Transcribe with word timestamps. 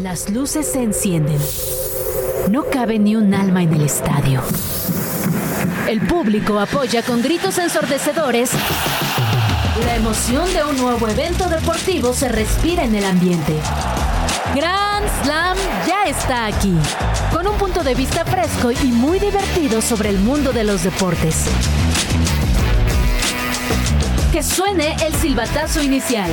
Las 0.00 0.30
luces 0.30 0.66
se 0.66 0.82
encienden. 0.82 1.38
No 2.50 2.64
cabe 2.64 2.98
ni 2.98 3.14
un 3.14 3.34
alma 3.34 3.62
en 3.62 3.74
el 3.74 3.82
estadio. 3.82 4.40
El 5.86 6.00
público 6.00 6.58
apoya 6.58 7.02
con 7.02 7.20
gritos 7.20 7.58
ensordecedores. 7.58 8.50
La 9.84 9.96
emoción 9.96 10.52
de 10.54 10.64
un 10.64 10.78
nuevo 10.78 11.06
evento 11.08 11.48
deportivo 11.48 12.14
se 12.14 12.30
respira 12.30 12.84
en 12.84 12.94
el 12.94 13.04
ambiente. 13.04 13.54
Grand 14.54 15.06
Slam 15.22 15.56
ya 15.86 16.04
está 16.04 16.46
aquí, 16.46 16.74
con 17.30 17.46
un 17.46 17.56
punto 17.58 17.84
de 17.84 17.94
vista 17.94 18.24
fresco 18.24 18.72
y 18.72 18.86
muy 18.86 19.18
divertido 19.18 19.82
sobre 19.82 20.08
el 20.08 20.18
mundo 20.18 20.52
de 20.52 20.64
los 20.64 20.84
deportes. 20.84 21.44
Que 24.32 24.42
suene 24.42 24.96
el 25.04 25.14
silbatazo 25.14 25.82
inicial. 25.82 26.30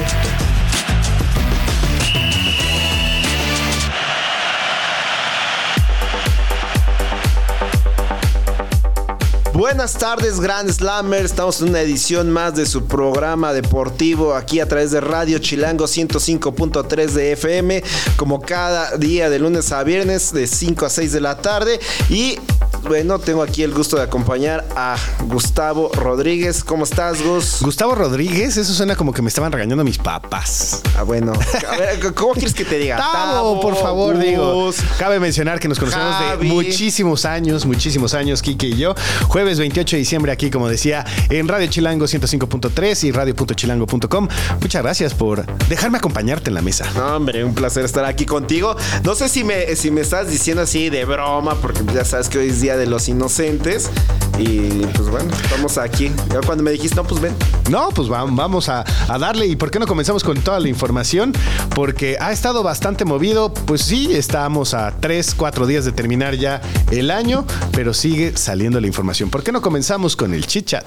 Buenas 9.60 9.96
tardes, 9.98 10.40
Grand 10.40 10.72
Slammer. 10.72 11.26
Estamos 11.26 11.60
en 11.60 11.68
una 11.68 11.82
edición 11.82 12.32
más 12.32 12.56
de 12.56 12.66
su 12.66 12.86
programa 12.86 13.52
deportivo 13.52 14.34
aquí 14.34 14.62
a 14.62 14.70
través 14.70 14.92
de 14.92 15.02
Radio 15.02 15.38
Chilango 15.40 15.84
105.3 15.84 17.08
de 17.08 17.34
FM, 17.34 17.84
como 18.16 18.40
cada 18.40 18.96
día 18.96 19.30
de 19.30 19.38
lunes 19.38 19.74
a 19.74 19.84
viernes 19.84 20.32
de 20.32 20.48
5 20.48 20.86
a 20.86 20.90
6 20.90 21.12
de 21.12 21.20
la 21.20 21.42
tarde. 21.42 21.78
Y 22.08 22.40
bueno, 22.84 23.20
tengo 23.20 23.44
aquí 23.44 23.64
el 23.64 23.74
gusto 23.74 23.98
de 23.98 24.04
acompañar 24.04 24.66
a 24.76 24.96
Gustavo 25.26 25.92
Rodríguez. 25.94 26.64
¿Cómo 26.64 26.86
estás, 26.86 27.22
Gus? 27.22 27.58
Gustavo 27.62 27.94
Rodríguez, 27.96 28.56
eso 28.56 28.74
suena 28.74 28.96
como 28.96 29.12
que 29.12 29.22
me 29.22 29.28
estaban 29.28 29.52
regañando 29.52 29.84
mis 29.84 29.98
papás. 29.98 30.82
Ah, 30.98 31.04
bueno. 31.04 31.34
A 31.70 31.78
ver, 31.78 32.14
¿cómo 32.14 32.34
quieres 32.36 32.54
que 32.54 32.64
te 32.64 32.78
diga? 32.78 32.96
Tavo, 32.98 33.60
por 33.60 33.76
favor, 33.76 34.16
Gus. 34.16 34.24
digo. 34.24 34.72
Cabe 34.98 35.20
mencionar 35.20 35.60
que 35.60 35.68
nos 35.68 35.78
conocemos 35.78 36.16
Javi. 36.16 36.48
de 36.48 36.54
muchísimos 36.54 37.26
años, 37.26 37.66
muchísimos 37.66 38.14
años, 38.14 38.42
Kike 38.42 38.68
y 38.68 38.78
yo. 38.78 38.96
Jueves 39.28 39.49
28 39.58 39.96
de 39.96 40.00
diciembre 40.00 40.32
aquí, 40.32 40.52
como 40.52 40.68
decía, 40.70 41.06
en 41.30 41.48
Radio 41.48 41.68
Chilango 41.68 42.06
105.3 42.06 43.04
y 43.06 43.12
radio.chilango.com. 43.12 44.28
Muchas 44.62 44.84
gracias 44.84 45.14
por 45.14 45.46
dejarme 45.68 45.98
acompañarte 45.98 46.50
en 46.50 46.54
la 46.56 46.62
mesa. 46.62 46.86
No, 46.96 47.16
hombre, 47.16 47.44
un 47.44 47.56
placer 47.56 47.86
estar 47.86 48.06
aquí 48.06 48.26
contigo. 48.26 48.76
No 49.04 49.16
sé 49.16 49.30
si 49.30 49.44
me, 49.44 49.76
si 49.76 49.90
me 49.92 50.02
estás 50.02 50.30
diciendo 50.30 50.64
así 50.64 50.90
de 50.90 51.06
broma, 51.06 51.56
porque 51.56 51.82
ya 51.94 52.06
sabes 52.06 52.30
que 52.30 52.38
hoy 52.38 52.50
es 52.50 52.62
Día 52.62 52.78
de 52.78 52.86
los 52.86 53.08
Inocentes. 53.10 53.90
Y 54.38 54.86
pues 54.96 55.10
bueno, 55.10 55.30
estamos 55.44 55.78
aquí. 55.78 56.12
Ya 56.32 56.40
cuando 56.46 56.64
me 56.64 56.72
dijiste, 56.72 56.96
no, 56.96 57.04
pues 57.04 57.20
ven. 57.20 57.34
No, 57.70 57.90
pues 57.90 58.10
va- 58.10 58.24
vamos 58.26 58.70
a, 58.70 58.86
a 59.10 59.18
darle. 59.20 59.48
¿Y 59.48 59.56
por 59.58 59.70
qué 59.70 59.80
no 59.80 59.88
comenzamos 59.88 60.24
con 60.24 60.40
toda 60.42 60.60
la 60.62 60.70
información? 60.70 61.34
Porque 61.76 62.16
ha 62.22 62.32
estado 62.32 62.64
bastante 62.64 63.04
movido. 63.04 63.54
Pues 63.54 63.82
sí, 63.82 64.14
estamos 64.16 64.74
a 64.74 64.94
3, 65.00 65.36
4 65.36 65.68
días 65.68 65.84
de 65.84 65.92
terminar 65.92 66.36
ya 66.36 66.62
el 66.92 67.12
año, 67.12 67.46
pero 67.74 67.94
sigue 67.94 68.32
saliendo 68.38 68.80
la 68.80 68.88
información. 68.88 69.30
¿Por 69.30 69.39
qué 69.44 69.52
no 69.52 69.62
comenzamos 69.62 70.16
con 70.16 70.34
el 70.34 70.46
chit 70.46 70.66
chat? 70.66 70.86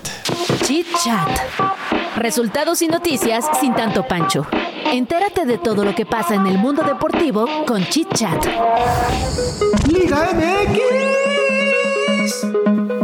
Chit 0.65 0.87
Chat. 1.05 1.29
Resultados 2.17 2.83
y 2.83 2.89
noticias 2.89 3.45
sin 3.61 3.75
tanto 3.75 4.07
pancho. 4.07 4.47
Entérate 4.93 5.47
de 5.47 5.59
todo 5.59 5.85
lo 5.85 5.95
que 5.95 6.05
pasa 6.05 6.35
en 6.35 6.47
el 6.47 6.59
mundo 6.59 6.83
deportivo 6.83 7.47
con 7.67 7.85
Chit 7.87 8.13
Chat. 8.15 8.47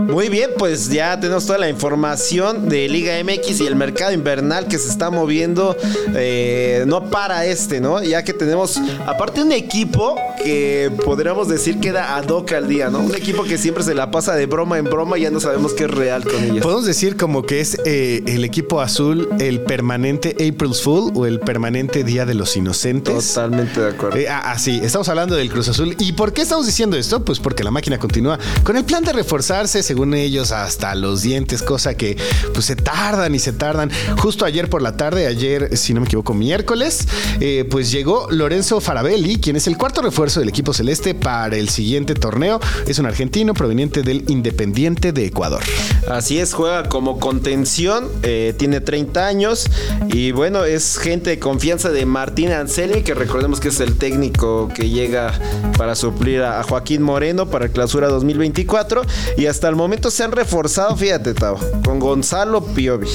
Muy 0.09 0.31
bien, 0.31 0.51
pues 0.57 0.89
ya 0.89 1.21
tenemos 1.21 1.45
toda 1.45 1.59
la 1.59 1.69
información 1.69 2.67
de 2.69 2.89
Liga 2.89 3.13
MX 3.23 3.61
y 3.61 3.67
el 3.67 3.77
mercado 3.77 4.11
invernal 4.13 4.67
que 4.67 4.79
se 4.79 4.89
está 4.89 5.11
moviendo. 5.11 5.77
eh, 6.15 6.85
no 6.87 7.11
para 7.11 7.45
este, 7.45 7.79
¿no? 7.81 8.03
Ya 8.03 8.25
que 8.25 8.33
tenemos, 8.33 8.81
aparte, 9.07 9.43
un 9.43 9.53
equipo 9.53 10.17
que 10.43 10.91
podríamos 11.05 11.49
decir 11.49 11.79
queda 11.79 12.17
ad 12.17 12.29
hoc 12.29 12.53
al 12.53 12.69
día, 12.69 12.89
¿no? 12.89 13.01
Un 13.01 13.15
equipo 13.15 13.45
que 13.45 13.59
siempre 13.59 13.85
se 13.85 13.95
la 13.95 14.11
pasa 14.11 14.35
de 14.35 14.47
broma 14.47 14.79
en 14.79 14.87
broma 14.87 15.19
y 15.19 15.23
ya 15.23 15.31
no 15.31 15.41
sabemos 15.41 15.75
qué 15.75 15.85
es 15.85 15.91
real 15.91 16.25
con 16.25 16.43
ellos. 16.43 16.61
Podemos 16.61 16.87
decir 16.87 17.19
como 17.19 17.43
que 17.43 17.61
es 17.61 17.77
eh, 17.85 18.23
el 18.27 18.45
equipo 18.45 18.81
azul 18.81 19.29
el 19.41 19.61
permanente 19.61 20.31
April's 20.35 20.81
Fool 20.81 21.13
o 21.15 21.27
el 21.27 21.41
permanente 21.41 22.03
Día 22.03 22.25
de 22.25 22.35
los 22.35 22.57
Inocentes. 22.57 23.35
Totalmente 23.35 23.81
de 23.81 23.91
acuerdo. 23.91 24.17
Eh, 24.17 24.29
ah, 24.29 24.53
ah, 24.53 24.59
sí, 24.59 24.81
estamos 24.83 25.09
hablando 25.11 25.35
del 25.37 25.51
Cruz 25.51 25.69
Azul. 25.69 25.95
¿Y 25.99 26.13
por 26.13 26.33
qué 26.33 26.43
estamos 26.43 26.65
diciendo 26.65 26.97
esto? 26.97 27.23
Pues 27.23 27.39
porque 27.41 27.63
la 27.63 27.71
máquina 27.71 27.99
continúa 27.99 28.39
con 28.63 28.77
el 28.77 28.85
plan 28.85 29.05
de 29.05 29.13
reforzarse, 29.13 29.83
según 29.83 29.98
ellos, 30.15 30.53
hasta 30.53 30.95
los 30.95 31.23
dientes, 31.23 31.63
cosa 31.63 31.95
que 31.95 32.17
pues 32.55 32.67
se 32.67 32.77
tardan 32.77 33.35
y 33.35 33.39
se 33.39 33.53
tardan. 33.53 33.91
Justo 34.19 34.45
ayer 34.45 34.69
por 34.69 34.83
la 34.83 34.97
tarde, 34.97 35.27
ayer, 35.27 35.77
si 35.77 35.95
no 35.95 36.01
me 36.01 36.07
equivoco, 36.07 36.35
miércoles, 36.35 37.07
eh, 37.41 37.67
pues 37.71 37.91
llegó 37.91 38.31
Lorenzo 38.31 38.81
Farabelli, 38.81 39.39
quien 39.39 39.57
es 39.57 39.67
el 39.67 39.77
cuarto 39.77 40.03
refuerzo 40.03 40.41
del 40.41 40.49
equipo 40.49 40.73
celeste 40.73 41.15
para 41.15 41.57
el 41.57 41.69
siguiente 41.69 42.15
torneo. 42.15 42.61
Es 42.87 42.99
un 42.99 43.07
argentino 43.07 43.55
proveniente 43.55 44.03
del 44.03 44.25
Independiente 44.29 45.13
de 45.13 45.27
Ecuador. 45.27 45.63
Así 46.09 46.39
es, 46.39 46.55
juega 46.55 46.89
como 46.89 47.19
contención, 47.19 48.09
eh, 48.23 48.55
tiene 48.57 48.81
30 48.81 49.27
años 49.27 49.69
y 50.13 50.33
bueno, 50.33 50.65
es 50.65 50.99
gente 50.99 51.31
de 51.31 51.39
confianza 51.39 51.91
de 51.91 52.07
Martín 52.07 52.53
Anselmi, 52.53 53.03
que 53.03 53.15
recordemos 53.15 53.61
que 53.61 53.69
es 53.69 53.81
el 53.81 53.97
técnico 53.97 54.69
que 54.75 54.89
llega 54.89 55.33
para 55.77 55.95
suplir 55.95 56.43
a, 56.43 56.63
Joaquín 56.63 57.03
Moreno 57.03 57.49
para 57.49 57.69
clausura 57.69 58.09
2024 58.09 59.03
y 59.37 59.47
hasta 59.47 59.69
el 59.69 59.77
momento 59.77 59.88
se 60.11 60.25
han 60.25 60.33
reforzado, 60.33 60.97
fíjate, 60.97 61.35
Tavo, 61.35 61.59
con 61.85 61.99
Gonzalo 61.99 62.65
Piovi, 62.65 63.09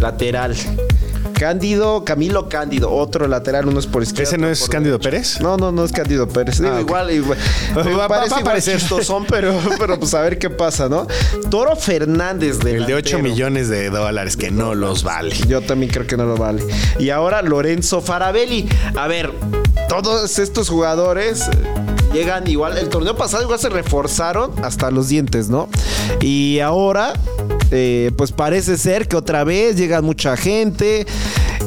lateral. 0.00 0.54
Cándido, 1.34 2.04
Camilo 2.04 2.48
Cándido, 2.48 2.92
otro 2.92 3.26
lateral, 3.26 3.66
uno 3.66 3.80
es 3.80 3.86
por 3.86 4.02
izquierda. 4.02 4.24
¿Ese 4.28 4.38
no 4.38 4.48
es 4.48 4.68
Cándido. 4.68 5.00
Pérez? 5.00 5.40
No, 5.40 5.56
no, 5.56 5.72
no 5.72 5.84
es 5.84 5.90
Cándido 5.90 6.28
Pérez. 6.28 6.58
Digo, 6.60 6.70
Ah, 6.72 6.74
ok. 6.76 6.80
igual, 6.82 7.10
igual. 7.10 7.38
Va- 7.76 8.16
a 8.22 8.38
aparecer. 8.38 8.78
chistosón, 8.78 9.24
pero, 9.28 9.52
pero 9.78 9.98
pues 9.98 10.14
a 10.14 10.20
ver 10.20 10.38
qué 10.38 10.50
pasa, 10.50 10.88
¿no? 10.88 11.06
Toro 11.50 11.74
Fernández 11.74 12.58
de 12.60 12.76
El 12.76 12.86
de 12.86 12.94
8 12.94 13.18
millones 13.18 13.68
de 13.68 13.90
dólares, 13.90 14.36
que 14.36 14.50
no 14.52 14.74
los 14.76 15.02
vale. 15.02 15.34
Yo 15.48 15.62
también 15.62 15.90
creo 15.90 16.06
que 16.06 16.16
no 16.16 16.26
lo 16.26 16.36
vale. 16.36 16.62
Y 17.00 17.10
ahora 17.10 17.42
Lorenzo 17.42 18.00
Farabelli. 18.02 18.68
A 18.96 19.08
ver, 19.08 19.32
todos 19.88 20.38
estos 20.38 20.68
jugadores 20.68 21.48
llegan 22.12 22.48
igual. 22.48 22.78
El 22.78 22.88
torneo 22.88 23.16
pasado 23.16 23.42
igual 23.42 23.58
se 23.58 23.68
reforzaron 23.68 24.52
hasta 24.62 24.90
los 24.90 25.08
dientes, 25.08 25.48
¿no? 25.48 25.68
Y 26.20 26.60
ahora, 26.60 27.12
eh, 27.70 28.10
pues 28.16 28.32
parece 28.32 28.76
ser 28.76 29.08
que 29.08 29.16
otra 29.16 29.44
vez 29.44 29.76
llega 29.76 30.02
mucha 30.02 30.36
gente. 30.36 31.06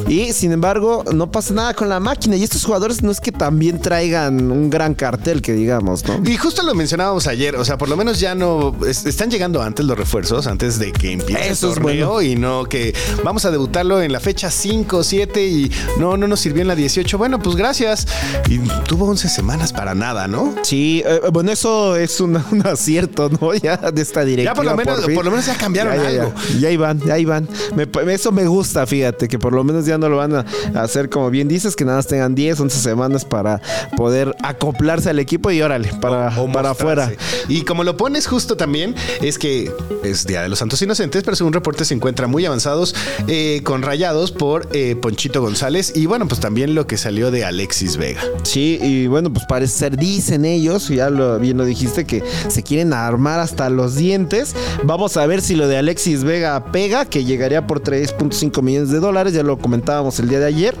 Y 0.08 0.32
sin 0.32 0.52
embargo, 0.52 1.02
no 1.12 1.30
pasa 1.32 1.52
nada 1.52 1.74
con 1.74 1.88
la 1.88 1.98
máquina. 1.98 2.36
Y 2.36 2.44
estos 2.44 2.64
jugadores 2.64 3.02
no 3.02 3.10
es 3.10 3.20
que 3.20 3.32
también 3.32 3.80
traigan 3.80 4.52
un 4.52 4.70
gran 4.70 4.94
cartel, 4.94 5.42
que 5.42 5.52
digamos, 5.52 6.04
¿no? 6.06 6.20
Y 6.24 6.36
justo 6.36 6.62
lo 6.62 6.74
mencionábamos 6.76 7.26
ayer, 7.26 7.56
o 7.56 7.64
sea, 7.64 7.76
por 7.76 7.88
lo 7.88 7.96
menos 7.96 8.20
ya 8.20 8.34
no 8.36 8.76
es- 8.86 9.04
están 9.04 9.30
llegando 9.32 9.60
antes 9.62 9.84
los 9.84 9.98
refuerzos, 9.98 10.46
antes 10.46 10.78
de 10.78 10.92
que 10.92 11.10
empiece 11.12 11.48
Eso 11.48 11.68
el 11.70 11.74
torneo 11.74 12.12
bueno. 12.14 12.22
y 12.30 12.36
no 12.36 12.64
que 12.66 12.94
vamos 13.24 13.44
a 13.46 13.50
debutarlo 13.50 14.00
en 14.00 14.12
la 14.12 14.20
fecha 14.20 14.48
5, 14.50 15.02
7 15.02 15.44
y 15.44 15.72
no, 15.98 16.16
no 16.16 16.28
nos 16.28 16.38
sirvió 16.38 16.62
en 16.62 16.68
la 16.68 16.76
18. 16.76 17.18
Bueno, 17.18 17.40
pues 17.40 17.56
gracias. 17.56 18.06
Y 18.48 18.58
tuvo 18.86 19.06
11 19.06 19.28
semanas 19.28 19.72
para 19.72 19.96
nada, 19.96 20.28
¿no? 20.28 20.54
Sí, 20.62 21.02
eh, 21.04 21.20
bueno, 21.32 21.50
eso 21.50 21.96
es 21.96 22.20
un, 22.20 22.36
un 22.52 22.64
acierto, 22.66 23.28
¿no? 23.40 23.54
Ya 23.54 23.76
de 23.76 24.02
esta 24.02 24.24
directiva. 24.24 24.52
Ya 24.52 24.54
por 24.54 24.64
lo 24.64 24.76
menos, 24.76 25.00
por 25.00 25.24
lo 25.24 25.30
menos 25.32 25.46
ya 25.46 25.56
cambiaron 25.56 25.96
Ya, 25.96 26.02
ya, 26.04 26.10
ya. 26.12 26.22
algo. 26.22 26.34
Ya 26.60 26.68
ahí 26.68 26.76
van, 26.76 27.00
ya 27.00 27.14
ahí 27.14 27.24
van. 27.24 27.48
Me- 27.74 27.88
eso 28.14 28.30
me 28.30 28.46
gusta, 28.46 28.86
fíjate, 28.86 29.26
que 29.26 29.38
por 29.40 29.52
lo 29.52 29.64
menos 29.64 29.84
ya 29.84 29.95
no 29.98 30.08
lo 30.08 30.16
van 30.16 30.34
a 30.34 30.44
hacer 30.74 31.08
como 31.08 31.30
bien 31.30 31.48
dices, 31.48 31.76
que 31.76 31.84
nada 31.84 31.98
más 31.98 32.06
tengan 32.06 32.34
10, 32.34 32.60
11 32.60 32.78
semanas 32.78 33.24
para 33.24 33.60
poder 33.96 34.34
acoplarse 34.42 35.10
al 35.10 35.18
equipo 35.18 35.50
y 35.50 35.62
órale, 35.62 35.90
para, 36.00 36.40
O 36.40 36.50
para 36.50 36.70
afuera. 36.70 37.12
Y 37.48 37.62
como 37.62 37.84
lo 37.84 37.96
pones 37.96 38.26
justo 38.26 38.56
también, 38.56 38.94
es 39.20 39.38
que 39.38 39.70
es 40.02 40.26
Día 40.26 40.42
de 40.42 40.48
los 40.48 40.58
Santos 40.58 40.80
Inocentes, 40.82 41.22
pero 41.22 41.36
según 41.36 41.52
reportes 41.52 41.88
se 41.88 41.94
encuentran 41.94 42.30
muy 42.30 42.44
avanzados 42.44 42.94
eh, 43.28 43.60
con 43.64 43.82
rayados 43.82 44.32
por 44.32 44.68
eh, 44.72 44.96
Ponchito 44.96 45.40
González 45.40 45.92
y 45.94 46.06
bueno, 46.06 46.26
pues 46.28 46.40
también 46.40 46.74
lo 46.74 46.86
que 46.86 46.96
salió 46.96 47.30
de 47.30 47.44
Alexis 47.44 47.96
Vega. 47.96 48.20
Sí, 48.42 48.78
y 48.82 49.06
bueno, 49.06 49.32
pues 49.32 49.46
parece 49.46 49.78
ser, 49.78 49.96
dicen 49.96 50.44
ellos, 50.44 50.88
ya 50.88 51.10
lo, 51.10 51.38
bien 51.38 51.56
lo 51.56 51.64
dijiste, 51.64 52.04
que 52.04 52.22
se 52.48 52.62
quieren 52.62 52.92
armar 52.92 53.40
hasta 53.40 53.70
los 53.70 53.96
dientes. 53.96 54.54
Vamos 54.84 55.16
a 55.16 55.26
ver 55.26 55.42
si 55.42 55.54
lo 55.54 55.68
de 55.68 55.78
Alexis 55.78 56.24
Vega 56.24 56.72
pega, 56.72 57.04
que 57.04 57.24
llegaría 57.24 57.66
por 57.66 57.82
3.5 57.82 58.62
millones 58.62 58.90
de 58.90 59.00
dólares, 59.00 59.32
ya 59.32 59.42
lo 59.42 59.58
comentábamos 59.86 60.18
el 60.18 60.28
día 60.28 60.40
de 60.40 60.46
ayer. 60.46 60.74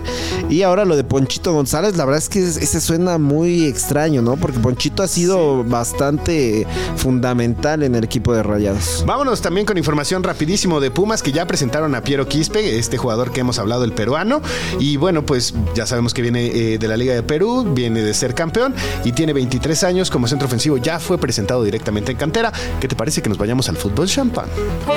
Y 0.50 0.62
ahora 0.62 0.84
lo 0.84 0.96
de 0.96 1.04
Ponchito 1.04 1.52
González, 1.52 1.96
la 1.96 2.04
verdad 2.04 2.18
es 2.18 2.28
que 2.28 2.40
es- 2.44 2.56
ese 2.56 2.80
suena 2.80 3.18
muy 3.18 3.64
extraño, 3.66 4.20
¿no? 4.20 4.36
Porque 4.36 4.58
Ponchito 4.58 5.02
ha 5.04 5.06
sido 5.08 5.62
bastante 5.62 6.66
fundamental 6.96 7.84
en 7.84 7.94
el 7.94 8.02
equipo 8.02 8.34
de 8.34 8.42
Rayados. 8.42 9.04
Vámonos 9.06 9.40
también 9.42 9.64
con 9.64 9.78
información 9.78 10.24
rapidísimo 10.24 10.80
de 10.80 10.90
Pumas 10.90 11.22
que 11.22 11.30
ya 11.30 11.46
presentaron 11.46 11.94
a 11.94 12.00
Piero 12.02 12.26
Quispe, 12.26 12.78
este 12.78 12.98
jugador 12.98 13.30
que 13.30 13.40
hemos 13.40 13.60
hablado, 13.60 13.84
el 13.84 13.92
peruano. 13.92 14.42
Y 14.80 14.96
bueno, 14.96 15.24
pues 15.24 15.54
ya 15.76 15.86
sabemos 15.86 16.12
que 16.12 16.22
viene 16.22 16.46
eh, 16.46 16.78
de 16.78 16.88
la 16.88 16.96
Liga 16.96 17.14
de 17.14 17.22
Perú, 17.22 17.64
viene 17.74 18.02
de 18.02 18.12
ser 18.12 18.34
campeón 18.34 18.74
y 19.04 19.12
tiene 19.12 19.32
23 19.32 19.84
años 19.84 20.10
como 20.10 20.26
centro 20.26 20.46
ofensivo. 20.48 20.78
Ya 20.78 20.98
fue 20.98 21.16
presentado 21.18 21.62
directamente 21.62 22.10
en 22.10 22.18
cantera. 22.18 22.52
¿Qué 22.80 22.88
te 22.88 22.96
parece 22.96 23.22
que 23.22 23.28
nos 23.28 23.38
vayamos 23.38 23.68
al 23.68 23.76
fútbol 23.76 24.08
champán? 24.08 24.46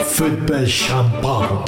Football 0.09 0.65
Champagne. 0.67 1.59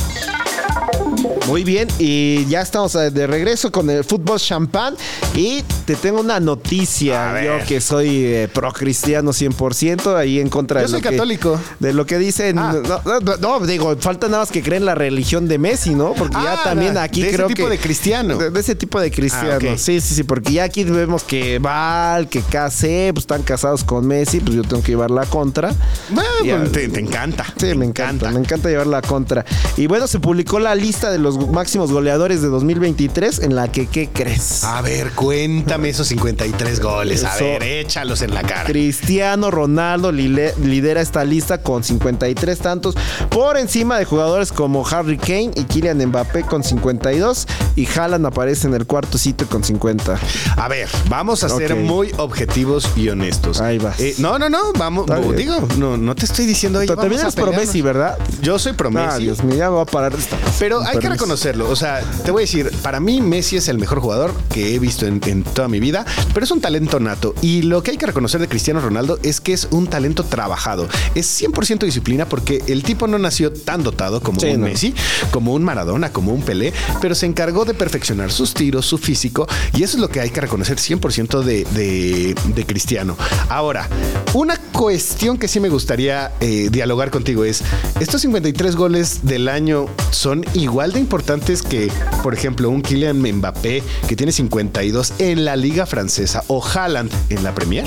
Muy 1.47 1.63
bien, 1.63 1.87
y 1.99 2.45
ya 2.45 2.61
estamos 2.61 2.95
eh, 2.95 3.09
de 3.11 3.27
regreso 3.27 3.71
con 3.71 3.89
el 3.89 4.03
fútbol 4.03 4.39
champán 4.39 4.95
y 5.35 5.63
te 5.85 5.95
tengo 5.95 6.19
una 6.21 6.39
noticia. 6.39 7.43
Yo 7.43 7.65
que 7.67 7.81
soy 7.81 8.25
eh, 8.25 8.47
pro 8.53 8.71
cristiano 8.71 9.31
100%, 9.31 10.15
ahí 10.15 10.39
en 10.39 10.49
contra 10.49 10.81
Yo 10.81 10.87
de 10.87 10.91
soy 10.91 11.01
lo 11.01 11.09
que- 11.09 11.15
católico. 11.15 11.59
de 11.79 11.93
lo 11.93 12.05
que 12.05 12.17
dicen. 12.19 12.57
Ah. 12.59 12.73
No, 13.05 13.19
no, 13.19 13.37
no, 13.37 13.65
digo, 13.65 13.95
falta 13.99 14.27
nada 14.27 14.39
más 14.43 14.51
que 14.51 14.61
creen 14.61 14.85
la 14.85 14.95
religión 14.95 15.47
de 15.47 15.57
Messi, 15.57 15.95
¿no? 15.95 16.13
Porque 16.13 16.37
Ah, 16.37 16.55
ya 16.57 16.63
también 16.63 16.97
aquí 16.97 17.21
de 17.21 17.27
ese 17.29 17.35
creo 17.37 17.47
tipo 17.47 17.63
que 17.65 17.69
de 17.71 17.77
cristiano. 17.79 18.37
De, 18.37 18.49
de 18.49 18.59
ese 18.59 18.75
tipo 18.75 18.99
de 18.99 19.11
cristiano. 19.11 19.51
Ah, 19.53 19.57
ok. 19.71 19.77
Sí, 19.77 19.99
sí, 19.99 20.15
sí, 20.15 20.23
porque 20.23 20.53
ya 20.53 20.63
aquí 20.65 20.83
vemos 20.83 21.23
que 21.23 21.59
Val, 21.59 22.29
que 22.29 22.41
KC, 22.41 23.11
pues 23.13 23.23
están 23.23 23.43
casados 23.43 23.83
con 23.83 24.05
Messi, 24.07 24.39
pues 24.39 24.55
yo 24.55 24.63
tengo 24.63 24.81
que 24.83 24.91
llevar 24.93 25.11
la 25.11 25.25
contra. 25.25 25.73
Bueno, 26.09 26.29
Ya. 26.45 26.63
te, 26.71 26.87
te 26.87 26.99
encanta. 26.99 27.45
Sí, 27.57 27.73
me 27.75 27.85
encanta, 27.85 28.31
me 28.31 28.39
encanta 28.39 28.69
llevar 28.69 28.87
la 28.87 29.01
contra. 29.01 29.43
Y 29.77 29.87
bueno, 29.87 30.07
se 30.07 30.19
publicó 30.19 30.59
la 30.59 30.75
lista 30.75 31.09
de 31.11 31.19
los 31.21 31.49
máximos 31.49 31.91
goleadores 31.91 32.41
de 32.41 32.47
2023 32.49 33.39
en 33.39 33.55
la 33.55 33.71
que, 33.71 33.87
¿qué 33.87 34.09
crees? 34.11 34.63
A 34.63 34.81
ver, 34.81 35.11
cuéntame 35.11 35.89
esos 35.89 36.07
53 36.07 36.79
goles. 36.81 37.23
A 37.23 37.35
Eso. 37.35 37.45
ver, 37.45 37.63
échalos 37.63 38.21
en 38.21 38.33
la 38.33 38.41
cara. 38.41 38.65
Cristiano 38.65 39.51
Ronaldo 39.51 40.11
lidera 40.11 41.01
esta 41.01 41.23
lista 41.23 41.59
con 41.59 41.83
53 41.83 42.59
tantos 42.59 42.95
por 43.29 43.57
encima 43.57 43.97
de 43.97 44.05
jugadores 44.05 44.51
como 44.51 44.85
Harry 44.87 45.17
Kane 45.17 45.51
y 45.55 45.63
Kylian 45.63 45.97
Mbappé 46.07 46.43
con 46.43 46.63
52 46.63 47.47
y 47.75 47.87
Haaland 47.87 48.25
aparece 48.25 48.67
en 48.67 48.73
el 48.73 48.85
cuarto 48.85 49.17
sitio 49.17 49.47
con 49.47 49.63
50. 49.63 50.19
A 50.57 50.67
ver, 50.67 50.89
vamos 51.09 51.43
a 51.43 51.49
ser 51.49 51.75
muy 51.75 52.11
objetivos 52.17 52.89
y 52.95 53.09
honestos. 53.09 53.61
Ahí 53.61 53.77
vas. 53.77 53.99
Eh, 53.99 54.15
no, 54.17 54.37
no, 54.39 54.49
no, 54.49 54.73
vamos, 54.77 55.05
bien. 55.07 55.35
digo, 55.35 55.55
no, 55.77 55.97
no 55.97 56.15
te 56.15 56.25
estoy 56.25 56.45
diciendo. 56.45 56.79
"Oye, 56.79 56.87
Pero 56.87 56.97
vamos 56.97 57.09
también 57.09 57.25
a 57.25 57.29
es 57.29 57.35
pro 57.35 57.45
pelearnos". 57.45 57.67
Messi, 57.67 57.81
¿verdad? 57.81 58.17
Yo 58.41 58.59
soy 58.59 58.73
pro 58.73 58.91
Messi. 58.91 59.07
Ah, 59.09 59.17
Dios 59.17 59.43
mío, 59.43 59.55
ya 59.55 59.65
me 59.69 59.75
voy 59.75 59.81
a 59.81 59.85
parar. 59.85 60.13
Pero 60.59 60.81
hay 60.81 60.97
que. 60.99 61.07
Reconocerlo. 61.11 61.69
O 61.69 61.75
sea, 61.75 62.01
te 62.23 62.31
voy 62.31 62.41
a 62.41 62.45
decir, 62.45 62.71
para 62.81 62.99
mí 62.99 63.21
Messi 63.21 63.57
es 63.57 63.67
el 63.67 63.77
mejor 63.77 63.99
jugador 63.99 64.33
que 64.53 64.75
he 64.75 64.79
visto 64.79 65.05
en, 65.05 65.21
en 65.25 65.43
toda 65.43 65.67
mi 65.67 65.79
vida, 65.79 66.05
pero 66.33 66.43
es 66.43 66.51
un 66.51 66.61
talento 66.61 66.99
nato. 66.99 67.35
Y 67.41 67.63
lo 67.63 67.83
que 67.83 67.91
hay 67.91 67.97
que 67.97 68.05
reconocer 68.05 68.41
de 68.41 68.47
Cristiano 68.47 68.79
Ronaldo 68.81 69.19
es 69.23 69.41
que 69.41 69.53
es 69.53 69.67
un 69.71 69.87
talento 69.87 70.23
trabajado. 70.23 70.87
Es 71.15 71.41
100% 71.41 71.85
disciplina 71.85 72.27
porque 72.27 72.61
el 72.67 72.83
tipo 72.83 73.07
no 73.07 73.17
nació 73.17 73.51
tan 73.51 73.83
dotado 73.83 74.21
como 74.21 74.39
Sí, 74.39 74.47
un 74.47 74.61
no. 74.61 74.67
Messi, 74.67 74.93
como 75.31 75.53
un 75.53 75.63
Maradona, 75.63 76.11
como 76.11 76.33
un 76.33 76.41
Pelé, 76.41 76.73
pero 77.01 77.15
se 77.15 77.25
encargó 77.25 77.65
de 77.65 77.73
perfeccionar 77.73 78.31
sus 78.31 78.53
tiros, 78.53 78.85
su 78.85 78.97
físico. 78.97 79.47
Y 79.73 79.83
eso 79.83 79.97
es 79.97 80.01
lo 80.01 80.09
que 80.09 80.19
hay 80.19 80.29
que 80.29 80.41
reconocer 80.41 80.77
100% 80.77 81.43
de, 81.43 81.65
de, 81.65 82.35
de 82.55 82.65
Cristiano. 82.65 83.17
Ahora, 83.49 83.87
una 84.33 84.57
cuestión 84.57 85.37
que 85.37 85.47
sí 85.47 85.59
me 85.59 85.69
gustaría 85.69 86.31
eh, 86.39 86.69
dialogar 86.71 87.11
contigo 87.11 87.43
es, 87.43 87.61
¿estos 87.99 88.21
53 88.21 88.75
goles 88.75 89.19
del 89.23 89.47
año 89.47 89.87
son 90.11 90.45
igual 90.53 90.93
de 90.93 91.00
importantes 91.01 91.61
que, 91.61 91.91
por 92.23 92.33
ejemplo, 92.33 92.69
un 92.69 92.81
Kylian 92.81 93.19
Mbappé 93.21 93.83
que 94.07 94.15
tiene 94.15 94.31
52 94.31 95.13
en 95.19 95.43
la 95.45 95.55
liga 95.55 95.85
francesa 95.85 96.43
o 96.47 96.63
Haaland 96.65 97.11
en 97.29 97.43
la 97.43 97.53
Premier? 97.53 97.85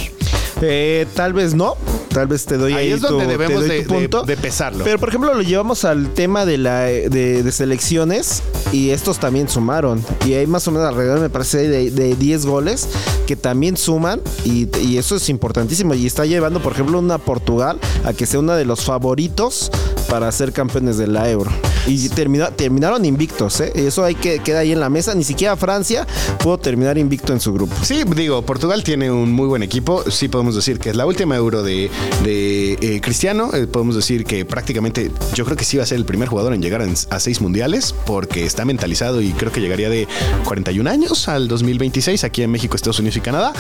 Eh, 0.61 1.07
tal 1.15 1.33
vez 1.33 1.55
no. 1.55 1.77
Tal 2.11 2.29
vez 2.29 2.45
te 2.47 2.57
doy 2.57 2.73
Ahí 2.75 2.87
ahí, 2.87 2.93
es 2.93 3.01
donde 3.01 3.25
tu- 3.25 3.31
te 3.31 3.37
debemos 3.39 3.67
doy 3.67 3.77
de- 3.79 3.83
punto. 3.85 4.23
de- 4.23 4.37
de 4.37 4.41
pesarlo. 4.41 4.85
Pero 4.85 5.01
por 5.01 5.09
ejemplo 5.09 5.35
lo 5.35 5.43
llevamos 5.43 5.85
al 5.85 6.15
tema 6.15 6.47
de 6.47 6.59
la 6.59 6.83
de, 6.83 7.43
de 7.43 7.51
selecciones 7.53 8.41
y 8.73 8.91
estos 8.91 9.19
también 9.19 9.49
sumaron 9.49 10.05
y 10.25 10.35
hay 10.35 10.47
más 10.47 10.69
o 10.69 10.71
menos 10.71 10.87
alrededor 10.87 11.19
me 11.19 11.29
parece 11.29 11.67
de, 11.69 11.91
de 11.91 12.15
10 12.15 12.47
goles 12.47 12.89
que 13.27 13.35
también 13.35 13.77
suman 13.77 14.21
y, 14.45 14.69
y 14.79 14.97
eso 14.99 15.17
es 15.17 15.29
importantísimo 15.29 15.93
y 15.95 16.07
está 16.07 16.25
llevando 16.25 16.63
por 16.63 16.73
ejemplo 16.73 17.01
una 17.01 17.19
Portugal 17.19 17.81
a 18.05 18.13
que 18.13 18.25
sea 18.27 18.39
uno 18.39 18.55
de 18.55 18.65
los 18.65 18.85
favoritos 18.85 19.73
para 20.09 20.31
ser 20.33 20.53
campeones 20.53 20.97
de 20.97 21.07
la 21.07 21.31
Euro 21.31 21.51
y 21.87 22.09
terminó- 22.09 22.51
terminaron 22.51 23.05
invictos 23.05 23.61
¿eh? 23.61 23.73
eso 23.75 24.05
hay 24.05 24.15
que 24.15 24.39
queda 24.39 24.61
ahí 24.61 24.73
en 24.73 24.81
la 24.81 24.89
mesa 24.89 25.15
ni 25.15 25.25
siquiera 25.25 25.57
Francia 25.57 26.07
pudo 26.39 26.57
terminar 26.59 26.97
invicto 26.99 27.33
en 27.33 27.41
su 27.41 27.53
grupo 27.53 27.75
Sí, 27.83 28.03
digo, 28.17 28.43
Portugal 28.43 28.83
tiene 28.85 29.11
un 29.11 29.33
muy 29.33 29.47
buen 29.47 29.63
equipo. 29.63 30.05
Sí 30.11 30.29
podemos 30.29 30.55
decir 30.55 30.79
que 30.79 30.91
es 30.91 30.97
la 30.97 31.07
última 31.07 31.37
euro 31.37 31.63
de, 31.63 31.91
de, 32.23 32.73
eh, 32.81 33.01
Cristiano. 33.03 33.51
Eh, 33.53 33.67
podemos 33.67 33.95
decir 33.97 34.25
que 34.25 34.45
prácticamente 34.45 35.11
yo 35.35 35.45
creo 35.45 35.57
que 35.57 35.65
sí 35.65 35.77
va 35.77 35.83
a 35.83 35.87
ser 35.87 35.99
el 35.99 36.05
primer 36.05 36.29
jugador 36.29 36.55
en 36.55 36.63
llegar 36.63 36.83
a 37.11 37.21
seis 37.21 37.41
mundiales 37.41 37.95
porque 38.07 38.45
está 38.47 38.65
mentalizado 38.65 39.21
y 39.21 39.33
creo 39.33 39.53
que 39.53 39.61
llegaría 39.61 39.89
de 39.91 40.07
41 40.45 40.89
años 40.89 41.29
al 41.29 41.49
2026 41.49 42.25
aquí 42.25 42.43
en 42.43 42.51
México, 42.51 42.77
Estados 42.77 42.99
Unidos 42.99 43.17
y 43.17 43.21
Canadá. 43.21 43.53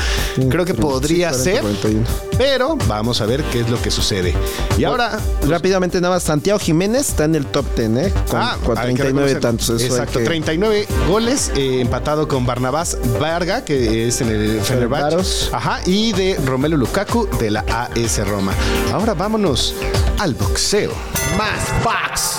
Creo 0.48 0.64
que 0.64 0.72
Sí, 0.74 0.80
podría 0.80 1.30
40, 1.30 1.44
ser, 1.50 1.60
41. 1.62 2.06
pero 2.38 2.76
vamos 2.88 3.20
a 3.20 3.26
ver 3.26 3.42
qué 3.52 3.60
es 3.60 3.70
lo 3.70 3.80
que 3.82 3.90
sucede. 3.90 4.34
Y 4.78 4.84
ahora... 4.84 5.18
Rápidamente, 5.46 6.00
nada 6.00 6.14
más, 6.14 6.28
Santiago 6.34 6.58
Jiménez 6.58 7.10
está 7.10 7.26
en 7.26 7.36
el 7.36 7.46
top 7.46 7.64
10, 7.76 7.90
¿eh? 8.08 8.12
Con, 8.28 8.40
Ah, 8.42 8.56
con 8.66 8.76
hay 8.76 8.88
que 8.88 9.02
39 9.02 9.34
reconocer. 9.34 9.40
tantos. 9.40 9.68
eso 9.80 9.86
Exacto, 9.94 10.18
que- 10.18 10.24
39 10.24 10.88
goles, 11.08 11.52
eh, 11.54 11.80
empatado 11.80 12.26
con 12.26 12.44
Barnabás 12.44 12.98
Varga, 13.20 13.64
que 13.64 14.08
es 14.08 14.20
en 14.20 14.30
el 14.30 14.60
Fenerbahce. 14.60 15.50
Ajá, 15.52 15.78
y 15.86 16.12
de 16.12 16.34
Romelu 16.44 16.76
Lukaku 16.76 17.28
de 17.38 17.52
la 17.52 17.60
AS 17.68 18.18
Roma. 18.26 18.52
Ahora 18.92 19.14
vámonos 19.14 19.76
al 20.18 20.34
boxeo. 20.34 20.90
Más 21.38 21.84
box. 21.84 22.38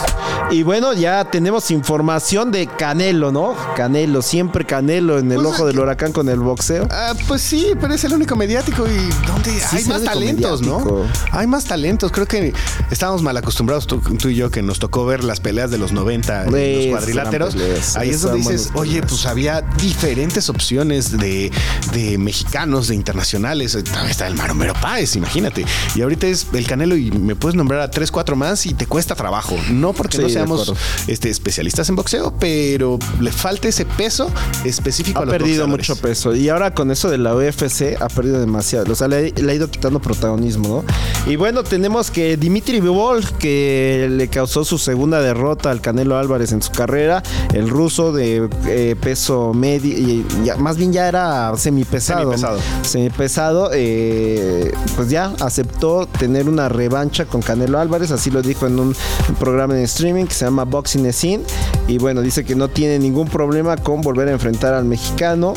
Y 0.52 0.64
bueno, 0.64 0.94
ya 0.94 1.26
tenemos 1.26 1.72
información 1.72 2.52
de 2.52 2.68
Canelo, 2.68 3.32
¿no? 3.32 3.56
Canelo, 3.76 4.22
siempre 4.22 4.66
Canelo 4.66 5.18
en 5.20 5.32
el 5.32 5.38
Pues 5.38 5.48
ojo 5.48 5.56
aquí- 5.64 5.66
del 5.68 5.80
huracán 5.80 6.12
con 6.14 6.30
el 6.30 6.40
boxeo. 6.40 6.88
Ah, 6.92 7.14
pues 7.28 7.42
sí, 7.42 7.72
pero 7.82 7.94
es 7.94 8.04
el 8.04 8.14
único 8.14 8.36
mediático 8.36 8.86
y 8.88 9.26
¿dónde 9.28 9.52
Sí, 9.60 9.78
hay 9.78 9.86
más 9.86 10.04
talentos, 10.04 10.62
mediático. 10.62 10.90
no? 11.04 11.38
Hay 11.38 11.48
más 11.48 11.66
talentos. 11.66 12.12
Creo 12.12 12.26
que 12.28 12.54
estábamos 12.92 13.22
mal 13.24 13.36
acostumbrados 13.36 13.85
tú, 13.88 14.00
tú 14.18 14.30
y 14.30 14.36
yo 14.36 14.50
que 14.52 14.62
nos 14.62 14.80
tocó 14.80 15.06
ver 15.06 15.24
las 15.24 15.40
peleas 15.40 15.72
de 15.72 15.78
los 15.78 15.92
90 15.92 16.44
en 16.46 16.50
Pues, 16.50 16.78
los 16.78 16.86
cuadriláteros. 16.88 17.56
peleas, 17.56 17.96
Ahí 17.98 18.10
es 18.10 18.22
donde 18.22 18.38
dices, 18.40 18.72
oye, 18.76 18.94
peleas". 19.02 19.12
pues 19.12 19.26
había 19.26 19.62
diferentes 19.62 20.50
opciones 20.50 21.18
de, 21.18 21.52
de 21.94 22.18
mexicanos, 22.18 22.88
de 22.88 22.96
internacionales. 22.96 23.74
También 23.84 24.12
Está 24.12 24.28
el 24.28 24.36
Maromero 24.36 24.74
Páez, 24.82 25.16
imagínate. 25.16 25.66
Y 25.96 26.02
ahorita 26.02 26.28
es 26.28 26.48
el 26.54 26.66
Canelo 26.68 26.96
y 26.96 27.12
me 27.12 27.36
puedes 27.36 27.56
nombrar 27.56 27.82
a 27.82 27.92
tres, 27.92 28.12
cuatro 28.12 28.36
más 28.36 28.66
y 28.66 28.74
te 28.74 28.86
cuesta 28.88 29.16
trabajo. 29.16 29.56
No 29.72 29.94
porque 29.94 30.18
Sí, 30.18 30.24
no 30.24 30.30
seamos 30.30 30.74
este, 31.08 31.30
especialistas 31.30 31.90
en 31.90 31.96
boxeo, 31.96 32.34
pero 32.40 32.98
le 33.20 33.32
falta 33.32 33.68
ese 33.68 33.86
peso 33.86 34.32
específico 34.64 35.20
a 35.20 35.24
Ha 35.24 35.26
los 35.26 35.34
perdido 35.34 35.68
boxeadores. 35.68 35.90
mucho 35.90 36.02
peso. 36.02 36.36
Y 36.36 36.50
ahora 36.50 36.74
con 36.74 36.92
eso 36.92 37.10
de 37.10 37.18
la 37.18 37.36
UFC 37.36 37.98
ha 38.00 38.08
perdido 38.08 38.40
demasiado. 38.40 38.92
O 38.92 38.96
sea, 38.96 39.08
le, 39.08 39.32
le 39.32 39.52
ha 39.52 39.56
ido 39.56 39.70
quitando 39.70 40.00
protagonismo, 40.02 40.84
¿no? 41.26 41.32
Y 41.32 41.36
bueno, 41.36 41.64
tenemos 41.64 42.12
que 42.12 42.38
Dimitri 42.38 42.80
Bivol, 42.80 43.24
que 43.40 43.75
le 44.10 44.28
causó 44.28 44.64
su 44.64 44.78
segunda 44.78 45.22
derrota 45.22 45.72
al 45.72 45.82
Canelo 45.82 46.18
Álvarez 46.18 46.52
en 46.52 46.62
su 46.62 46.72
carrera. 46.72 47.24
El 47.54 47.70
ruso 47.70 48.12
de 48.12 48.50
eh, 48.68 48.96
peso 49.00 49.54
medio, 49.54 50.24
más 50.58 50.78
bien 50.78 50.94
ya 50.94 51.08
era 51.08 51.52
semipesado. 51.58 52.32
Semipesado. 52.32 52.60
Semipesado, 52.82 53.70
eh, 53.74 54.72
pues 54.96 55.10
ya 55.10 55.34
aceptó 55.40 56.08
tener 56.08 56.50
una 56.50 56.70
revancha 56.70 57.26
con 57.26 57.42
Canelo 57.42 57.80
Álvarez. 57.80 58.12
Así 58.12 58.32
lo 58.32 58.42
dijo 58.42 58.68
en 58.68 58.80
un, 58.80 58.96
un 59.30 59.36
programa 59.36 59.76
en 59.78 59.84
streaming 59.84 60.26
que 60.26 60.34
se 60.34 60.46
llama 60.46 60.66
Boxing 60.66 61.12
Scene. 61.12 61.44
Y 61.88 61.98
bueno, 61.98 62.22
dice 62.22 62.44
que 62.44 62.56
no 62.56 62.68
tiene 62.68 63.00
ningún 63.00 63.28
problema 63.28 63.78
con 63.78 64.02
volver 64.02 64.28
a 64.30 64.32
enfrentar 64.32 64.74
al 64.74 64.86
mexicano. 64.86 65.54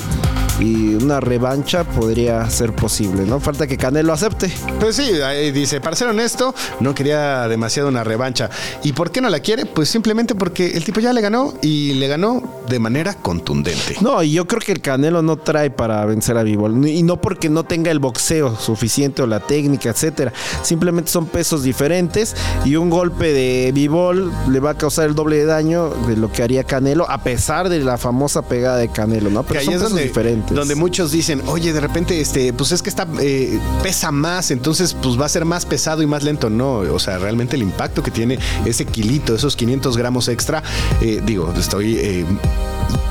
Y 0.60 0.94
una 0.96 1.20
revancha 1.20 1.84
podría 1.84 2.48
ser 2.50 2.72
posible, 2.74 3.24
¿no? 3.24 3.38
Falta 3.38 3.66
que 3.66 3.76
Canelo 3.76 4.12
acepte. 4.12 4.52
Pues 4.80 4.96
sí, 4.96 5.20
ahí 5.22 5.52
dice, 5.52 5.80
para 5.80 5.94
ser 5.94 6.08
honesto, 6.08 6.54
no 6.80 6.94
quería 6.94 7.46
demasiado 7.48 7.88
una 7.88 8.02
revancha. 8.02 8.50
¿Y 8.82 8.92
por 8.92 9.10
qué 9.10 9.20
no 9.20 9.28
la 9.30 9.40
quiere? 9.40 9.66
Pues 9.66 9.88
simplemente 9.88 10.34
porque 10.34 10.76
el 10.76 10.84
tipo 10.84 11.00
ya 11.00 11.12
le 11.12 11.20
ganó 11.20 11.54
y 11.62 11.94
le 11.94 12.08
ganó 12.08 12.42
de 12.68 12.78
manera 12.78 13.14
contundente. 13.14 13.96
No, 14.00 14.22
y 14.22 14.32
yo 14.32 14.46
creo 14.46 14.60
que 14.60 14.72
el 14.72 14.80
Canelo 14.80 15.22
no 15.22 15.36
trae 15.36 15.70
para 15.70 16.04
vencer 16.06 16.36
a 16.36 16.42
Bivol. 16.42 16.86
Y 16.88 17.02
no 17.02 17.20
porque 17.20 17.48
no 17.48 17.64
tenga 17.64 17.90
el 17.90 17.98
boxeo 17.98 18.56
suficiente 18.56 19.22
o 19.22 19.26
la 19.26 19.40
técnica, 19.40 19.90
etcétera. 19.90 20.32
Simplemente 20.62 21.10
son 21.10 21.26
pesos 21.26 21.62
diferentes. 21.62 22.34
Y 22.64 22.76
un 22.76 22.90
golpe 22.90 23.32
de 23.32 23.70
Bivol 23.72 24.32
le 24.50 24.60
va 24.60 24.70
a 24.70 24.74
causar 24.74 25.06
el 25.06 25.14
doble 25.14 25.36
de 25.36 25.44
daño 25.44 25.90
de 26.06 26.16
lo 26.16 26.32
que 26.32 26.42
haría 26.42 26.64
Canelo, 26.64 27.08
a 27.08 27.18
pesar 27.18 27.68
de 27.68 27.78
la 27.80 27.96
famosa 27.96 28.42
pegada 28.42 28.76
de 28.76 28.88
Canelo, 28.88 29.30
¿no? 29.30 29.42
Que 29.42 29.48
Pero 29.54 29.60
ahí 29.60 29.66
son 29.66 29.74
es 29.74 29.80
pesos 29.80 29.90
donde, 29.90 30.04
diferentes. 30.04 30.47
Donde 30.50 30.74
muchos 30.74 31.12
dicen, 31.12 31.42
oye, 31.46 31.72
de 31.72 31.80
repente, 31.80 32.20
este, 32.20 32.52
pues 32.52 32.72
es 32.72 32.82
que 32.82 32.90
está, 32.90 33.06
eh, 33.20 33.58
pesa 33.82 34.10
más, 34.10 34.50
entonces 34.50 34.94
pues 34.94 35.20
va 35.20 35.26
a 35.26 35.28
ser 35.28 35.44
más 35.44 35.66
pesado 35.66 36.02
y 36.02 36.06
más 36.06 36.22
lento. 36.22 36.50
No, 36.50 36.78
o 36.78 36.98
sea, 36.98 37.18
realmente 37.18 37.56
el 37.56 37.62
impacto 37.62 38.02
que 38.02 38.10
tiene 38.10 38.38
ese 38.64 38.84
kilito, 38.84 39.34
esos 39.34 39.56
500 39.56 39.96
gramos 39.96 40.28
extra, 40.28 40.62
eh, 41.00 41.22
digo, 41.24 41.52
estoy... 41.56 41.96
eh, 41.96 42.24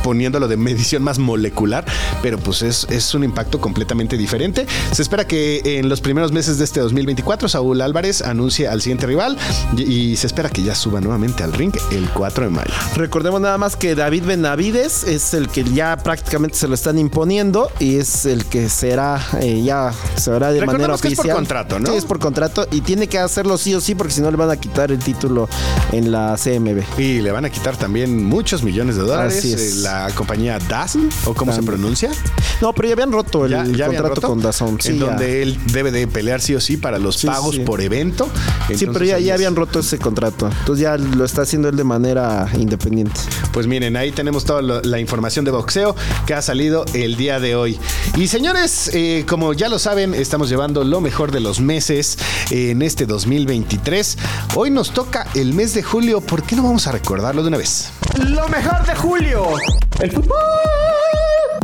poniéndolo 0.08 0.48
de 0.48 0.56
medición 0.56 1.04
más 1.04 1.20
molecular, 1.20 1.84
pero 2.22 2.38
pues 2.38 2.62
es, 2.62 2.88
es 2.90 3.14
un 3.14 3.26
impacto 3.26 3.60
completamente 3.60 4.16
diferente. 4.16 4.66
Se 4.94 5.02
espera 5.02 5.28
que 5.28 5.60
en 5.66 5.90
los 5.90 6.00
primeros 6.00 6.32
meses 6.32 6.58
de 6.58 6.64
este 6.64 6.80
2024 6.80 7.50
Saúl 7.50 7.82
Álvarez 7.82 8.22
anuncie 8.22 8.70
al 8.70 8.82
siguiente 8.82 9.06
rival 9.06 9.38
y, 9.76 9.84
y 9.84 10.16
se 10.16 10.28
espera 10.28 10.50
que 10.50 10.64
ya 10.64 10.76
suba 10.76 11.02
nuevamente 11.02 11.44
al 11.44 11.52
ring 11.52 11.74
el 11.92 12.10
4 12.12 12.46
de 12.46 12.50
mayo. 12.52 12.72
Recordemos 12.96 13.42
nada 13.42 13.58
más 13.58 13.76
que 13.76 13.96
David 13.96 14.24
Benavides 14.24 15.04
es 15.04 15.34
el 15.34 15.50
que 15.50 15.66
ya 15.66 15.98
prácticamente 15.98 16.56
se 16.58 16.70
lo 16.70 16.76
están 16.76 16.98
imponiendo 16.98 17.70
y 17.78 17.98
es 17.98 18.26
el 18.26 18.46
que 18.46 18.70
será 18.70 19.22
eh, 19.42 19.62
ya 19.62 19.92
se 20.16 20.32
verá 20.32 20.54
de 20.54 20.62
manera 20.62 20.88
Recordemos 20.88 21.02
que 21.02 21.10
es 21.10 21.16
por 21.16 21.26
oficial. 21.26 21.36
contrato, 21.36 21.80
¿no? 21.82 21.90
Sí, 21.92 21.98
es 21.98 22.06
por 22.06 22.20
contrato 22.20 22.66
y 22.72 22.80
tiene 22.80 23.08
que 23.08 23.20
hacerlo 23.20 23.58
sí 23.58 23.74
o 23.76 23.82
sí 23.82 23.94
porque 23.94 24.14
si 24.14 24.22
no 24.22 24.32
le 24.32 24.38
van 24.38 24.52
a 24.52 24.56
quitar 24.56 24.90
el 24.90 25.00
título 25.00 25.50
en 25.92 26.14
la 26.14 26.38
CMB. 26.42 26.98
Y 26.98 27.20
le 27.20 27.32
van 27.34 27.44
a 27.44 27.50
quitar 27.50 27.76
también 27.76 28.24
muchos 28.24 28.64
millones 28.64 28.96
de 28.96 29.02
dólares. 29.02 29.38
Así 29.38 29.52
es. 29.52 29.62
Eh, 29.76 29.82
La 30.06 30.14
compañía 30.14 30.60
DAZN, 30.60 31.10
o 31.26 31.34
cómo 31.34 31.52
se 31.54 31.64
pronuncia, 31.64 32.12
No, 32.62 32.72
pero 32.74 32.88
ya 32.88 32.94
habían 32.94 33.12
roto 33.12 33.46
el 33.46 33.52
ya, 33.52 33.58
ya 33.66 33.86
habían 33.86 34.04
contrato 34.04 34.16
roto, 34.16 34.28
con 34.28 34.42
Dazón. 34.42 34.78
Sí, 34.80 34.90
en 34.90 35.00
ya. 35.00 35.06
donde 35.08 35.42
él 35.42 35.58
debe 35.74 35.92
de 35.92 36.08
pelear 36.08 36.40
sí 36.40 36.54
o 36.56 36.62
sí 36.62 36.78
para 36.78 37.00
los 37.00 37.18
Sí, 37.18 37.28
pagos 37.28 37.56
sí. 37.56 37.62
por 37.62 37.82
evento. 37.82 38.30
Sí, 38.76 38.86
pero 38.86 39.04
ya, 39.06 39.18
ya 39.20 39.34
habían 39.34 39.56
roto 39.56 39.80
ese 39.80 39.98
contrato. 39.98 40.50
Entonces 40.60 40.84
ya 40.84 40.98
lo 40.98 41.26
está 41.26 41.42
haciendo 41.44 41.70
él 41.70 41.76
de 41.76 41.84
manera 41.84 42.48
independiente. 42.58 43.20
Pues 43.52 43.66
miren, 43.68 43.96
ahí 43.96 44.12
tenemos 44.12 44.46
toda 44.46 44.62
la 44.62 45.00
información 45.00 45.46
de 45.46 45.52
boxeo 45.52 45.96
que 46.26 46.34
ha 46.34 46.42
salido 46.42 46.86
el 46.94 47.16
día 47.16 47.40
de 47.40 47.56
hoy. 47.56 47.80
Y 48.16 48.28
señores, 48.28 48.92
eh, 48.94 49.26
como 49.28 49.54
ya 49.54 49.68
lo 49.70 49.80
saben, 49.80 50.14
estamos 50.14 50.50
llevando 50.50 50.84
lo 50.84 51.02
mejor 51.02 51.32
de 51.32 51.40
los 51.40 51.60
meses 51.60 52.18
eh, 52.52 52.72
en 52.72 52.82
este 52.82 53.06
2023. 53.06 54.18
Hoy 54.56 54.70
nos 54.72 54.92
toca 54.92 55.28
el 55.36 55.54
mes 55.54 55.74
de 55.74 55.84
julio. 55.84 56.22
¿Por 56.22 56.44
qué 56.44 56.56
no 56.56 56.64
vamos 56.64 56.88
a 56.88 56.92
recordarlo 56.92 57.42
de 57.42 57.48
una 57.50 57.58
vez? 57.58 57.90
Lo 58.26 58.48
mejor 58.48 58.84
de 58.86 58.96
julio. 58.96 59.48
El 60.00 60.12
fútbol. 60.12 60.87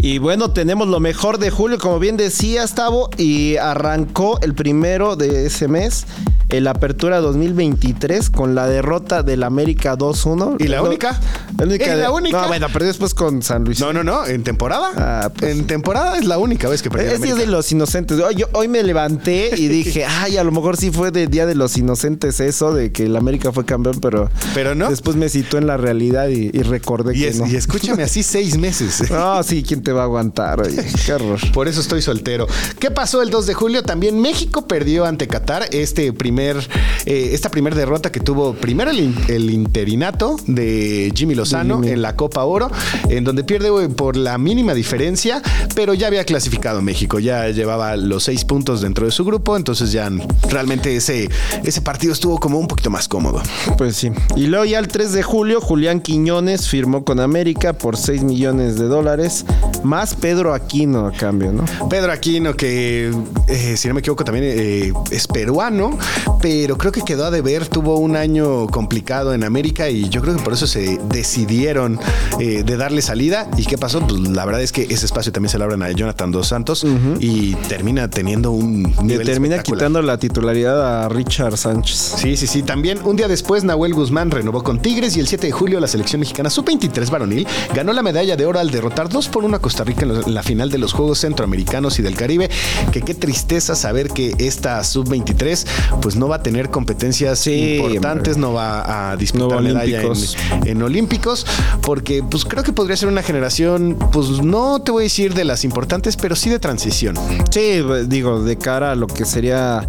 Y 0.06 0.18
bueno, 0.18 0.52
tenemos 0.52 0.90
lo 0.90 1.00
mejor 1.00 1.38
de 1.38 1.50
julio, 1.50 1.78
como 1.80 1.98
bien 1.98 2.18
decías, 2.18 2.76
Tavo, 2.76 3.10
y 3.18 3.56
arrancó 3.56 4.38
el 4.42 4.54
primero 4.54 5.16
de 5.16 5.46
ese 5.46 5.70
mes, 5.70 6.06
el 6.50 6.68
Apertura 6.68 7.22
2023, 7.22 8.30
con 8.30 8.54
la 8.54 8.68
derrota 8.68 9.24
del 9.24 9.44
América 9.44 9.98
2-1. 9.98 10.58
¿Y 10.60 10.68
la 10.68 10.82
única? 10.84 11.18
La 11.58 11.64
única. 11.66 11.96
¿Y 11.96 12.00
la 12.02 12.12
única? 12.12 12.42
No, 12.42 12.48
bueno, 12.50 12.68
pero 12.74 12.84
después 12.84 13.14
con 13.14 13.42
San 13.42 13.64
Luis. 13.64 13.80
No, 13.80 13.94
no, 13.94 14.04
no, 14.04 14.26
en 14.28 14.44
temporada. 14.44 14.90
Ah, 14.98 15.32
pues. 15.34 15.56
En 15.58 15.68
temporada 15.68 16.18
es 16.18 16.26
la 16.26 16.38
única 16.38 16.68
vez 16.68 16.82
que 16.82 16.90
perdió 16.90 17.10
Es 17.14 17.22
Día 17.22 17.36
de 17.36 17.48
los 17.48 17.72
Inocentes. 17.72 18.20
Hoy, 18.20 18.36
yo- 18.36 18.50
hoy 18.52 18.68
me 18.68 18.84
levanté 18.84 19.52
y 19.56 19.70
dije, 19.70 20.04
ay, 20.20 20.36
a 20.36 20.44
lo 20.44 20.52
mejor 20.52 20.76
sí 20.76 20.92
fue 20.92 21.12
de 21.12 21.28
Día 21.28 21.46
de 21.46 21.56
los 21.56 21.78
Inocentes 21.78 22.42
eso, 22.42 22.74
de 22.74 22.92
que 22.92 23.06
el 23.06 23.16
América 23.16 23.54
fue 23.54 23.64
campeón, 23.64 24.00
pero, 24.02 24.30
Pero 24.54 24.76
no. 24.76 24.90
después 24.90 25.16
me 25.16 25.30
citó 25.30 25.58
en 25.58 25.66
la 25.66 25.78
realidad 25.78 26.28
y, 26.28 26.50
y 26.54 26.62
recordé 26.64 27.16
Y, 27.16 27.22
que 27.22 27.28
es- 27.30 27.38
no. 27.40 27.48
y 27.48 27.56
escúchame 27.56 28.04
así 28.04 28.22
seis 28.22 28.58
meses. 28.58 29.02
No, 29.14 29.42
sí, 29.44 29.64
¿quién 29.64 29.82
te 29.82 29.93
va 29.94 30.02
a 30.02 30.06
aguantar? 30.06 30.62
Oye, 30.62 30.84
qué 31.06 31.14
horror. 31.14 31.40
Por 31.54 31.68
eso 31.68 31.82
estoy 31.82 32.02
soltero. 32.02 32.48
¿Qué 32.80 32.92
pasó 32.92 33.22
el 33.22 33.30
2 33.30 33.46
de 33.48 33.54
julio? 33.54 33.84
También 33.84 34.20
México 34.20 34.68
perdió 34.68 35.06
ante 35.06 35.28
Qatar 35.28 35.68
este 35.72 36.12
primer, 36.14 36.58
eh, 37.06 37.30
esta 37.34 37.50
primera 37.50 37.76
derrota 37.76 38.12
que 38.12 38.20
tuvo 38.20 38.54
primero 38.54 38.92
el, 38.92 39.00
in- 39.00 39.16
el 39.28 39.50
interinato 39.52 40.36
de 40.48 41.12
Jimmy 41.16 41.36
Lozano 41.36 41.76
Jimmy. 41.76 41.90
en 41.92 42.02
la 42.02 42.16
Copa 42.16 42.44
Oro, 42.44 42.70
en 43.10 43.24
donde 43.24 43.44
pierde 43.44 43.70
por 43.90 44.18
la 44.18 44.38
mínima 44.38 44.74
diferencia, 44.74 45.42
pero 45.76 45.94
ya 45.94 46.08
había 46.08 46.24
clasificado 46.26 46.82
México, 46.82 47.20
ya 47.20 47.48
llevaba 47.50 47.96
los 47.96 48.24
seis 48.24 48.46
puntos 48.46 48.82
dentro 48.82 49.06
de 49.06 49.12
su 49.12 49.24
grupo, 49.26 49.56
entonces 49.58 49.92
ya 49.92 50.10
realmente 50.50 50.96
ese, 50.96 51.30
ese 51.64 51.82
partido 51.82 52.14
estuvo 52.14 52.40
como 52.40 52.60
un 52.60 52.68
poquito 52.68 52.90
más 52.90 53.08
cómodo. 53.08 53.42
Pues 53.78 53.96
sí. 53.96 54.12
Y 54.36 54.48
luego 54.48 54.66
ya 54.66 54.80
el 54.80 54.88
3 54.88 55.12
de 55.14 55.24
julio, 55.24 55.62
Julián 55.62 56.02
Quiñones 56.02 56.68
firmó 56.68 57.04
con 57.04 57.20
América 57.20 57.74
por 57.74 57.98
6 57.98 58.24
millones 58.24 58.78
de 58.78 58.86
dólares, 58.86 59.46
más 59.84 60.16
Pedro 60.16 60.54
Aquino 60.54 61.06
a 61.08 61.12
cambio, 61.12 61.52
¿no? 61.52 61.66
Pedro 61.90 62.12
Aquino, 62.12 62.56
que 62.56 63.12
eh, 63.48 63.78
si 63.78 63.88
no 63.88 63.94
me 63.94 64.00
equivoco 64.00 64.24
también 64.24 64.46
eh, 64.48 64.94
es 65.12 65.28
peruano, 65.28 65.98
pero 66.42 66.78
creo 66.78 66.92
que 66.92 67.02
quedó 67.02 67.26
a 67.26 67.32
deber, 67.32 67.68
tuvo 67.68 67.98
un 67.98 68.16
año 68.16 68.68
complicado 68.68 69.34
en 69.34 69.44
América 69.44 69.90
y 69.90 70.10
yo 70.10 70.22
creo 70.22 70.36
que 70.36 70.42
por 70.42 70.54
eso 70.54 70.68
se 70.68 71.00
decidieron 71.10 72.00
eh, 72.40 72.64
de 72.64 72.78
darle 72.78 73.02
salida. 73.02 73.48
¿Y 73.58 73.66
qué 73.66 73.78
pasó? 73.78 74.06
Pues 74.06 74.20
la 74.22 74.46
verdad 74.46 74.62
es 74.62 74.72
que 74.72 74.84
ese 74.84 75.06
espacio 75.06 75.32
también 75.32 75.50
se 75.50 75.58
le 75.58 75.64
abren 75.64 75.84
a 75.84 75.92
Jonathan 75.92 76.32
Dos 76.32 76.48
Santos 76.48 76.86
y 77.20 77.56
termina 77.68 78.10
teniendo 78.10 78.52
un 78.52 78.84
Le 78.84 79.04
nivel 79.04 79.26
termina 79.28 79.56
espectacular. 79.56 79.80
quitando 79.80 80.02
la 80.02 80.18
titularidad 80.18 81.04
a 81.06 81.10
Richard 81.10 81.58
Sánchez. 81.58 82.16
Sí, 82.18 82.38
sí, 82.38 82.48
sí. 82.48 82.64
También 82.64 83.00
un 83.04 83.16
día 83.16 83.28
después, 83.28 83.64
Nahuel 83.64 83.94
Guzmán 83.94 84.32
renovó 84.32 84.64
con 84.64 84.82
Tigres 84.82 85.16
y 85.18 85.20
el 85.20 85.28
7 85.28 85.48
de 85.48 85.52
julio 85.52 85.80
la 85.80 85.88
selección 85.88 86.20
mexicana 86.20 86.50
sub-23 86.50 87.10
varonil 87.10 87.48
ganó 87.74 87.94
la 87.94 88.02
medalla 88.04 88.36
de 88.36 88.46
oro 88.46 88.60
al 88.60 88.70
derrotar 88.72 89.10
2 89.10 89.28
por 89.30 89.44
1 89.44 89.58
a 89.58 89.60
Costa 89.74 89.86
Rica 89.86 90.04
en 90.06 90.34
la- 90.36 90.44
final 90.44 90.70
de 90.70 90.78
los 90.78 90.94
Juegos 90.94 91.18
Centroamericanos 91.22 91.98
y 91.98 92.04
del 92.04 92.16
Caribe. 92.16 92.48
Que 92.92 93.02
qué 93.02 93.16
tristeza 93.16 93.74
saber 93.76 94.10
que 94.10 94.36
esta 94.38 94.84
sub-23 94.84 95.66
pues 96.00 96.16
no 96.16 96.28
va 96.28 96.36
a 96.36 96.44
tener 96.44 96.70
competencias 96.70 97.40
Sí, 97.40 97.78
importantes, 97.78 98.36
hombre. 98.36 98.50
no 98.50 98.54
va 98.54 99.12
a 99.12 99.16
disputar 99.18 99.48
No 99.50 99.56
va 99.56 99.70
en, 99.70 99.78
Olímpicos. 99.78 100.38
en 100.66 100.84
Olímpicos, 100.84 101.46
porque 101.82 102.22
pues 102.22 102.46
creo 102.46 102.62
que 102.62 102.72
podría 102.72 102.96
ser 102.98 103.10
una 103.10 103.24
generación, 103.24 103.98
pues 104.12 104.44
no 104.44 104.80
te 104.84 104.92
voy 104.92 105.02
a 105.02 105.06
decir 105.06 105.34
de 105.34 105.44
las 105.44 105.64
importantes, 105.64 106.18
pero 106.18 106.36
sí 106.36 106.52
de 106.52 106.60
transición. 106.60 107.16
Sí, 107.50 107.82
digo, 108.06 108.44
de 108.44 108.58
cara 108.60 108.92
a 108.92 108.96
lo 108.96 109.08
que 109.08 109.26
sería 109.26 109.88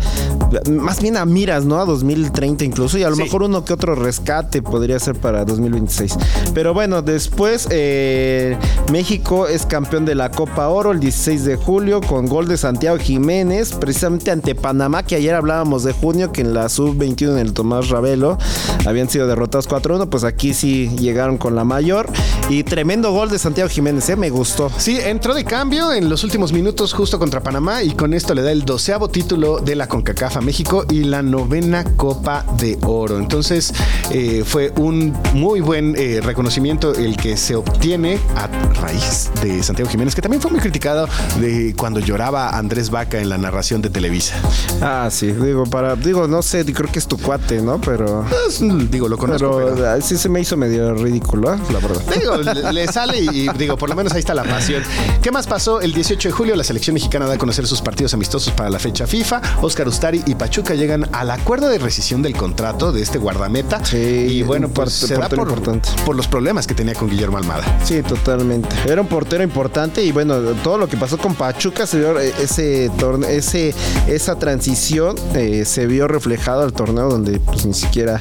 más 0.71 1.03
bien 1.03 1.19
a 1.19 1.27
miras, 1.27 1.67
¿no? 1.67 1.79
A 1.79 1.85
2030 1.85 2.65
incluso, 2.65 2.97
y 2.97 3.03
a 3.03 3.11
lo 3.11 3.17
Sí. 3.17 3.23
mejor 3.25 3.43
uno 3.43 3.65
que 3.67 3.75
otro 3.75 3.95
rescate 3.95 4.63
podría 4.63 4.99
ser 4.99 5.17
para 5.17 5.45
2026. 5.45 6.17
Pero 6.55 6.73
bueno, 6.73 7.03
después 7.03 7.67
eh, 7.71 8.57
México 8.91 9.47
es 9.47 9.67
campeón 9.75 10.05
de 10.05 10.15
la 10.15 10.31
Copa 10.31 10.69
Oro 10.69 10.93
el 10.93 11.01
16 11.01 11.45
de 11.45 11.57
julio 11.57 12.01
con 12.01 12.27
gol 12.27 12.47
de 12.47 12.57
Santiago 12.57 12.97
Jiménez, 12.97 13.73
precisamente 13.73 14.31
ante 14.31 14.55
Panamá, 14.55 15.03
que 15.03 15.17
ayer 15.17 15.35
hablábamos 15.35 15.83
de 15.83 15.91
junio, 15.91 16.31
que 16.31 16.43
en 16.43 16.55
la 16.55 16.69
sub-21 16.69 17.33
en 17.33 17.39
el 17.39 17.53
Tomás 17.55 17.89
Ravelo 17.89 18.39
habían 18.87 19.09
sido 19.09 19.27
derrotados 19.27 19.69
4-1, 19.69 20.09
pues 20.09 20.23
aquí 20.23 20.55
sí 20.55 20.91
llegaron 20.97 21.39
con 21.39 21.57
la 21.57 21.65
mayor. 21.65 22.09
Y 22.49 22.63
tremendo 22.63 23.11
gol 23.11 23.31
de 23.31 23.39
Santiago 23.41 23.69
Jiménez, 23.69 24.09
¿eh? 24.11 24.15
Me 24.15 24.31
gustó. 24.31 24.71
Sí, 24.79 24.97
entró 25.01 25.35
de 25.35 25.45
cambio 25.45 25.93
en 25.93 26.09
los 26.09 26.23
últimos 26.23 26.53
minutos 26.53 26.93
justo 26.93 27.19
contra 27.19 27.43
Panamá 27.43 27.83
y 27.83 27.95
con 27.95 28.15
esto 28.15 28.33
le 28.33 28.43
da 28.43 28.53
el 28.53 28.65
doceavo 28.65 29.09
título 29.09 29.59
de 29.59 29.75
la 29.75 29.89
CONCACAF 29.89 30.41
México 30.41 30.85
y 30.89 31.03
la 31.03 31.23
novena 31.23 31.83
Copa 31.97 32.47
de 32.59 32.79
Oro. 32.83 33.19
Entonces 33.19 33.75
eh, 34.13 34.45
fue 34.47 34.73
un 34.77 35.13
muy 35.33 35.61
buen 35.61 35.97
eh, 35.99 36.21
reconocimiento 36.23 36.95
el 36.95 37.17
que 37.17 37.37
se 37.37 37.57
obtiene 37.57 38.21
a 38.37 38.47
raíz 38.81 39.33
de 39.43 39.64
Santiago 39.65 39.91
Jiménez, 39.91 40.15
que 40.15 40.23
también 40.23 40.41
fue 40.41 40.51
muy 40.51 40.61
criticado 40.61 41.09
de 41.41 41.75
cuando 41.77 42.01
lloraba 42.01 42.51
Andrés 42.57 42.91
Vaca 42.91 43.19
en 43.21 43.29
la 43.29 43.39
narración 43.39 43.83
de 43.83 43.91
Televisa. 43.91 44.35
Ah, 44.81 45.09
sí, 45.11 45.29
digo, 45.33 45.65
para, 45.65 45.97
digo, 45.97 46.27
no 46.29 46.43
sé, 46.43 46.65
creo 46.65 46.91
que 46.91 46.99
es 46.99 47.07
tu 47.07 47.19
cuate, 47.19 47.61
¿no? 47.63 47.81
Pero, 47.81 48.25
Pues, 48.29 48.61
digo, 48.91 49.09
lo 49.09 49.17
conozco, 49.19 49.57
pero, 49.57 49.75
pero... 49.75 49.91
ah, 49.91 50.01
sí 50.01 50.17
se 50.17 50.29
me 50.29 50.41
hizo 50.41 50.57
medio 50.57 50.95
ridículo, 50.95 51.55
¿eh? 51.55 51.59
la 51.73 51.79
verdad. 51.79 52.03
Digo, 52.19 52.37
le, 52.37 52.73
le 52.73 52.87
sale 52.89 53.19
y, 53.21 53.29
y 53.47 53.49
digo, 53.59 53.77
por 53.77 53.89
lo 53.89 53.95
menos 53.97 54.13
ahí 54.13 54.21
está 54.21 54.35
la 54.35 54.45
pasión. 54.45 54.83
¿Qué 55.23 55.31
más 55.31 55.47
pasó? 55.47 55.81
El 55.81 55.93
18 55.95 56.29
de 56.29 56.33
julio 56.33 56.57
la 56.57 56.65
selección 56.65 56.95
mexicana 56.95 57.27
da 57.27 57.35
a 57.35 57.39
conocer 57.39 57.67
sus 57.67 57.81
partidos 57.81 58.15
amistosos 58.15 58.53
para 58.53 58.71
la 58.71 58.79
fecha 58.79 59.07
FIFA. 59.07 59.41
Oscar 59.63 59.89
Ustari 59.89 60.23
y 60.27 60.35
Pachuca 60.35 60.75
llegan 60.75 61.09
al 61.13 61.31
acuerdo 61.31 61.69
de 61.69 61.79
rescisión 61.79 62.23
del 62.23 62.37
contrato 62.37 62.93
de 62.93 63.03
este 63.03 63.19
guardameta. 63.19 63.85
Sí, 63.85 63.97
y 63.99 64.43
bueno, 64.43 64.69
pues 64.69 64.93
se 64.93 65.15
da 65.17 65.29
por, 65.29 65.39
importante. 65.41 65.89
por 66.05 66.17
los 66.17 66.27
problemas 66.29 66.67
que 66.67 66.75
tenía 66.75 66.95
con 66.95 67.09
Guillermo 67.09 67.39
Almada. 67.39 67.65
Sí, 67.85 68.03
totalmente. 68.03 68.69
Era 68.87 69.01
un 69.01 69.07
portero 69.09 69.43
importante 69.45 70.03
y 70.03 70.13
bueno, 70.13 70.37
todo 70.63 70.79
lo 70.79 70.89
que 70.89 70.97
pasó 70.97 71.19
con 71.19 71.35
Pachuca 71.35 71.87
se 71.87 71.99
vio 71.99 72.19
eh, 72.19 72.33
ese 72.41 72.91
torneo, 72.99 73.29
ese, 73.29 73.75
esa 74.09 74.39
transición 74.39 75.17
eh, 75.35 75.65
se 75.65 75.87
vio 75.87 76.09
reflejado 76.09 76.63
al 76.63 76.73
torneo 76.73 77.09
donde 77.09 77.39
pues 77.41 77.67
ni 77.67 77.75
siquiera 77.75 78.21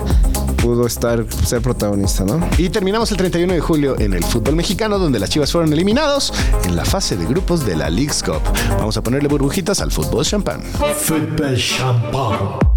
pudo 0.63 0.87
estar 0.87 1.25
ser 1.45 1.61
protagonista, 1.61 2.23
¿no? 2.23 2.39
Y 2.57 2.69
terminamos 2.69 3.11
el 3.11 3.17
31 3.17 3.53
de 3.53 3.59
julio 3.59 3.99
en 3.99 4.13
el 4.13 4.23
fútbol 4.23 4.55
mexicano, 4.55 4.97
donde 4.97 5.19
las 5.19 5.29
Chivas 5.29 5.51
fueron 5.51 5.73
eliminados 5.73 6.33
en 6.63 6.75
la 6.75 6.85
fase 6.85 7.17
de 7.17 7.25
grupos 7.25 7.65
de 7.65 7.75
la 7.75 7.89
League's 7.89 8.23
Cup. 8.23 8.41
Vamos 8.77 8.95
a 8.95 9.03
ponerle 9.03 9.27
burbujitas 9.27 9.81
al 9.81 9.91
fútbol 9.91 10.23
champán. 10.23 10.63
Fútbol 10.63 11.57
champán. 11.57 12.72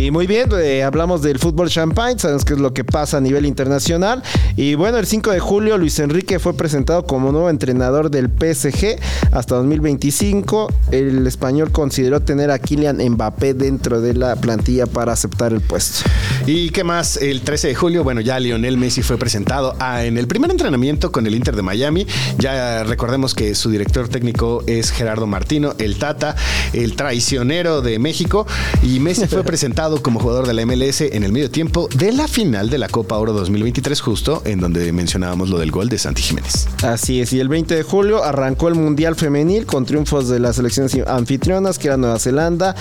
Y 0.00 0.10
muy 0.10 0.26
bien, 0.26 0.48
eh, 0.58 0.82
hablamos 0.82 1.20
del 1.20 1.38
fútbol 1.38 1.68
champagne, 1.68 2.18
sabemos 2.18 2.46
qué 2.46 2.54
es 2.54 2.58
lo 2.58 2.72
que 2.72 2.84
pasa 2.84 3.18
a 3.18 3.20
nivel 3.20 3.44
internacional. 3.44 4.22
Y 4.56 4.74
bueno, 4.74 4.96
el 4.96 5.04
5 5.06 5.30
de 5.30 5.40
julio 5.40 5.76
Luis 5.76 5.98
Enrique 5.98 6.38
fue 6.38 6.54
presentado 6.54 7.04
como 7.04 7.32
nuevo 7.32 7.50
entrenador 7.50 8.10
del 8.10 8.30
PSG 8.30 8.96
hasta 9.30 9.56
2025. 9.56 10.72
El 10.90 11.26
español 11.26 11.70
consideró 11.70 12.20
tener 12.20 12.50
a 12.50 12.58
Kylian 12.58 12.96
Mbappé 13.10 13.52
dentro 13.52 14.00
de 14.00 14.14
la 14.14 14.36
plantilla 14.36 14.86
para 14.86 15.12
aceptar 15.12 15.52
el 15.52 15.60
puesto. 15.60 16.08
¿Y 16.46 16.70
qué 16.70 16.82
más? 16.82 17.18
El 17.18 17.42
13 17.42 17.68
de 17.68 17.74
julio, 17.74 18.02
bueno, 18.02 18.22
ya 18.22 18.40
Lionel 18.40 18.78
Messi 18.78 19.02
fue 19.02 19.18
presentado 19.18 19.76
a- 19.80 20.04
en 20.06 20.16
el 20.16 20.26
primer 20.26 20.50
entrenamiento 20.50 21.12
con 21.12 21.26
el 21.26 21.34
Inter 21.34 21.56
de 21.56 21.62
Miami. 21.62 22.06
Ya 22.38 22.84
recordemos 22.84 23.34
que 23.34 23.54
su 23.54 23.68
director 23.68 24.08
técnico 24.08 24.64
es 24.66 24.92
Gerardo 24.92 25.26
Martino, 25.26 25.74
el 25.78 25.98
Tata, 25.98 26.36
el 26.72 26.96
traicionero 26.96 27.82
de 27.82 27.98
México. 27.98 28.46
Y 28.82 28.98
Messi 29.00 29.26
fue 29.28 29.44
presentado 29.44 29.89
como 29.98 30.20
jugador 30.20 30.46
de 30.46 30.54
la 30.54 30.64
MLS 30.64 31.00
en 31.00 31.24
el 31.24 31.32
medio 31.32 31.50
tiempo 31.50 31.88
de 31.94 32.12
la 32.12 32.28
final 32.28 32.70
de 32.70 32.78
la 32.78 32.88
Copa 32.88 33.18
Oro 33.18 33.32
2023, 33.32 34.00
justo 34.00 34.42
en 34.44 34.60
donde 34.60 34.92
mencionábamos 34.92 35.50
lo 35.50 35.58
del 35.58 35.70
gol 35.70 35.88
de 35.88 35.98
Santi 35.98 36.22
Jiménez. 36.22 36.68
Así 36.82 37.20
es, 37.20 37.32
y 37.32 37.40
el 37.40 37.48
20 37.48 37.74
de 37.74 37.82
julio 37.82 38.22
arrancó 38.22 38.68
el 38.68 38.76
Mundial 38.76 39.16
Femenil 39.16 39.66
con 39.66 39.84
triunfos 39.84 40.28
de 40.28 40.38
las 40.38 40.56
selecciones 40.56 40.96
anfitrionas, 41.06 41.78
que 41.78 41.88
era 41.88 41.96
Nueva 41.96 42.18
Zelanda, 42.18 42.74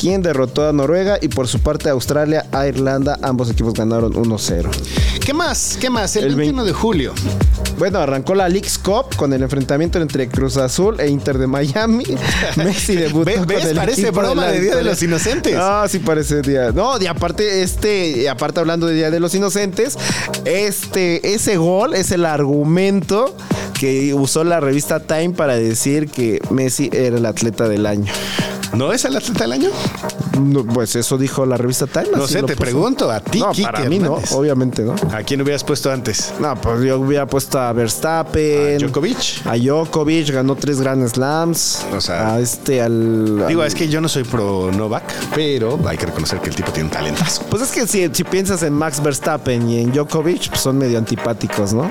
quien 0.00 0.22
derrotó 0.22 0.68
a 0.68 0.72
Noruega, 0.72 1.18
y 1.20 1.28
por 1.28 1.48
su 1.48 1.60
parte 1.60 1.90
Australia 1.90 2.46
a 2.52 2.66
Irlanda, 2.66 3.18
ambos 3.22 3.50
equipos 3.50 3.74
ganaron 3.74 4.12
1-0. 4.12 4.70
¿Qué 5.24 5.34
más? 5.34 5.76
¿Qué 5.80 5.90
más? 5.90 6.16
El, 6.16 6.24
El 6.24 6.36
21 6.36 6.64
de 6.64 6.72
julio. 6.72 7.12
Bueno, 7.78 7.98
arrancó 7.98 8.34
la 8.34 8.48
Leagues 8.48 8.78
Cup 8.78 9.16
con 9.16 9.32
el 9.32 9.42
enfrentamiento 9.42 10.00
entre 10.00 10.28
Cruz 10.28 10.56
Azul 10.56 11.00
e 11.00 11.08
Inter 11.08 11.38
de 11.38 11.46
Miami. 11.46 12.04
Messi 12.56 12.94
debutó 12.94 13.32
con 13.34 13.46
¿Ves? 13.46 13.64
el 13.64 13.76
Parece 13.76 14.10
broma 14.10 14.42
la 14.46 14.52
de 14.52 14.60
Día 14.60 14.76
de 14.76 14.84
los 14.84 15.02
Inocentes. 15.02 15.56
Ah, 15.56 15.86
sí 15.88 15.98
parece 15.98 16.42
No, 16.74 17.00
y 17.00 17.06
aparte 17.06 17.62
este, 17.62 18.08
y 18.22 18.26
aparte 18.26 18.60
hablando 18.60 18.86
de 18.86 18.94
Día 18.94 19.10
de 19.10 19.20
los 19.20 19.34
Inocentes, 19.34 19.98
este 20.44 21.34
ese 21.34 21.56
gol 21.56 21.94
es 21.94 22.10
el 22.10 22.24
argumento 22.24 23.34
que 23.78 24.14
usó 24.14 24.44
la 24.44 24.60
revista 24.60 25.00
Time 25.00 25.30
para 25.30 25.56
decir 25.56 26.08
que 26.08 26.40
Messi 26.50 26.90
era 26.92 27.16
el 27.16 27.26
atleta 27.26 27.68
del 27.68 27.86
año. 27.86 28.12
¿No 28.74 28.92
es 28.92 29.04
el 29.04 29.16
atleta 29.16 29.44
del 29.44 29.52
año? 29.52 29.70
No, 30.40 30.64
pues 30.64 30.96
eso 30.96 31.18
dijo 31.18 31.44
la 31.46 31.56
revista 31.56 31.86
Time. 31.86 32.06
No 32.14 32.26
sé, 32.26 32.36
te 32.42 32.54
puso. 32.54 32.56
pregunto, 32.58 33.10
a 33.10 33.20
ti, 33.20 33.40
No, 33.40 33.52
para 33.62 33.84
mí 33.84 33.98
no, 33.98 34.18
obviamente 34.32 34.82
no. 34.82 34.94
¿A 35.12 35.22
quién 35.22 35.40
hubieras 35.42 35.64
puesto 35.64 35.90
antes? 35.90 36.32
No, 36.40 36.54
pues 36.60 36.82
yo 36.82 36.98
hubiera 37.00 37.26
puesto 37.26 37.58
a 37.60 37.72
Verstappen. 37.72 38.76
¿A 38.76 38.78
Djokovic? 38.78 39.46
A 39.46 39.56
Djokovic, 39.56 40.30
ganó 40.30 40.54
tres 40.56 40.80
Grand 40.80 41.06
Slams. 41.08 41.86
O 41.94 42.00
sea, 42.00 42.34
a 42.34 42.40
este, 42.40 42.80
al. 42.80 43.46
Digo, 43.48 43.62
al- 43.62 43.68
es 43.68 43.74
que 43.74 43.88
yo 43.88 44.00
no 44.00 44.08
soy 44.08 44.24
pro 44.24 44.70
Novak, 44.72 45.04
pero 45.34 45.78
hay 45.86 45.96
que 45.98 46.06
reconocer 46.06 46.40
que 46.40 46.50
el 46.50 46.54
tipo 46.56 46.72
tiene 46.72 46.88
un 46.88 46.94
talentazo. 46.94 47.42
Pues 47.50 47.62
es 47.62 47.70
que 47.70 47.86
si, 47.86 48.08
si 48.12 48.24
piensas 48.24 48.62
en 48.62 48.72
Max 48.72 49.02
Verstappen 49.02 49.68
y 49.68 49.80
en 49.80 49.92
Djokovic, 49.92 50.48
pues 50.48 50.60
son 50.62 50.78
medio 50.78 50.98
antipáticos, 50.98 51.72
¿no? 51.74 51.90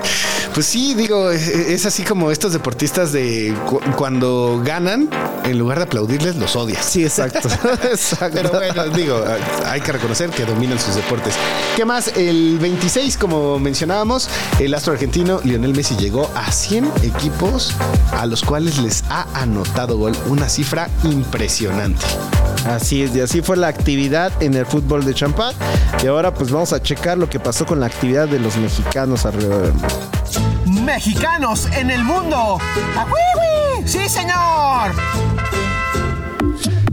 Pues 0.53 0.65
sí, 0.65 0.95
digo, 0.95 1.29
es, 1.29 1.47
es 1.47 1.85
así 1.85 2.03
como 2.03 2.31
estos 2.31 2.51
deportistas 2.53 3.11
de 3.11 3.53
cu- 3.69 3.79
cuando 3.95 4.61
ganan, 4.65 5.09
en 5.45 5.57
lugar 5.59 5.77
de 5.77 5.83
aplaudirles, 5.85 6.35
los 6.37 6.55
odias. 6.55 6.83
Sí, 6.85 7.03
exacto. 7.03 7.47
exacto. 7.91 8.30
Pero 8.33 8.49
bueno, 8.49 8.87
digo, 8.95 9.23
hay 9.65 9.81
que 9.81 9.91
reconocer 9.91 10.29
que 10.29 10.45
dominan 10.45 10.79
sus 10.79 10.95
deportes. 10.95 11.35
¿Qué 11.75 11.85
más? 11.85 12.09
El 12.15 12.57
26, 12.59 13.17
como 13.17 13.59
mencionábamos, 13.59 14.29
el 14.59 14.73
astro 14.73 14.93
argentino 14.93 15.39
Lionel 15.43 15.73
Messi 15.73 15.95
llegó 15.95 16.29
a 16.35 16.51
100 16.51 16.91
equipos 17.03 17.75
a 18.11 18.25
los 18.25 18.43
cuales 18.43 18.77
les 18.77 19.03
ha 19.09 19.25
anotado 19.33 19.97
gol, 19.97 20.15
una 20.27 20.49
cifra 20.49 20.89
impresionante. 21.03 22.05
Así 22.65 23.03
es, 23.03 23.15
y 23.15 23.21
así 23.21 23.41
fue 23.41 23.57
la 23.57 23.67
actividad 23.67 24.31
en 24.41 24.53
el 24.53 24.65
fútbol 24.65 25.03
de 25.05 25.13
champán. 25.13 25.53
Y 26.03 26.07
ahora 26.07 26.33
pues 26.33 26.51
vamos 26.51 26.73
a 26.73 26.81
checar 26.81 27.17
lo 27.17 27.29
que 27.29 27.39
pasó 27.39 27.65
con 27.65 27.79
la 27.79 27.87
actividad 27.87 28.27
de 28.27 28.39
los 28.39 28.57
mexicanos 28.57 29.25
alrededor 29.25 29.63
del 29.63 29.73
mundo. 29.73 29.87
Mexicanos 30.65 31.67
en 31.73 31.91
el 31.91 32.03
mundo. 32.03 32.59
¡Ah. 32.95 33.05
¡Sí, 33.85 34.07
señor! 34.07 34.91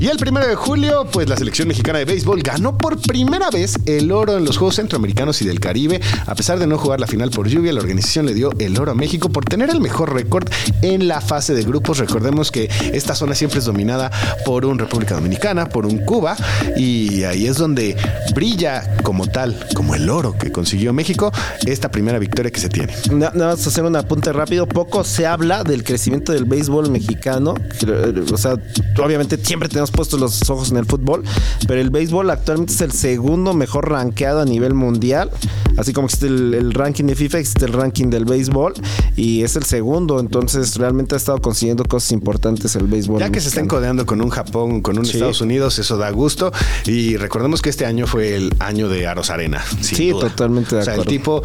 Y 0.00 0.06
el 0.06 0.16
primero 0.16 0.46
de 0.46 0.54
julio, 0.54 1.06
pues 1.12 1.28
la 1.28 1.36
selección 1.36 1.66
mexicana 1.66 1.98
de 1.98 2.04
béisbol 2.04 2.40
ganó 2.42 2.78
por 2.78 3.00
primera 3.00 3.50
vez 3.50 3.74
el 3.84 4.12
oro 4.12 4.36
en 4.36 4.44
los 4.44 4.56
Juegos 4.56 4.76
Centroamericanos 4.76 5.42
y 5.42 5.44
del 5.44 5.58
Caribe. 5.58 6.00
A 6.26 6.36
pesar 6.36 6.60
de 6.60 6.68
no 6.68 6.78
jugar 6.78 7.00
la 7.00 7.08
final 7.08 7.30
por 7.30 7.48
lluvia, 7.48 7.72
la 7.72 7.80
organización 7.80 8.24
le 8.24 8.32
dio 8.32 8.52
el 8.60 8.78
oro 8.78 8.92
a 8.92 8.94
México 8.94 9.28
por 9.28 9.44
tener 9.44 9.70
el 9.70 9.80
mejor 9.80 10.12
récord 10.14 10.48
en 10.82 11.08
la 11.08 11.20
fase 11.20 11.52
de 11.52 11.64
grupos. 11.64 11.98
Recordemos 11.98 12.52
que 12.52 12.70
esta 12.92 13.16
zona 13.16 13.34
siempre 13.34 13.58
es 13.58 13.64
dominada 13.64 14.12
por 14.44 14.64
un 14.66 14.78
República 14.78 15.16
Dominicana, 15.16 15.68
por 15.68 15.84
un 15.84 15.98
Cuba, 16.04 16.36
y 16.76 17.24
ahí 17.24 17.48
es 17.48 17.56
donde 17.56 17.96
brilla 18.36 18.98
como 19.02 19.26
tal, 19.26 19.58
como 19.74 19.96
el 19.96 20.08
oro 20.08 20.36
que 20.38 20.52
consiguió 20.52 20.92
México, 20.92 21.32
esta 21.66 21.90
primera 21.90 22.20
victoria 22.20 22.52
que 22.52 22.60
se 22.60 22.68
tiene. 22.68 22.92
Na- 23.10 23.32
Nada 23.34 23.56
más 23.56 23.66
hacer 23.66 23.82
un 23.84 23.96
apunte 23.96 24.32
rápido. 24.32 24.68
Poco 24.68 25.02
se 25.02 25.26
habla 25.26 25.64
del 25.64 25.82
crecimiento 25.82 26.30
del 26.32 26.44
béisbol 26.44 26.88
mexicano. 26.88 27.54
que, 27.80 28.22
O 28.32 28.36
sea, 28.38 28.54
obviamente 29.02 29.36
siempre 29.38 29.68
tenemos 29.68 29.87
puestos 29.90 30.20
los 30.20 30.48
ojos 30.50 30.70
en 30.70 30.76
el 30.78 30.86
fútbol, 30.86 31.22
pero 31.66 31.80
el 31.80 31.90
béisbol 31.90 32.30
actualmente 32.30 32.72
es 32.72 32.80
el 32.80 32.92
segundo 32.92 33.54
mejor 33.54 33.90
rankeado 33.90 34.40
a 34.40 34.44
nivel 34.44 34.74
mundial. 34.74 35.30
Así 35.76 35.92
como 35.92 36.06
existe 36.06 36.26
el, 36.26 36.54
el 36.54 36.72
ranking 36.74 37.04
de 37.04 37.14
FIFA, 37.14 37.38
existe 37.38 37.64
el 37.66 37.72
ranking 37.72 38.08
del 38.10 38.24
béisbol 38.24 38.74
y 39.16 39.42
es 39.44 39.54
el 39.56 39.62
segundo. 39.64 40.18
Entonces, 40.20 40.76
realmente 40.76 41.14
ha 41.14 41.18
estado 41.18 41.40
consiguiendo 41.40 41.84
cosas 41.84 42.12
importantes 42.12 42.74
el 42.76 42.86
béisbol. 42.88 43.20
Ya 43.20 43.30
que 43.30 43.40
se 43.40 43.48
estén 43.48 43.68
codeando 43.68 44.04
con 44.06 44.20
un 44.20 44.30
Japón, 44.30 44.80
con 44.82 44.98
un 44.98 45.04
Sí. 45.06 45.12
Estados 45.12 45.40
Unidos, 45.40 45.78
eso 45.78 45.96
da 45.96 46.10
gusto. 46.10 46.52
Y 46.84 47.16
recordemos 47.16 47.62
que 47.62 47.70
este 47.70 47.86
año 47.86 48.06
fue 48.06 48.34
el 48.34 48.54
año 48.58 48.88
de 48.88 49.06
Aros 49.06 49.30
Arena. 49.30 49.62
Sí, 49.80 50.10
duda. 50.10 50.28
totalmente 50.28 50.74
de 50.74 50.82
O 50.82 50.84
sea, 50.84 50.94
el 50.94 51.00
acuerdo. 51.00 51.10
tipo 51.18 51.42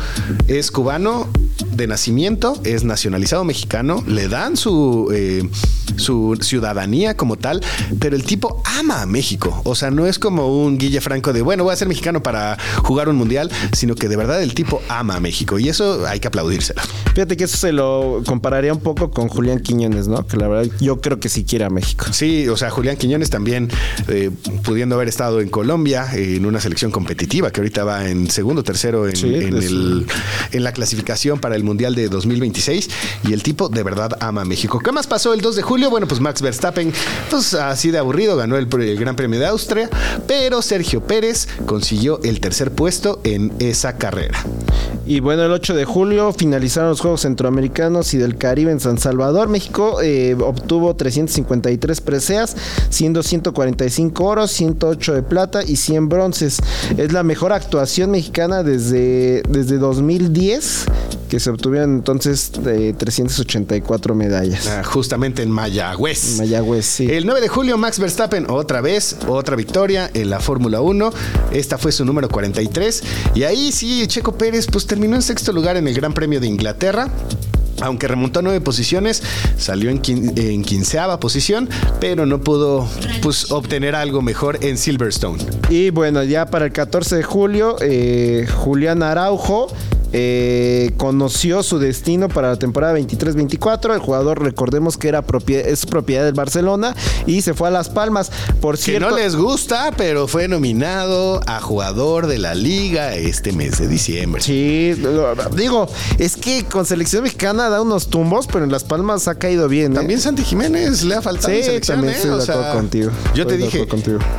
es 0.48 0.72
cubano 0.72 1.28
de 1.72 1.88
nacimiento, 1.88 2.60
es 2.64 2.84
nacionalizado 2.84 3.44
mexicano, 3.44 4.04
le 4.08 4.28
dan 4.28 4.58
su, 4.58 5.10
eh, 5.14 5.48
su 5.96 6.38
ciudadanía 6.42 7.16
como 7.16 7.36
tal, 7.38 7.62
pero 8.00 8.16
el 8.16 8.24
tipo 8.24 8.33
ama 8.66 9.02
a 9.02 9.06
México. 9.06 9.62
O 9.66 9.76
sea, 9.76 9.92
no 9.92 10.06
es 10.08 10.20
como 10.20 10.64
un 10.64 10.78
Guille 10.78 11.02
Franco 11.02 11.34
de, 11.34 11.42
bueno, 11.42 11.64
voy 11.64 11.74
a 11.74 11.76
ser 11.76 11.88
mexicano 11.88 12.22
para 12.24 12.58
jugar 12.84 13.10
un 13.10 13.16
mundial, 13.16 13.52
sino 13.74 13.96
que 13.96 14.08
de 14.08 14.16
verdad 14.16 14.42
el 14.42 14.54
tipo 14.54 14.82
ama 14.90 15.16
a 15.16 15.20
México. 15.20 15.60
Y 15.60 15.70
eso 15.70 16.06
hay 16.08 16.20
que 16.20 16.28
aplaudírselo. 16.28 16.82
Fíjate 17.14 17.38
que 17.38 17.44
eso 17.46 17.58
se 17.58 17.72
lo 17.72 18.22
compararía 18.26 18.74
un 18.74 18.80
poco 18.80 19.12
con 19.12 19.28
Julián 19.28 19.60
Quiñones, 19.60 20.08
¿no? 20.08 20.26
Que 20.26 20.38
la 20.38 20.48
verdad 20.48 20.72
yo 20.80 21.00
creo 21.02 21.20
que 21.20 21.30
sí 21.30 21.44
quiere 21.44 21.66
a 21.66 21.70
México. 21.70 22.06
Sí, 22.12 22.48
o 22.48 22.58
sea, 22.58 22.70
Julián 22.70 22.98
Quiñones 22.98 23.30
también, 23.30 23.70
eh, 24.08 24.32
pudiendo 24.64 24.96
haber 24.96 25.08
estado 25.08 25.42
en 25.42 25.50
Colombia, 25.50 26.08
eh, 26.16 26.36
en 26.38 26.46
una 26.46 26.60
selección 26.60 26.92
competitiva, 26.92 27.52
que 27.52 27.62
ahorita 27.62 27.84
va 27.84 28.08
en 28.10 28.30
segundo, 28.30 28.64
tercero 28.64 29.08
en, 29.08 29.16
Sí, 29.16 29.34
en 29.36 29.58
es- 29.58 29.66
el- 29.66 30.06
en 30.52 30.64
la 30.64 30.72
clasificación 30.72 31.40
para 31.40 31.56
el 31.56 31.64
Mundial 31.64 31.96
de 31.96 32.10
2026. 32.10 32.90
Y 33.28 33.34
el 33.34 33.44
tipo 33.44 33.70
de 33.70 33.84
verdad 33.84 34.18
ama 34.20 34.42
a 34.42 34.46
México. 34.46 34.80
¿Qué 34.80 34.92
más 34.92 35.08
pasó 35.08 35.34
el 35.34 35.42
2 35.42 35.56
de 35.56 35.62
julio? 35.62 35.90
Bueno, 35.90 36.08
pues 36.08 36.20
Max 36.22 36.42
Verstappen, 36.42 36.92
pues 37.30 37.54
así 37.54 37.92
de 37.92 37.98
aburrido, 37.98 38.23
ganó 38.32 38.58
el, 38.58 38.68
Gran 38.68 39.16
Premio 39.16 39.40
de 39.40 39.46
Austria, 39.48 39.90
pero 40.28 40.62
Sergio 40.62 41.02
Pérez 41.02 41.48
consiguió 41.66 42.20
el 42.24 42.40
tercer 42.40 42.72
puesto 42.72 43.22
en 43.24 43.54
esa 43.60 43.98
carrera. 43.98 44.44
Y 45.06 45.20
bueno, 45.20 45.44
el 45.44 45.52
8 45.52 45.76
de 45.76 45.84
julio 45.84 46.32
finalizaron 46.32 46.90
los 46.90 47.02
Juegos 47.02 47.22
Centroamericanos 47.22 48.14
y 48.14 48.18
del 48.18 48.38
Caribe 48.38 48.72
en 48.72 48.80
San 48.80 48.98
Salvador. 48.98 49.50
México 49.50 50.02
eh, 50.02 50.36
obtuvo 50.40 50.96
353 50.96 52.00
preseas, 52.00 52.56
siendo 52.90 53.22
145 53.22 54.24
oros, 54.24 54.52
108 54.52 55.14
de 55.14 55.24
plata 55.24 55.64
y 55.64 55.76
100 55.76 56.08
bronces. 56.08 56.60
Es 56.98 57.12
la 57.12 57.24
mejor 57.24 57.52
actuación 57.52 58.12
mexicana 58.12 58.64
desde, 58.64 59.44
desde 59.50 59.78
2010, 59.78 60.86
que 61.28 61.40
se 61.42 61.50
obtuvieron 61.50 61.96
entonces 61.96 62.52
eh, 62.66 62.94
384 62.98 64.16
medallas. 64.16 64.68
Ah, 64.68 64.84
justamente 64.86 65.44
en 65.44 65.52
Mayagüez. 65.52 66.38
Mayagüez, 66.38 66.86
sí. 66.86 67.12
El 67.12 67.26
9 67.26 67.42
de 67.42 67.50
julio, 67.50 67.78
Max 67.78 68.00
Verstappen, 68.00 68.46
otra 68.50 68.80
vez, 68.80 69.18
otra 69.28 69.58
victoria 69.58 70.10
en 70.14 70.30
la 70.30 70.40
Fórmula 70.40 70.80
1. 70.80 71.12
Esta 71.52 71.78
fue 71.78 71.92
su 71.92 72.06
número 72.06 72.30
43. 72.30 73.04
Y 73.36 73.44
ahí 73.44 73.74
sí, 73.74 74.08
Checo 74.08 74.38
Pérez, 74.38 74.68
pues 74.72 74.86
terminó 74.94 75.16
en 75.16 75.24
sexto 75.24 75.52
lugar 75.52 75.76
en 75.76 75.88
el 75.88 75.96
Gran 75.96 76.14
Premio 76.14 76.40
de 76.40 76.46
Inglaterra. 76.46 77.08
Aunque 77.82 78.08
remontó 78.08 78.44
nueve 78.44 78.62
posiciones, 78.62 79.24
salió 79.58 79.90
en 79.90 79.98
quinceava 79.98 81.20
posición, 81.20 81.68
pero 82.00 82.28
no 82.28 82.42
pudo 82.42 82.88
pues, 83.24 83.52
obtener 83.52 83.96
algo 83.96 84.22
mejor 84.22 84.64
en 84.64 84.78
Silverstone. 84.78 85.44
Y 85.70 85.90
bueno, 85.90 86.22
ya 86.22 86.46
para 86.46 86.66
el 86.66 86.72
14 86.74 87.16
de 87.16 87.24
julio, 87.24 87.76
eh, 87.82 88.48
Julián 88.56 89.02
Araujo 89.02 89.74
eh, 90.16 90.92
conoció 90.98 91.64
su 91.64 91.80
destino 91.80 92.30
para 92.30 92.50
la 92.50 92.58
temporada 92.58 92.98
23-24. 92.98 93.96
El 93.96 94.00
jugador, 94.00 94.42
recordemos 94.42 94.96
que 94.98 95.08
era 95.08 95.24
propiedad, 95.24 95.68
es 95.68 95.86
propiedad 95.88 96.24
del 96.24 96.36
Barcelona 96.36 96.96
y 97.26 97.42
se 97.42 97.54
fue 97.56 97.68
a 97.68 97.72
Las 97.72 97.90
Palmas. 97.90 98.32
Por 98.62 98.78
Que 98.78 98.84
cierto, 98.84 99.10
no 99.10 99.18
les 99.18 99.36
gusta, 99.36 99.92
pero 99.98 100.28
fue 100.28 100.48
nominado 100.48 101.42
a 101.48 101.60
jugador 101.60 102.28
de 102.28 102.38
la 102.38 102.54
liga 102.54 103.16
este 103.16 103.52
mes 103.52 103.80
de 103.80 103.88
diciembre. 103.88 104.42
Sí, 104.42 104.94
digo, 105.56 105.88
es 106.20 106.38
que 106.38 106.64
con 106.66 106.86
selección 106.86 107.24
mexicana 107.24 107.70
da 107.70 107.82
unos 107.82 108.08
tumbos, 108.08 108.46
pero 108.48 108.64
en 108.64 108.72
Las 108.72 108.84
Palmas 108.84 109.28
ha 109.28 109.36
caído 109.36 109.68
bien. 109.68 109.94
¿eh? 109.94 109.96
También 109.96 110.20
Santi 110.20 110.44
Jiménez 110.44 111.04
le 111.04 111.16
ha 111.16 111.22
faltado 111.22 111.54
Sí, 111.54 111.60
¿eh? 111.60 111.78
estoy 111.78 112.02
de 112.02 112.12
acuerdo 112.14 112.74
contigo. 112.74 113.12
Yo 113.34 113.48
te 113.48 113.58
dije. 113.58 113.88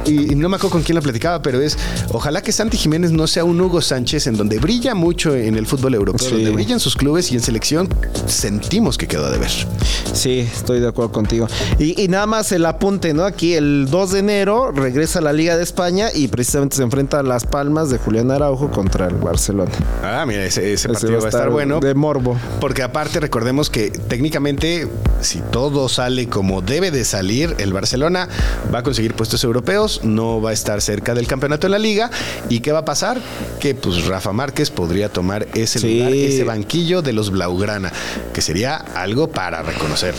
Y, 0.07 0.33
y 0.33 0.35
no 0.37 0.49
me 0.49 0.57
acuerdo 0.57 0.71
con 0.75 0.83
quién 0.83 0.95
lo 0.97 1.03
platicaba, 1.03 1.43
pero 1.43 1.61
es, 1.61 1.77
ojalá 2.13 2.43
que 2.43 2.53
Santi 2.53 2.77
Jiménez 2.77 3.11
no 3.11 3.27
sea 3.27 3.45
un 3.45 3.61
Hugo 3.61 3.81
Sánchez 3.81 4.29
en 4.29 4.37
donde 4.37 4.59
brilla 4.59 4.95
mucho 4.95 5.35
en 5.35 5.57
el 5.57 5.64
del 5.65 5.71
fútbol 5.71 5.95
europeo, 5.95 6.29
Sí. 6.29 6.35
donde 6.35 6.51
brillan 6.51 6.79
sus 6.81 6.95
clubes 6.97 7.33
y 7.33 7.35
en 7.35 7.41
selección 7.41 7.89
sentimos 8.27 8.99
que 8.99 9.07
quedó 9.09 9.31
de 9.31 9.39
ver. 9.39 9.51
Sí, 10.13 10.41
estoy 10.41 10.81
de 10.81 10.89
acuerdo 10.89 11.13
contigo. 11.13 11.49
Y, 11.79 12.01
y 12.01 12.09
nada 12.09 12.27
más 12.27 12.53
el 12.53 12.67
apunte, 12.67 13.15
¿no? 13.15 13.25
Aquí 13.25 13.55
el 13.55 13.89
2 13.91 14.13
de 14.13 14.19
enero 14.21 14.71
regresa 14.73 15.19
a 15.19 15.23
la 15.23 15.33
Liga 15.33 15.57
de 15.57 15.63
España 15.63 16.09
y 16.15 16.29
precisamente 16.29 16.77
se 16.77 16.83
enfrenta 16.83 17.21
a 17.21 17.23
Las 17.23 17.45
Palmas 17.47 17.91
de 17.91 17.99
Julián 17.99 18.31
Araujo 18.31 18.71
contra 18.71 19.07
el 19.07 19.15
Barcelona. 19.15 19.71
Ah, 20.03 20.25
mira, 20.27 20.45
ese, 20.45 20.73
ese 20.73 20.89
Ese 20.89 20.89
partido 20.89 21.19
va 21.21 21.27
a 21.27 21.29
estar 21.29 21.51
bueno. 21.51 21.81
De 21.81 21.95
morbo. 21.95 22.37
Porque 22.61 22.83
aparte 22.83 23.21
recordemos 23.21 23.71
que 23.71 23.91
técnicamente 23.91 24.89
si 25.21 25.41
todo 25.41 25.89
sale 25.89 26.29
como 26.29 26.61
debe 26.61 26.91
de 26.91 27.05
salir, 27.05 27.55
el 27.59 27.73
Barcelona 27.73 28.29
va 28.73 28.81
a 28.81 28.83
conseguir 28.83 29.15
puestos 29.15 29.43
europeos, 29.45 30.01
no 30.05 30.41
va 30.43 30.51
a 30.51 30.53
estar 30.53 30.81
cerca 30.83 31.15
del 31.15 31.27
campeonato 31.27 31.67
en 31.67 31.71
la 31.73 31.79
liga. 31.79 32.11
¿Y 32.49 32.61
qué 32.61 32.73
va 32.73 32.81
a 32.81 32.85
pasar? 32.85 33.21
Que 33.61 33.75
pues 33.75 34.05
Rafa 34.07 34.33
Márquez 34.33 34.71
podría 34.71 35.09
tomar 35.09 35.47
ese 35.55 35.79
Sí. 35.79 35.99
lugar, 35.99 36.13
ese 36.13 36.45
banquillo 36.45 37.03
de 37.03 37.13
los 37.13 37.31
Blaugrana, 37.31 37.93
que 38.33 38.41
sería 38.41 38.77
algo 38.77 39.29
para 39.29 39.63
reconocer. 39.63 40.15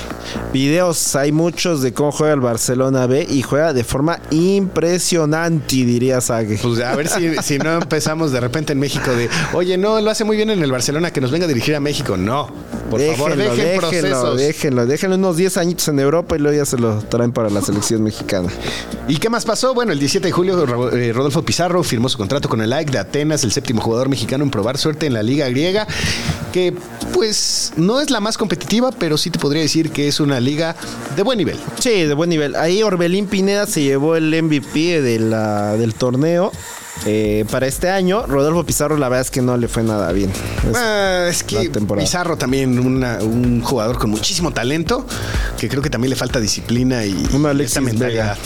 Videos 0.54 1.16
hay 1.16 1.32
muchos 1.32 1.82
de 1.82 1.94
cómo 1.94 2.12
juega 2.12 2.34
el 2.34 2.40
Barcelona 2.42 3.06
B 3.08 3.26
y 3.30 3.42
juega 3.42 3.74
de 3.74 3.84
forma 3.84 4.20
impresionante, 4.32 5.76
diría 5.76 6.22
Sague. 6.22 6.58
Pues 6.62 6.80
a 6.82 6.96
ver 6.96 7.08
si, 7.08 7.36
si 7.44 7.58
no 7.58 7.74
empezamos 7.74 8.32
de 8.32 8.40
repente 8.40 8.74
en 8.74 8.80
México 8.80 9.12
de, 9.12 9.30
oye, 9.54 9.78
no, 9.78 10.00
lo 10.02 10.12
hace 10.12 10.24
muy 10.24 10.38
bien 10.38 10.50
en 10.50 10.62
el 10.64 10.72
Barcelona, 10.72 11.12
que 11.12 11.22
nos 11.22 11.32
venga 11.32 11.46
a 11.46 11.48
dirigir 11.48 11.76
a 11.76 11.80
México. 11.80 12.18
No, 12.18 12.50
por 12.90 13.02
favor, 13.02 13.36
dejen 13.36 13.58
déjenlo, 13.58 13.80
procesos. 13.80 14.38
déjenlo, 14.38 14.86
déjenlo 14.86 15.16
unos 15.16 15.38
10 15.38 15.58
añitos 15.58 15.88
en 15.88 16.00
Europa 16.00 16.36
y 16.36 16.40
luego 16.40 16.58
ya 16.58 16.66
se 16.66 16.78
lo 16.78 17.00
traen 17.04 17.32
para 17.32 17.50
la 17.50 17.62
selección 17.62 18.04
mexicana. 18.04 18.50
¿Y 19.08 19.18
qué 19.18 19.30
más 19.30 19.46
pasó? 19.46 19.74
Bueno, 19.74 19.92
el 19.92 20.00
17 20.00 20.28
de 20.28 20.32
julio 20.32 20.92
eh, 20.94 21.14
Rodolfo 21.14 21.44
Pizarro 21.44 21.84
firmó 21.84 22.10
su 22.10 22.18
contrato 22.18 22.50
con 22.50 22.62
el 22.62 22.72
AEK 22.74 22.92
de 22.92 23.00
Atenas, 23.00 23.44
el 23.44 23.52
séptimo 23.52 23.82
jugador 23.82 24.10
mexicano 24.10 24.44
en 24.44 24.52
probar 24.52 24.78
suerte 24.78 25.06
en 25.06 25.14
la 25.14 25.24
liga 25.24 25.48
griega, 25.50 25.88
que 26.54 26.74
pues 27.14 27.74
no 27.76 28.02
es 28.02 28.10
la 28.10 28.20
más 28.20 28.38
competitiva, 28.38 28.92
pero 28.92 29.18
sí 29.18 29.30
te 29.30 29.40
podría 29.40 29.62
decir 29.62 29.92
que 29.92 30.08
es 30.08 30.20
una 30.20 30.40
liga 30.40 30.76
de 31.16 31.24
buen 31.24 31.38
nivel. 31.38 31.58
Sí, 31.80 32.04
de 32.04 32.14
buen 32.14 32.30
nivel. 32.30 32.56
Ahí 32.56 32.84
Orbelín 32.84 33.28
Pineda 33.28 33.66
se 33.66 33.82
llevó 33.82 34.16
el 34.16 34.32
MVP 34.44 35.02
de 35.02 35.20
la, 35.20 35.76
del 35.78 35.94
torneo. 35.94 36.52
Eh, 37.06 37.46
para 37.52 37.68
este 37.68 37.90
año, 37.90 38.26
Rodolfo 38.26 38.64
Pizarro 38.66 38.98
la 38.98 39.10
verdad 39.10 39.22
es 39.22 39.32
que 39.32 39.42
no 39.42 39.58
le 39.58 39.68
fue 39.68 39.84
nada 39.84 40.12
bien. 40.12 40.30
Es- 40.30 40.76
Ah, 40.78 41.28
es 41.30 41.44
que. 41.44 41.70
Pizarro 42.04 42.38
también 42.38 42.80
una- 42.80 43.20
un 43.22 43.62
jugador 43.62 43.98
con 44.00 44.10
muchísimo 44.10 44.52
talento, 44.52 45.06
que 45.60 45.68
creo 45.70 45.82
que 45.82 45.90
también 45.90 46.10
le 46.12 46.16
falta 46.16 46.40
disciplina 46.40 47.06
y 47.06 47.12
Alexis 47.50 47.78
esta 47.78 47.82
mentalidad. 47.82 48.38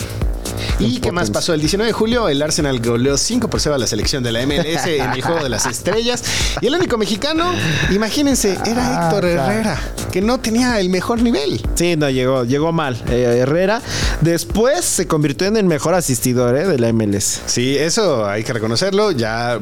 ¿Y 0.80 1.00
qué 1.00 1.12
más 1.12 1.30
pasó? 1.30 1.54
El 1.54 1.60
19 1.60 1.88
de 1.88 1.94
julio 1.94 2.30
el 2.30 2.42
Arsenal 2.42 2.80
goleó 2.80 3.18
5 3.18 3.50
por 3.50 3.60
0 3.60 3.76
a 3.76 3.78
la 3.78 3.88
selección 3.88 4.24
de 4.24 4.32
la 4.32 4.46
MLS 4.46 4.86
en 4.88 5.12
el 5.12 5.22
Juego 5.22 5.44
de 5.44 5.50
las 5.50 5.66
Estrellas. 5.66 6.24
Y 6.62 6.68
el 6.68 6.76
único 6.76 6.98
mexicano, 6.98 7.52
imagínense, 7.92 8.58
era 8.66 9.06
Héctor 9.06 9.26
Herrera, 9.26 9.78
que 10.12 10.22
no 10.22 10.40
tenía 10.40 10.80
el 10.80 10.90
mejor 10.90 11.22
nivel. 11.22 11.62
Sí, 11.76 11.96
no, 11.98 12.10
llegó, 12.10 12.46
llegó 12.46 12.72
mal. 12.72 13.02
eh, 13.10 13.40
Herrera. 13.42 13.82
Después 14.22 14.86
se 14.86 15.06
convirtió 15.08 15.48
en 15.48 15.58
el 15.58 15.66
mejor 15.66 15.94
asistidor 15.96 16.56
eh, 16.56 16.66
de 16.66 16.80
la 16.80 16.94
MLS. 16.94 17.42
Sí, 17.46 17.78
eso 17.78 18.26
hay 18.26 18.44
que 18.44 18.54
reconocerlo. 18.54 19.12
Ya, 19.12 19.60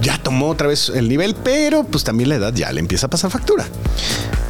ya 0.00 0.18
tomó 0.22 0.48
otra 0.50 0.68
vez 0.68 0.90
el 0.94 1.08
nivel, 1.08 1.34
pero 1.42 1.84
pues 1.84 2.04
también 2.04 2.28
la 2.28 2.36
edad 2.36 2.54
ya 2.54 2.70
le 2.72 2.80
empieza 2.80 3.06
a 3.06 3.10
pasar 3.10 3.30
factura. 3.30 3.66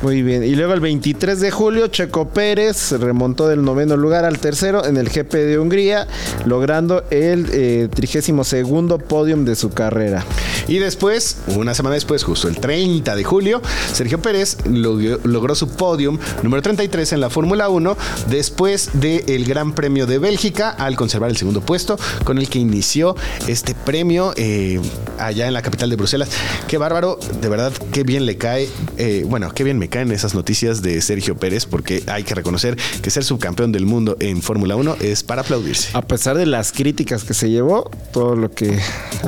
Muy 0.03 0.23
bien. 0.23 0.43
Y 0.43 0.57
luego 0.57 0.75
el 0.75 0.81
23 0.81 1.39
de 1.39 1.51
julio, 1.53 1.87
Checo 1.87 2.29
Pérez 2.29 2.91
remontó 2.93 3.47
del 3.47 3.63
noveno 3.63 3.97
lugar 3.97 4.25
al 4.25 4.41
tercero 4.41 4.85
en 4.85 4.97
el 4.97 5.09
GP 5.09 5.33
de 5.33 5.59
Hungría, 5.61 6.02
logrando 6.45 7.05
el 7.11 7.47
eh, 7.53 7.89
32 7.95 8.47
segundo 8.47 8.99
podium 8.99 9.45
de 9.45 9.57
su 9.57 9.71
carrera. 9.71 10.25
Y 10.73 10.79
después, 10.79 11.37
una 11.49 11.75
semana 11.75 11.97
después, 11.97 12.25
justo 12.25 12.49
el 12.49 12.57
30 12.57 13.15
de 13.15 13.25
julio, 13.25 13.61
Sergio 13.93 14.23
Pérez 14.23 14.57
logró, 14.65 15.21
logró 15.23 15.55
su 15.55 15.69
podium 15.69 16.19
número 16.43 16.63
33 16.63 17.13
en 17.13 17.21
la 17.21 17.29
Fórmula 17.29 17.69
1 17.69 17.95
después 18.31 18.89
del 18.95 19.45
Gran 19.45 19.75
Premio 19.75 20.07
de 20.07 20.19
Bélgica 20.19 20.71
al 20.71 20.97
conservar 20.97 21.29
el 21.29 21.37
segundo 21.37 21.61
puesto 21.61 21.99
con 22.25 22.39
el 22.39 22.49
que 22.49 22.59
inició 22.59 23.15
este 23.49 23.75
premio 23.75 24.33
eh, 24.37 24.81
allá 25.19 25.47
en 25.47 25.53
la 25.53 25.61
capital 25.61 25.91
de 25.91 25.97
Bruselas. 25.97 26.31
Qué 26.69 26.79
bárbaro, 26.79 27.19
de 27.43 27.49
verdad, 27.51 27.75
qué 27.93 28.03
bien 28.03 28.25
le 28.25 28.39
cae, 28.39 28.67
eh, 28.97 29.27
bueno, 29.29 29.53
qué 29.53 29.65
bien 29.65 29.79
me 29.79 29.91
caen 29.91 30.11
esas 30.11 30.35
noticias 30.35 30.81
de 30.81 31.03
Sergio 31.03 31.37
Pérez 31.37 31.67
porque 31.67 32.03
hay 32.07 32.25
que 32.25 32.35
reconocer 32.35 32.79
que 33.03 33.11
ser 33.11 33.25
subcampeón 33.25 33.73
del 33.73 33.85
mundo 33.85 34.17
en 34.21 34.41
Fórmula 34.41 34.75
1 34.77 34.97
es 35.01 35.23
para 35.23 35.43
aplaudirse. 35.43 35.91
A 35.93 36.01
pesar 36.01 36.39
de 36.39 36.47
las 36.47 36.73
críticas 36.73 37.25
que 37.25 37.35
se 37.35 37.51
llevó, 37.51 37.91
todo 38.11 38.37
lo 38.37 38.51
que 38.51 38.79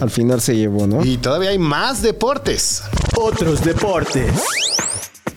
al 0.00 0.09
final 0.09 0.40
se 0.40 0.57
llevó, 0.57 0.87
¿no? 0.87 1.04
Y 1.04 1.18
todavía 1.34 1.50
hay 1.50 1.58
más 1.58 2.00
deportes. 2.00 2.84
Otros 3.16 3.64
deportes. 3.64 4.30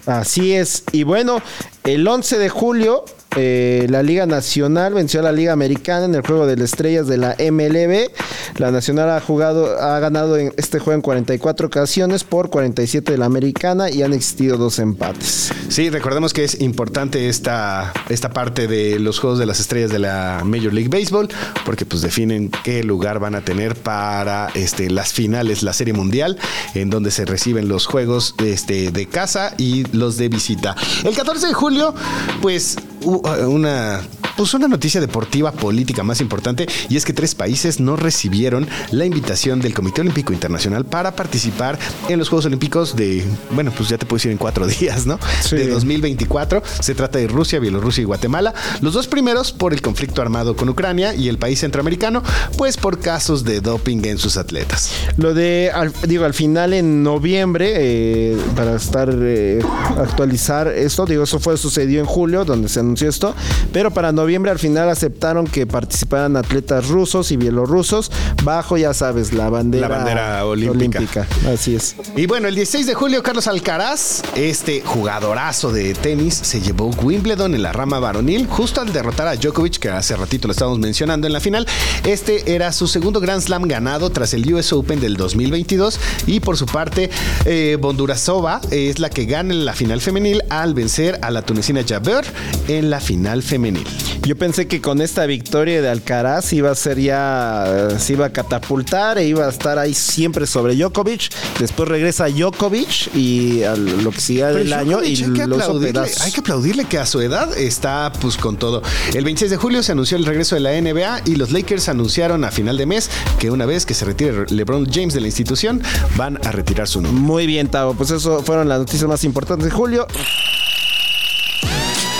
Así 0.05 0.53
es. 0.53 0.83
Y 0.91 1.01
bueno, 1.01 1.41
el 1.85 2.07
11 2.07 2.37
de 2.37 2.49
julio, 2.49 3.03
eh, 3.39 3.85
la 3.89 4.01
Liga 4.01 4.25
Nacional 4.25 4.95
venció 4.95 5.19
a 5.19 5.23
la 5.23 5.31
Liga 5.31 5.53
Americana 5.53 6.05
en 6.05 6.15
el 6.15 6.21
juego 6.21 6.47
de 6.47 6.57
las 6.57 6.71
estrellas 6.71 7.07
de 7.07 7.17
la 7.17 7.35
MLB. 7.39 8.09
La 8.57 8.71
Nacional 8.71 9.11
ha 9.11 9.21
jugado, 9.21 9.79
ha 9.79 9.99
ganado 9.99 10.37
en 10.37 10.53
este 10.57 10.79
juego 10.79 10.95
en 10.95 11.01
44 11.01 11.67
ocasiones 11.67 12.23
por 12.23 12.49
47 12.49 13.11
de 13.11 13.17
la 13.17 13.25
Americana 13.25 13.91
y 13.91 14.01
han 14.01 14.13
existido 14.13 14.57
dos 14.57 14.79
empates. 14.79 15.51
Sí, 15.69 15.89
recordemos 15.89 16.33
que 16.33 16.43
es 16.43 16.59
importante 16.61 17.29
esta, 17.29 17.93
esta 18.09 18.31
parte 18.31 18.67
de 18.67 18.99
los 18.99 19.19
Juegos 19.19 19.37
de 19.37 19.45
las 19.45 19.59
Estrellas 19.59 19.91
de 19.91 19.99
la 19.99 20.41
Major 20.43 20.73
League 20.73 20.89
Baseball, 20.89 21.29
porque 21.65 21.85
pues 21.85 22.01
definen 22.01 22.49
qué 22.63 22.83
lugar 22.83 23.19
van 23.19 23.35
a 23.35 23.41
tener 23.41 23.75
para 23.75 24.47
este, 24.55 24.89
las 24.89 25.13
finales, 25.13 25.61
la 25.61 25.73
Serie 25.73 25.93
Mundial, 25.93 26.37
en 26.73 26.89
donde 26.89 27.11
se 27.11 27.25
reciben 27.25 27.67
los 27.67 27.85
juegos 27.85 28.33
este, 28.43 28.91
de 28.91 29.05
casa 29.07 29.53
y 29.57 29.85
los 29.95 30.17
de 30.17 30.29
visita. 30.29 30.75
El 31.03 31.15
14 31.15 31.47
de 31.47 31.53
julio, 31.53 31.93
pues 32.41 32.77
u- 33.03 33.21
una, 33.47 34.01
pues 34.37 34.53
una 34.53 34.67
noticia 34.67 35.01
deportiva 35.01 35.51
política 35.51 36.03
más 36.03 36.21
importante, 36.21 36.67
y 36.89 36.95
es 36.95 37.03
que 37.05 37.13
tres 37.13 37.35
países 37.35 37.79
no 37.79 37.95
recibieron 37.95 38.67
la 38.91 39.05
invitación 39.05 39.59
del 39.59 39.73
Comité 39.73 40.01
Olímpico 40.01 40.31
Internacional 40.31 40.85
para 40.85 41.15
participar 41.15 41.77
en 42.07 42.19
los 42.19 42.29
Juegos 42.29 42.45
Olímpicos 42.45 42.95
de, 42.95 43.23
bueno, 43.51 43.71
pues 43.75 43.89
ya 43.89 43.97
te 43.97 44.05
puedo 44.05 44.17
decir 44.19 44.31
en 44.31 44.37
cuatro 44.37 44.67
días, 44.79 45.05
¿no? 45.07 45.19
Sí. 45.41 45.55
De 45.55 45.67
2024. 45.67 46.61
Se 46.81 46.93
trata 46.95 47.17
de 47.19 47.27
Rusia, 47.27 47.59
Bielorrusia 47.59 48.01
y 48.03 48.05
Guatemala. 48.05 48.53
Los 48.81 48.93
dos 48.93 49.07
primeros 49.07 49.51
por 49.51 49.73
el 49.73 49.81
conflicto 49.81 50.21
armado 50.21 50.55
con 50.55 50.69
Ucrania 50.69 51.15
y 51.15 51.29
el 51.29 51.37
país 51.39 51.59
centroamericano, 51.59 52.21
pues 52.57 52.77
por 52.77 52.99
casos 52.99 53.43
de 53.43 53.59
doping 53.61 54.05
en 54.05 54.17
sus 54.19 54.37
atletas. 54.37 54.91
Lo 55.17 55.33
de, 55.33 55.71
al- 55.73 55.91
digo, 56.07 56.25
al 56.25 56.33
final 56.35 56.73
en 56.73 57.01
noviembre, 57.01 57.73
eh, 57.75 58.37
para 58.55 58.75
estar, 58.75 59.09
eh, 59.19 59.59
actualizar 59.97 60.67
esto, 60.67 61.05
digo, 61.07 61.23
eso 61.23 61.39
fue, 61.39 61.57
sucedió 61.57 61.99
en 61.99 62.05
julio, 62.05 62.45
donde 62.45 62.69
se 62.69 62.79
anunció 62.81 63.09
esto, 63.09 63.33
pero 63.73 63.89
para 63.91 64.11
noviembre 64.11 64.26
al 64.35 64.59
final 64.59 64.89
aceptaron 64.89 65.47
que 65.47 65.65
participaran 65.65 66.35
atletas 66.35 66.87
rusos 66.87 67.31
y 67.31 67.37
bielorrusos 67.37 68.11
bajo, 68.43 68.77
ya 68.77 68.93
sabes, 68.93 69.33
la 69.33 69.49
bandera, 69.49 69.87
La 69.87 69.95
bandera 69.95 70.45
olímpica. 70.45 71.25
Así 71.51 71.75
es. 71.75 71.95
Y 72.15 72.27
bueno, 72.27 72.47
el 72.47 72.55
16 72.55 72.85
de 72.85 72.93
julio, 72.93 73.23
Carlos 73.23 73.47
Alcaraz, 73.47 74.21
este 74.35 74.81
jugadorazo 74.81 75.71
de 75.71 75.93
tenis, 75.93 76.33
se 76.35 76.61
llevó 76.61 76.89
Wimbledon 77.01 77.55
en 77.55 77.63
la 77.63 77.71
rama 77.71 77.99
varonil, 77.99 78.47
justo 78.47 78.81
al 78.81 78.93
derrotar 78.93 79.27
a 79.27 79.35
Djokovic, 79.35 79.77
que 79.77 79.89
hace 79.89 80.15
ratito 80.15 80.47
lo 80.47 80.51
estábamos 80.51 80.79
mencionando 80.79 81.27
en 81.27 81.33
la 81.33 81.39
final. 81.39 81.65
Este 82.05 82.53
era 82.53 82.71
su 82.71 82.87
segundo 82.87 83.19
Grand 83.19 83.41
Slam 83.41 83.63
ganado 83.63 84.09
tras 84.09 84.33
el 84.33 84.53
US 84.53 84.73
Open 84.73 84.99
del 84.99 85.17
2022. 85.17 85.99
Y 86.27 86.39
por 86.39 86.57
su 86.57 86.65
parte, 86.65 87.09
eh, 87.45 87.77
Bondurasova 87.79 88.61
es 88.71 88.99
la 88.99 89.09
que 89.09 89.25
gana 89.25 89.53
en 89.53 89.65
la 89.65 89.73
final 89.73 90.01
femenil 90.01 90.43
al 90.49 90.73
vencer 90.73 91.19
a 91.21 91.31
la 91.31 91.41
tunecina 91.41 91.81
Jaber 91.87 92.25
en 92.67 92.89
la 92.89 92.99
final 92.99 93.43
femenil. 93.43 93.87
Yo 94.23 94.35
pensé 94.35 94.67
que 94.67 94.81
con 94.81 95.01
esta 95.01 95.25
victoria 95.25 95.81
de 95.81 95.89
Alcaraz 95.89 96.51
iba 96.53 96.71
a 96.71 96.75
ser 96.75 96.99
ya, 96.99 97.65
eh, 97.67 97.99
se 97.99 98.13
iba 98.13 98.25
a 98.25 98.29
catapultar 98.31 99.17
e 99.17 99.25
iba 99.25 99.45
a 99.45 99.49
estar 99.49 99.79
ahí 99.79 99.93
siempre 99.93 100.45
sobre 100.47 100.75
Djokovic. 100.75 101.29
Después 101.59 101.87
regresa 101.87 102.27
Djokovic 102.27 103.15
y 103.15 103.63
a 103.63 103.75
lo 103.75 104.11
que 104.11 104.21
sigue 104.21 104.45
del 104.45 104.73
año 104.73 105.03
y 105.03 105.23
hay 105.23 105.33
que, 105.33 105.41
aplaudirle, 105.43 106.11
hay 106.21 106.31
que 106.31 106.39
aplaudirle 106.39 106.85
que 106.85 106.97
a 106.97 107.05
su 107.05 107.21
edad 107.21 107.57
está 107.57 108.11
pues 108.19 108.37
con 108.37 108.57
todo. 108.57 108.81
El 109.13 109.23
26 109.23 109.51
de 109.51 109.57
julio 109.57 109.83
se 109.83 109.93
anunció 109.93 110.17
el 110.17 110.25
regreso 110.25 110.55
de 110.55 110.61
la 110.61 110.71
NBA 110.79 111.21
y 111.25 111.35
los 111.35 111.51
Lakers 111.51 111.89
anunciaron 111.89 112.43
a 112.43 112.51
final 112.51 112.77
de 112.77 112.85
mes 112.85 113.09
que 113.39 113.49
una 113.51 113.65
vez 113.65 113.85
que 113.85 113.93
se 113.93 114.05
retire 114.05 114.45
LeBron 114.49 114.87
James 114.91 115.13
de 115.13 115.21
la 115.21 115.27
institución 115.27 115.81
van 116.15 116.39
a 116.45 116.51
retirar 116.51 116.87
su 116.87 117.01
nombre. 117.01 117.21
Muy 117.21 117.47
bien, 117.47 117.67
Tavo. 117.67 117.93
Pues 117.93 118.11
eso 118.11 118.43
fueron 118.43 118.67
las 118.67 118.79
noticias 118.79 119.07
más 119.07 119.23
importantes 119.23 119.65
de 119.65 119.71
julio. 119.71 120.07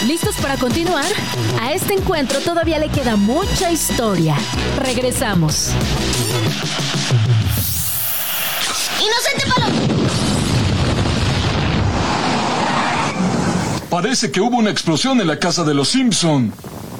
¿Listos 0.05 0.35
para 0.35 0.57
continuar? 0.57 1.05
A 1.59 1.73
este 1.73 1.95
encuentro 1.95 2.39
todavía 2.39 2.77
le 2.77 2.89
queda 2.89 3.15
mucha 3.15 3.71
historia. 3.71 4.35
Regresamos. 4.79 5.71
¡Inocente 9.01 9.45
Paloma! 9.49 9.73
Parece 13.89 14.31
que 14.31 14.39
hubo 14.39 14.57
una 14.57 14.69
explosión 14.69 15.19
en 15.19 15.27
la 15.27 15.39
casa 15.39 15.63
de 15.63 15.73
los 15.73 15.89
Simpson. 15.89 16.53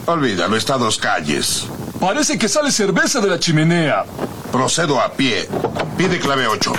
Olvídalo, 0.08 0.58
está 0.58 0.74
a 0.74 0.78
dos 0.80 0.98
calles. 0.98 1.68
Parece 2.00 2.40
que 2.40 2.50
sale 2.50 2.72
cerveza 2.72 3.22
de 3.22 3.28
la 3.28 3.40
chimenea. 3.40 4.06
Procedo 4.52 5.00
a 5.00 5.14
pie. 5.14 5.48
Pide 5.98 6.20
clave 6.20 6.48
8. 6.48 6.74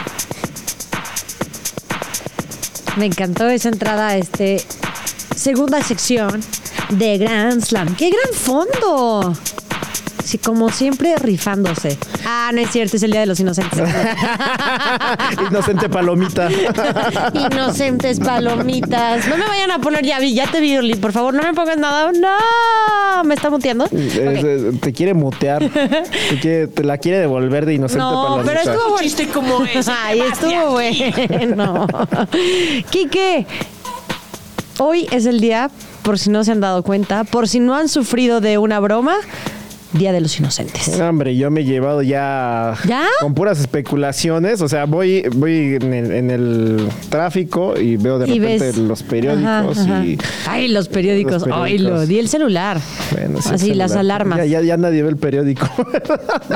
Me 2.96 3.06
encantó 3.06 3.48
esa 3.48 3.68
entrada 3.68 4.08
a 4.08 4.16
este 4.16 4.66
segunda 5.38 5.82
sección 5.82 6.40
de 6.90 7.18
Grand 7.18 7.62
Slam. 7.64 7.94
¡Qué 7.96 8.10
gran 8.10 8.32
fondo! 8.34 9.32
Sí, 10.24 10.36
como 10.36 10.68
siempre, 10.68 11.16
rifándose. 11.16 11.96
Ah, 12.26 12.50
no 12.52 12.60
es 12.60 12.70
cierto, 12.70 12.98
es 12.98 13.02
el 13.02 13.12
Día 13.12 13.20
de 13.20 13.26
los 13.26 13.40
Inocentes. 13.40 13.78
Inocente 15.50 15.88
palomita. 15.88 16.48
Inocentes 17.32 18.20
palomitas. 18.20 19.26
No 19.26 19.38
me 19.38 19.46
vayan 19.46 19.70
a 19.70 19.78
poner, 19.80 20.04
ya 20.04 20.18
vi, 20.18 20.34
ya 20.34 20.46
te 20.50 20.60
vi, 20.60 20.76
Orly. 20.76 20.96
Por 20.96 21.12
favor, 21.12 21.32
no 21.32 21.42
me 21.42 21.54
pongas 21.54 21.78
nada. 21.78 22.12
No, 22.12 23.24
¿me 23.24 23.34
está 23.36 23.48
muteando? 23.48 23.86
Es- 23.86 24.18
Ok. 24.18 24.44
es- 24.74 24.80
te 24.82 24.92
quiere 24.92 25.14
mutear. 25.14 25.60
Te, 25.70 26.38
quiere- 26.42 26.66
te 26.66 26.84
la 26.84 26.98
quiere 26.98 27.20
devolver 27.20 27.64
de 27.64 27.74
inocente 27.74 28.00
No, 28.04 28.22
palomita. 28.24 28.44
pero 28.52 28.60
estuvo 28.70 28.90
bueno. 28.90 29.02
Chiste 29.04 29.28
como 29.28 29.64
ese. 29.64 29.90
Ay, 29.90 30.20
estuvo 30.20 30.72
bueno. 30.72 31.86
Quique, 32.90 33.46
hoy 34.78 35.06
es 35.10 35.26
el 35.26 35.40
día, 35.40 35.70
por 36.02 36.18
si 36.18 36.30
no 36.30 36.44
se 36.44 36.52
han 36.52 36.60
dado 36.60 36.82
cuenta, 36.82 37.24
por 37.24 37.48
si 37.48 37.60
no 37.60 37.74
han 37.74 37.88
sufrido 37.88 38.40
de 38.40 38.58
una 38.58 38.80
broma, 38.80 39.16
Día 39.92 40.12
de 40.12 40.20
los 40.20 40.38
Inocentes. 40.38 41.00
Hombre, 41.00 41.34
yo 41.36 41.50
me 41.50 41.62
he 41.62 41.64
llevado 41.64 42.02
ya, 42.02 42.74
¿Ya? 42.86 43.06
con 43.20 43.32
puras 43.34 43.58
especulaciones. 43.58 44.60
O 44.60 44.68
sea, 44.68 44.84
voy, 44.84 45.22
voy 45.34 45.76
en, 45.80 45.94
el, 45.94 46.12
en 46.12 46.30
el 46.30 46.88
tráfico 47.08 47.74
y 47.78 47.96
veo 47.96 48.18
de 48.18 48.28
Y 48.28 48.38
repente 48.38 48.66
ves- 48.66 48.76
los 48.76 49.02
periódicos 49.02 49.78
Ajá, 49.78 49.94
ajá. 49.94 50.04
y. 50.04 50.18
Ay, 50.46 50.68
los 50.68 50.88
periódicos. 50.88 51.44
Ay, 51.50 51.78
lo 51.78 52.04
di 52.06 52.18
el 52.18 52.28
celular. 52.28 52.78
Bueno, 53.12 53.40
sí, 53.40 53.48
Así, 53.52 53.74
las 53.74 53.92
alarmas. 53.92 54.38
Ya, 54.38 54.44
ya, 54.44 54.60
ya 54.60 54.76
nadie 54.76 55.02
ve 55.02 55.08
el 55.08 55.16
periódico. 55.16 55.66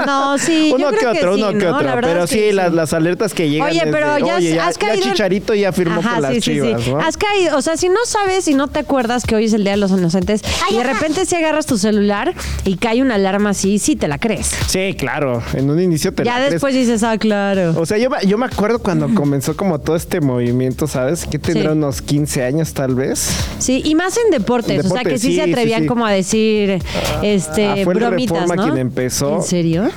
No, 0.07 0.39
sí, 0.39 0.69
yo 0.71 0.77
uno 0.77 0.89
creo 0.89 1.13
que 1.13 1.19
otro, 1.19 1.33
que 1.33 1.37
sí, 1.39 1.43
uno 1.43 1.59
que 1.59 1.65
¿no? 1.67 1.77
otro. 1.77 1.91
Pero 2.01 2.25
es 2.25 2.31
sí, 2.31 2.37
que 2.37 2.53
Las, 2.53 2.71
sí. 2.71 2.77
las 2.77 2.93
alertas 2.93 3.35
que 3.35 3.49
llegan. 3.51 3.69
Oye, 3.71 3.81
pero 3.91 4.19
ya 4.19 4.37
Oye, 4.37 4.55
ya, 4.55 4.67
has 4.69 4.75
ya 4.79 4.87
caído 4.89 5.05
en- 5.05 5.11
Chicharito 5.13 5.55
ya 5.55 5.73
firmó 5.73 6.01
Ajá, 6.01 6.15
con 6.15 6.23
las 6.23 6.39
chivas, 6.39 6.83
sí. 6.83 6.91
¿no? 6.91 6.99
Has 7.01 7.17
caído, 7.17 7.57
o 7.57 7.63
sea, 7.63 7.77
si 7.77 7.89
no 7.89 7.97
sabes 8.07 8.49
y 8.49 8.55
no 8.55 8.69
te 8.69 8.81
acuerdas 8.81 9.25
que 9.25 9.35
hoy 9.35 9.45
es 9.45 9.53
el 9.53 9.63
Día 9.63 9.73
de 9.73 9.79
los 9.79 9.91
Inocentes 9.91 10.43
y 10.71 10.77
de 10.77 10.85
repente 10.85 11.25
si 11.27 11.35
agarras 11.37 11.67
tu 11.67 11.79
celular 11.79 12.35
y 12.65 12.77
cae 12.77 13.03
una 13.03 13.19
alarma 13.29 13.51
así, 13.51 13.79
sí 13.79 13.97
te 13.97 14.09
la 14.09 14.19
crees. 14.19 14.51
Sí, 14.69 14.95
claro. 14.99 15.43
En 15.55 15.71
un 15.71 15.81
inicio 15.81 16.13
te 16.13 16.25
ya 16.25 16.33
la 16.33 16.37
crees. 16.39 16.53
después 16.53 16.75
dices, 16.75 17.03
ah, 17.03 17.17
claro. 17.19 17.75
O 17.77 17.87
sea, 17.87 17.99
yo, 17.99 18.09
yo 18.27 18.39
me 18.39 18.47
acuerdo 18.47 18.79
cuando 18.81 19.13
comenzó 19.15 19.57
como 19.57 19.79
todo 19.81 19.97
este 19.97 20.21
movimiento, 20.21 20.87
¿sabes? 20.87 21.27
Que 21.27 21.39
tendrá 21.39 21.73
Sí. 21.73 21.77
unos 21.79 22.03
15 22.03 22.43
años 22.45 22.73
tal 22.75 22.95
vez. 22.95 23.29
Sí, 23.59 23.83
y 23.85 23.95
más 23.95 24.17
en 24.17 24.31
deportes, 24.31 24.79
o 24.81 24.83
sea, 24.83 24.99
Deportes, 24.99 25.13
que 25.13 25.19
sí, 25.19 25.27
sí, 25.29 25.35
se 25.37 25.43
atrevían 25.43 25.83
sí. 25.83 25.87
como 25.89 26.07
a 26.07 26.11
decir, 26.13 26.79
este, 27.23 27.67
ah, 27.67 27.77
fue 27.85 27.95
bromitas, 27.95 28.33
Reforma 28.43 28.57
¿no? 28.57 28.63
quien 28.65 28.79
empezó. 28.79 29.37
¿En 29.37 29.43
serio? 29.43 29.91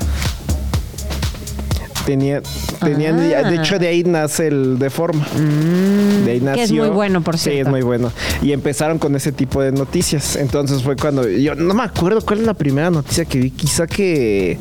Tenía, 2.05 2.41
tenían, 2.83 3.19
Ah. 3.19 3.49
de 3.49 3.55
hecho 3.55 3.79
de 3.79 3.87
ahí 3.87 4.03
nace 4.03 4.47
el 4.47 4.77
Deforma. 4.77 5.25
de 6.23 6.31
ahí 6.31 6.39
nació. 6.39 6.53
que 6.55 6.63
es 6.63 6.71
muy 6.71 6.89
bueno, 6.89 7.21
por 7.21 7.37
Sí, 7.37 7.45
cierto. 7.51 7.61
es 7.61 7.67
muy 7.69 7.81
bueno. 7.81 8.11
Y 8.43 8.51
empezaron 8.51 8.99
con 8.99 9.15
ese 9.15 9.31
tipo 9.31 9.61
de 9.61 9.71
noticias. 9.71 10.35
Entonces 10.35 10.83
fue 10.83 10.95
cuando 10.95 11.27
yo 11.27 11.55
no 11.55 11.73
me 11.73 11.83
acuerdo 11.83 12.21
cuál 12.21 12.39
es 12.41 12.45
la 12.45 12.53
primera 12.53 12.91
noticia 12.91 13.25
que 13.25 13.39
vi. 13.39 13.51
Quizá 13.51 13.87
que 13.87 14.57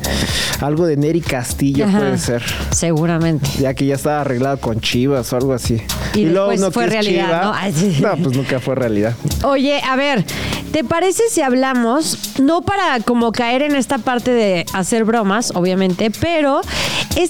algo 0.61 0.85
de 0.87 0.97
Neri 0.97 1.21
Castillo 1.21 1.85
Ajá. 1.85 1.99
puede 1.99 2.17
ser. 2.17 2.43
Seguramente. 2.71 3.47
Ya 3.59 3.73
que 3.73 3.85
ya 3.85 3.95
estaba 3.95 4.21
arreglado 4.21 4.57
con 4.57 4.79
Chivas 4.81 5.31
o 5.33 5.37
algo 5.37 5.53
así. 5.53 5.81
Y 6.13 6.25
luego 6.25 6.51
uno 6.53 6.71
fue 6.71 6.87
realidad, 6.87 7.27
Chiva- 7.27 7.41
¿no? 7.43 7.53
Ay, 7.53 7.73
sí. 7.73 7.97
No, 8.01 8.15
pues 8.17 8.35
nunca 8.35 8.59
fue 8.59 8.75
realidad. 8.75 9.13
Oye, 9.43 9.81
a 9.87 9.95
ver, 9.95 10.23
¿te 10.71 10.83
parece 10.83 11.23
si 11.29 11.41
hablamos, 11.41 12.39
no 12.41 12.61
para 12.61 12.99
como 13.01 13.31
caer 13.31 13.61
en 13.61 13.75
esta 13.75 13.97
parte 13.97 14.31
de 14.31 14.65
hacer 14.73 15.03
bromas, 15.03 15.51
obviamente, 15.55 16.11
pero 16.19 16.61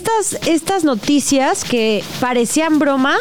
estas, 0.05 0.47
estas 0.47 0.83
noticias 0.83 1.63
que 1.63 2.03
parecían 2.19 2.79
broma, 2.79 3.17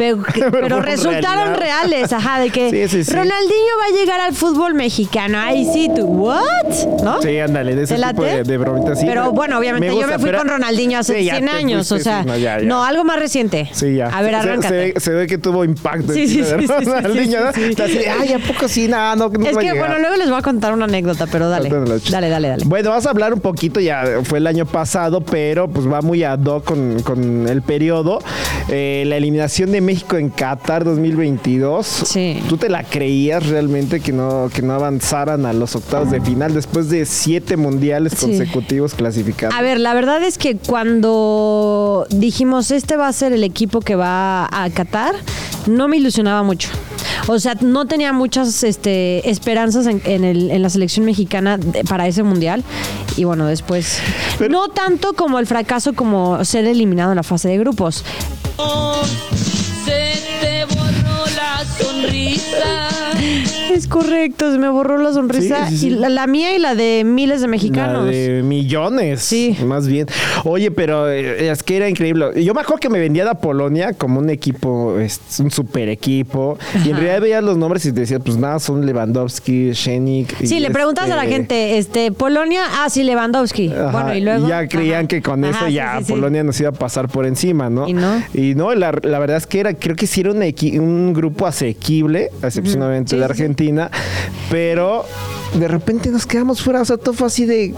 pero, 0.50 0.80
resultaron 0.80 1.54
realidad. 1.54 1.58
reales, 1.58 2.12
ajá, 2.12 2.40
de 2.40 2.50
que 2.50 2.70
Sí, 2.70 2.88
sí, 2.88 3.04
sí. 3.04 3.12
Ronaldinho 3.12 3.74
va 3.78 3.94
a 3.94 3.98
llegar 4.00 4.20
al 4.20 4.34
fútbol 4.34 4.74
mexicano. 4.74 5.38
Ahí 5.38 5.66
sí, 5.72 5.90
tú, 5.94 6.02
¿what? 6.06 6.42
¿No? 7.02 7.20
Sí, 7.22 7.38
ándale, 7.38 7.74
de 7.74 7.82
ese 7.84 7.96
¿Te 7.96 8.06
tipo 8.08 8.22
de, 8.24 8.42
de 8.42 8.58
bromitas. 8.58 8.98
pero 9.04 9.32
bueno, 9.32 9.58
obviamente 9.58 9.88
yo 9.88 9.94
gusta, 9.94 10.08
me 10.08 10.18
fui 10.18 10.32
con 10.32 10.48
Ronaldinho 10.48 10.98
hace 10.98 11.18
Sí, 11.18 11.24
ya 11.24 11.34
100 11.36 11.44
te 11.46 11.50
años, 11.52 11.88
fuiste, 11.88 11.94
o 12.10 12.12
sea, 12.12 12.22
no, 12.24 12.36
ya, 12.36 12.58
ya. 12.60 12.64
no, 12.66 12.84
algo 12.84 13.04
más 13.04 13.18
reciente. 13.18 13.68
Sí, 13.72 13.96
ya. 13.96 14.06
A 14.08 14.22
ver, 14.22 14.34
Se- 14.34 14.40
se, 14.42 14.48
arráncate. 14.48 14.74
ve, 14.74 14.94
se 14.98 15.10
ve 15.12 15.26
que 15.26 15.38
tuvo 15.38 15.64
impacto. 15.64 16.12
Sí, 16.12 16.26
sí, 16.28 16.42
sí, 16.44 16.52
¿no? 16.52 16.58
sí, 16.60 16.66
sí, 16.66 16.84
Ronaldinho, 16.84 17.40
¿no? 17.40 17.50
Ay, 18.20 18.32
¿a 18.32 18.38
poco 18.38 18.68
sí? 18.68 18.88
Nada, 18.88 19.16
no, 19.16 19.28
no 19.28 19.46
Es 19.46 19.56
que, 19.56 19.72
bueno, 19.72 19.98
luego 19.98 20.16
les 20.16 20.28
voy 20.30 20.38
a 20.38 20.42
contar 20.42 20.72
una 20.72 20.84
anécdota, 20.86 21.26
pero 21.30 21.48
dale. 21.48 21.68
Dale, 22.10 22.28
dale, 22.28 22.48
dale. 22.48 22.64
Bueno, 22.66 22.90
vas 22.90 23.06
a 23.06 23.10
hablar 23.10 23.32
un 23.34 23.40
poquito, 23.40 23.80
ya 23.80 24.04
fue 24.24 24.38
el 24.38 24.46
año 24.46 24.66
pasado, 24.66 25.20
pero 25.20 25.68
pues 25.68 25.90
va 25.90 26.00
muy 26.02 26.24
ad 26.24 26.40
hoc 26.44 26.64
con, 26.64 27.00
con 27.02 27.48
el 27.48 27.62
periodo. 27.62 28.20
Eh, 28.68 29.04
la 29.06 29.16
eliminación 29.16 29.72
de 29.72 29.80
México 29.90 30.16
en 30.16 30.30
Qatar 30.30 30.84
2022. 30.84 31.86
Sí. 31.86 32.40
¿Tú 32.48 32.56
te 32.56 32.68
la 32.68 32.84
creías 32.84 33.46
realmente 33.46 34.00
que 34.00 34.12
no, 34.12 34.48
que 34.54 34.62
no 34.62 34.72
avanzaran 34.74 35.46
a 35.46 35.52
los 35.52 35.74
octavos 35.76 36.10
de 36.10 36.20
final 36.20 36.54
después 36.54 36.88
de 36.90 37.04
siete 37.06 37.56
mundiales 37.56 38.12
Sí. 38.16 38.26
consecutivos 38.26 38.94
clasificados? 38.94 39.54
A 39.56 39.62
ver, 39.62 39.80
la 39.80 39.92
verdad 39.94 40.22
es 40.22 40.38
que 40.38 40.56
cuando 40.56 42.06
dijimos 42.10 42.70
este 42.70 42.96
va 42.96 43.08
a 43.08 43.12
ser 43.12 43.32
el 43.32 43.42
equipo 43.44 43.80
que 43.80 43.96
va 43.96 44.46
a 44.46 44.70
Qatar, 44.70 45.14
no 45.66 45.88
me 45.88 45.96
ilusionaba 45.96 46.42
mucho. 46.42 46.68
O 47.26 47.38
sea, 47.38 47.54
no 47.60 47.86
tenía 47.86 48.12
muchas 48.12 48.62
este, 48.62 49.28
esperanzas 49.28 49.86
en, 49.86 50.00
en 50.04 50.24
el- 50.24 50.50
en 50.50 50.62
la 50.62 50.70
selección 50.70 51.04
mexicana 51.04 51.58
de- 51.58 51.84
para 51.84 52.06
ese 52.06 52.22
mundial. 52.22 52.62
Y 53.16 53.24
bueno, 53.24 53.46
después. 53.46 53.98
no 54.48 54.68
tanto 54.68 55.12
como 55.14 55.38
el 55.38 55.46
fracaso 55.46 55.92
como 55.94 56.42
ser 56.44 56.64
eliminado 56.66 57.12
en 57.12 57.16
la 57.16 57.22
fase 57.22 57.48
de 57.48 57.58
grupos. 57.58 58.04
La 58.58 58.64
sonrisa. 62.20 62.99
Es 63.80 63.88
correcto, 63.88 64.52
se 64.52 64.58
me 64.58 64.68
borró 64.68 64.98
la 64.98 65.10
sonrisa. 65.14 65.66
Sí, 65.66 65.70
sí, 65.70 65.78
sí. 65.78 65.86
Y 65.86 65.90
la, 65.90 66.10
la 66.10 66.26
mía 66.26 66.54
y 66.54 66.58
la 66.58 66.74
de 66.74 67.02
miles 67.02 67.40
de 67.40 67.48
mexicanos. 67.48 68.04
La 68.04 68.10
de 68.12 68.42
millones. 68.42 69.22
Sí. 69.22 69.56
Más 69.64 69.88
bien. 69.88 70.06
Oye, 70.44 70.70
pero 70.70 71.08
eh, 71.08 71.50
es 71.50 71.62
que 71.62 71.78
era 71.78 71.88
increíble. 71.88 72.44
Yo 72.44 72.52
me 72.52 72.60
acuerdo 72.60 72.78
que 72.78 72.90
me 72.90 72.98
vendían 72.98 73.26
a 73.28 73.36
Polonia 73.36 73.94
como 73.94 74.20
un 74.20 74.28
equipo, 74.28 74.96
un 75.38 75.50
super 75.50 75.88
equipo. 75.88 76.58
Y 76.84 76.90
en 76.90 76.96
realidad 76.96 77.22
veías 77.22 77.42
los 77.42 77.56
nombres 77.56 77.86
y 77.86 77.92
te 77.92 78.00
decías, 78.00 78.20
pues 78.22 78.36
nada, 78.36 78.58
son 78.58 78.84
Lewandowski, 78.84 79.72
Shenik. 79.72 80.44
Sí, 80.44 80.60
le 80.60 80.70
preguntas 80.70 81.10
a 81.10 81.16
la 81.16 81.24
este, 81.24 81.34
gente, 81.34 81.78
este, 81.78 82.12
Polonia, 82.12 82.60
ah, 82.70 82.90
sí, 82.90 83.02
Lewandowski. 83.02 83.72
Ajá, 83.72 83.92
bueno, 83.92 84.14
y 84.14 84.20
luego. 84.20 84.46
ya 84.46 84.68
creían 84.68 84.98
Ajá. 84.98 85.08
que 85.08 85.22
con 85.22 85.42
eso 85.46 85.68
ya. 85.68 86.02
Polonia 86.06 86.44
nos 86.44 86.60
iba 86.60 86.68
a 86.68 86.72
pasar 86.72 87.08
por 87.08 87.24
encima, 87.24 87.70
¿no? 87.70 87.88
Y 87.88 87.94
no. 87.94 88.22
Y 88.34 88.54
no, 88.54 88.74
la, 88.74 88.92
la 89.02 89.18
verdad 89.18 89.38
es 89.38 89.46
que 89.46 89.58
era, 89.58 89.72
creo 89.72 89.96
que 89.96 90.06
sí 90.06 90.20
era 90.20 90.32
un, 90.32 90.42
un 90.42 91.14
grupo 91.14 91.46
asequible, 91.46 92.30
a 92.42 92.48
excepción 92.48 92.80
de 92.80 93.04
sí, 93.06 93.69
pero 94.50 95.04
de 95.54 95.68
repente 95.68 96.10
nos 96.10 96.26
quedamos 96.26 96.62
fuera, 96.62 96.80
o 96.80 96.84
sea, 96.84 96.96
todo 96.96 97.14
fue 97.14 97.26
así 97.26 97.46
de. 97.46 97.74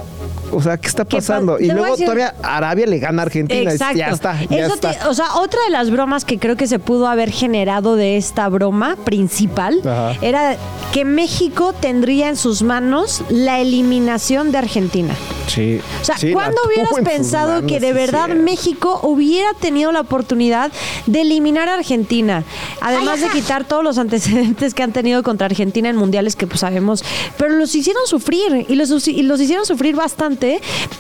O 0.53 0.63
sea, 0.63 0.77
¿qué 0.77 0.89
está 0.89 1.05
¿Qué 1.05 1.17
pa- 1.17 1.23
pasando? 1.23 1.59
Y 1.59 1.67
luego 1.71 1.93
decir- 1.97 2.05
todavía 2.07 2.35
Arabia 2.43 2.87
le 2.87 2.99
gana 2.99 3.23
a 3.23 3.27
Argentina. 3.27 3.71
Exacto. 3.73 3.99
Ya 3.99 4.09
está, 4.09 4.37
ya 4.49 4.65
Eso 4.67 4.75
está. 4.75 4.93
te- 4.93 5.07
o 5.09 5.15
sea, 5.15 5.35
otra 5.37 5.59
de 5.65 5.71
las 5.71 5.91
bromas 5.91 6.25
que 6.25 6.39
creo 6.39 6.57
que 6.57 6.67
se 6.67 6.79
pudo 6.79 7.09
haber 7.09 7.31
generado 7.31 7.97
de 7.97 8.17
esta 8.17 8.49
broma 8.49 8.97
principal 9.05 9.81
Ajá. 9.85 10.17
era 10.21 10.57
que 10.93 11.05
México 11.05 11.73
tendría 11.73 12.29
en 12.29 12.37
sus 12.37 12.63
manos 12.63 13.23
la 13.31 13.61
eliminación 13.61 14.53
de 14.53 14.59
Argentina. 14.59 15.15
Sí. 15.49 15.81
O 16.01 16.05
sea, 16.05 16.17
Sí, 16.17 16.33
¿cuándo 16.33 16.57
hubieras 16.67 16.93
pensado 17.05 17.55
manos, 17.57 17.71
que 17.73 17.81
de 17.81 17.89
sí, 17.89 17.93
verdad. 17.93 18.29
México 18.29 19.01
hubiera 19.03 19.49
tenido 19.61 19.91
la 19.93 20.01
oportunidad 20.01 20.71
de 21.07 21.21
eliminar 21.23 21.69
a 21.69 21.75
Argentina? 21.75 22.45
Además 22.81 23.21
de 23.21 23.29
quitar 23.29 23.65
todos 23.65 23.83
los 23.85 23.99
antecedentes 23.99 24.73
que 24.75 24.83
han 24.83 24.93
tenido 24.93 25.23
contra 25.23 25.47
Argentina 25.47 25.89
en 25.89 25.97
mundiales 25.97 26.37
que 26.37 26.47
pues 26.47 26.61
sabemos, 26.61 27.05
pero 27.39 27.55
los 27.55 27.75
hicieron 27.75 28.03
sufrir 28.07 28.67
y 28.69 28.75
los, 28.77 29.09
y 29.09 29.23
los 29.23 29.41
hicieron 29.41 29.67
sufrir 29.67 29.97
bastante. 29.97 30.42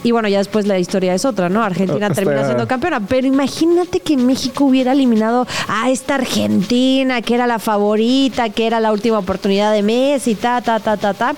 Y 0.02 0.10
bueno, 0.10 0.28
ya 0.28 0.38
después 0.38 0.66
la 0.66 0.78
historia 0.78 1.14
es 1.14 1.24
otra, 1.24 1.48
¿no? 1.48 1.62
Argentina 1.62 2.10
termina 2.10 2.44
siendo 2.44 2.66
campeona, 2.66 3.00
pero 3.00 3.26
imagínate 3.26 4.00
que 4.00 4.16
México 4.16 4.64
hubiera 4.64 4.92
eliminado 4.92 5.46
a 5.68 5.90
esta 5.90 6.16
Argentina, 6.16 7.22
que 7.22 7.34
era 7.34 7.46
la 7.46 7.58
favorita, 7.58 8.48
que 8.50 8.66
era 8.66 8.80
la 8.80 8.92
última 8.92 9.18
oportunidad 9.18 9.72
de 9.72 9.82
Messi, 9.82 10.34
ta, 10.34 10.60
ta, 10.60 10.80
ta, 10.80 10.96
ta, 10.96 11.14
ta. 11.14 11.34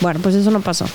Bueno, 0.00 0.20
pues 0.22 0.34
eso 0.34 0.50
no 0.50 0.60
pasó. 0.60 0.86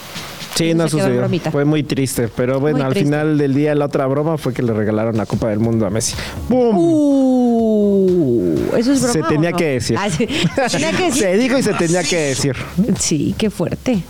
Sí, 0.56 0.74
no 0.74 0.88
sucedió. 0.88 1.28
Fue 1.52 1.66
muy 1.66 1.84
triste. 1.84 2.28
Pero 2.36 2.60
bueno, 2.60 2.78
Muy 2.80 2.86
al 2.86 2.92
triste. 2.92 3.06
final 3.06 3.38
del 3.38 3.54
día, 3.54 3.74
la 3.74 3.86
otra 3.86 4.06
broma 4.06 4.38
fue 4.38 4.54
que 4.54 4.62
le 4.62 4.74
regalaron 4.74 5.16
la 5.18 5.26
Copa 5.26 5.48
del 5.48 5.60
Mundo 5.60 5.86
a 5.86 5.90
Messi. 5.90 6.16
¡Bum! 6.50 6.78
Uh, 6.78 8.56
eso 8.78 8.92
es 8.92 9.02
broma. 9.02 9.14
Se 9.14 9.24
tenía 9.24 9.52
no? 9.52 9.58
que 9.58 9.66
decir. 9.66 9.98
Ah, 9.98 10.10
sí. 10.10 10.28
Se 10.68 10.78
tenía 10.78 10.92
que 10.92 11.04
decir. 11.06 11.22
Se 11.24 11.38
dijo 11.38 11.58
y 11.58 11.64
se 11.64 11.74
tenía 11.74 12.04
que 12.04 12.18
decir. 12.18 12.56
Sí, 13.00 13.34
qué 13.38 13.50
fuerte. 13.50 14.04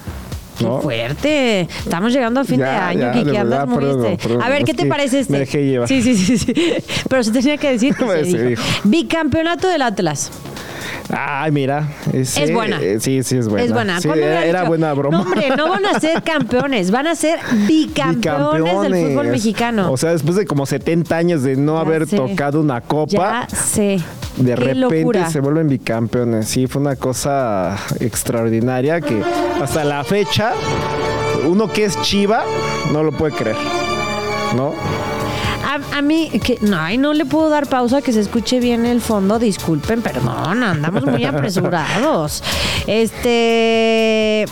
Qué 0.62 0.68
¿No? 0.68 0.82
fuerte. 0.82 1.62
Estamos 1.62 2.14
llegando 2.14 2.40
a 2.40 2.44
fin 2.44 2.60
de 2.60 2.66
año, 2.68 3.00
ya, 3.02 3.12
Kiki, 3.14 3.32
de 3.32 3.38
andas 3.40 3.60
verdad, 3.60 3.68
muy 3.68 3.80
perdón, 3.84 4.06
este. 4.06 4.28
perdón, 4.28 4.44
A 4.44 4.50
ver, 4.50 4.64
¿qué 4.64 4.74
te 4.74 4.84
que 4.84 4.90
parece 4.90 5.20
este? 5.22 5.34
me 5.34 5.40
dejé 5.40 5.64
llevar. 5.66 5.88
Sí, 5.88 6.02
sí, 6.02 6.16
sí, 6.16 6.38
sí. 6.38 6.54
Pero 7.10 7.24
se 7.24 7.32
tenía 7.32 7.58
que 7.58 7.72
decir. 7.72 7.96
Pues 8.00 8.30
se 8.32 8.46
dijo. 8.48 8.62
Bicampeonato 8.84 9.68
del 9.68 9.82
Atlas. 9.82 10.32
Ay, 11.14 11.52
mira. 11.52 11.90
ese- 12.14 12.44
Es 12.44 12.54
buena. 12.54 12.80
eh, 12.82 13.00
sí, 13.00 13.22
sí, 13.24 13.38
es 13.38 13.48
buena. 13.50 13.66
Es 13.66 13.74
buena. 13.74 14.00
Sí, 14.00 14.08
¿Cuándo 14.08 14.26
era, 14.26 14.64
buena 14.64 14.94
broma. 14.94 15.18
No, 15.18 15.24
hombre, 15.24 15.50
no 15.58 15.68
van 15.68 15.86
a 15.86 16.00
ser 16.00 16.22
campeones, 16.24 16.90
van 16.92 17.08
a 17.08 17.16
ser 17.16 17.40
bicampeones, 17.68 18.82
del 18.82 19.08
fútbol 19.10 19.28
mexicano. 19.28 19.92
O 19.92 19.98
sea, 19.98 20.12
después 20.12 20.36
de 20.36 20.46
como 20.46 20.66
70 20.66 21.16
años 21.16 21.44
de 21.44 21.56
no 21.56 21.76
Ya 21.76 21.82
haber 21.82 22.08
sé. 22.08 22.16
tocado 22.18 22.62
una 22.62 22.82
copa. 22.82 23.48
ya 23.50 23.56
sé. 23.56 24.00
De 24.38 24.56
Qué 24.56 24.56
repente 24.56 25.00
locura. 25.02 25.30
se 25.30 25.40
vuelven 25.40 25.68
bicampeones. 25.68 26.48
Sí, 26.48 26.68
fue 26.68 26.82
una 26.82 26.96
cosa 26.96 27.78
extraordinaria 28.00 29.02
que 29.02 29.22
hasta 29.62 29.84
la 29.84 30.04
fecha, 30.04 30.54
uno 31.48 31.72
que 31.72 31.86
es 31.86 32.02
chiva, 32.02 32.44
no 32.92 33.04
lo 33.04 33.12
puede 33.12 33.34
creer. 33.36 33.58
¿No? 34.56 34.74
A, 35.66 35.98
a 35.98 36.02
mí, 36.02 36.30
que 36.44 36.58
no, 36.62 36.78
ay, 36.78 36.98
no 36.98 37.14
le 37.14 37.26
puedo 37.26 37.50
dar 37.50 37.68
pausa 37.68 38.02
que 38.02 38.12
se 38.12 38.20
escuche 38.20 38.60
bien 38.60 38.86
el 38.86 39.00
fondo. 39.00 39.40
Disculpen, 39.40 40.02
perdón, 40.02 40.64
andamos 40.64 41.06
muy 41.06 41.24
apresurados. 41.26 42.44
Este. 42.88 44.46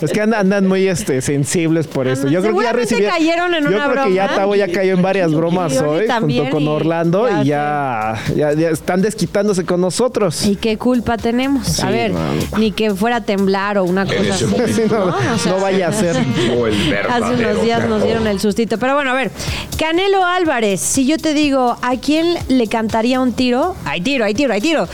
Es 0.00 0.12
que 0.12 0.20
andan, 0.20 0.40
andan 0.40 0.66
muy 0.66 0.86
este, 0.88 1.20
sensibles 1.20 1.86
por 1.86 2.08
esto. 2.08 2.28
Yo 2.28 2.40
creo 2.40 2.54
que 2.56 2.62
ya 2.64 2.70
Seguramente 2.70 2.94
recibí. 2.94 3.04
cayeron 3.10 3.54
en 3.54 3.64
yo 3.64 3.70
una 3.70 3.90
creo 3.90 4.04
que 4.06 4.14
ya 4.14 4.24
broma. 4.24 4.36
Tavo 4.40 4.54
ya 4.56 4.68
cayó 4.72 4.94
en 4.94 5.02
varias 5.02 5.32
bromas 5.32 5.76
hoy 5.80 6.06
también, 6.06 6.44
junto 6.44 6.56
con 6.56 6.62
y- 6.64 6.68
Orlando 6.68 7.28
y 7.42 7.46
ya, 7.46 8.14
ya, 8.34 8.52
ya 8.52 8.70
están 8.70 9.02
desquitándose 9.02 9.64
con 9.64 9.80
nosotros. 9.80 10.44
¿Y 10.46 10.56
qué 10.56 10.78
culpa 10.78 11.16
tenemos? 11.16 11.66
Sí, 11.66 11.82
a 11.82 11.90
ver, 11.90 12.12
ni 12.58 12.72
que 12.72 12.94
fuera 12.94 13.16
a 13.16 13.20
temblar 13.24 13.78
o 13.78 13.84
una 13.84 14.04
cosa 14.06 14.18
así. 14.34 14.46
Sí, 14.74 14.82
no, 14.90 15.06
¿no? 15.06 15.16
O 15.34 15.38
sea, 15.38 15.52
no 15.52 15.60
vaya 15.60 15.88
a 15.88 15.92
ser. 15.92 16.16
Hace 16.16 17.34
unos 17.34 17.62
días 17.62 17.88
nos 17.88 18.02
dieron 18.02 18.26
el 18.26 18.40
sustito. 18.40 18.78
Pero 18.78 18.94
bueno, 18.94 19.10
a 19.10 19.14
ver, 19.14 19.30
Canelo 19.78 20.24
Álvarez, 20.24 20.80
si 20.80 21.06
yo 21.06 21.16
te 21.18 21.34
digo, 21.34 21.76
¿a 21.82 21.96
quién 21.96 22.36
le 22.48 22.66
cantaría 22.66 23.20
un 23.20 23.32
tiro? 23.32 23.74
Hay 23.84 24.00
tiro, 24.00 24.24
hay 24.24 24.34
tiro, 24.34 24.52
hay 24.52 24.60
tiro. 24.60 24.88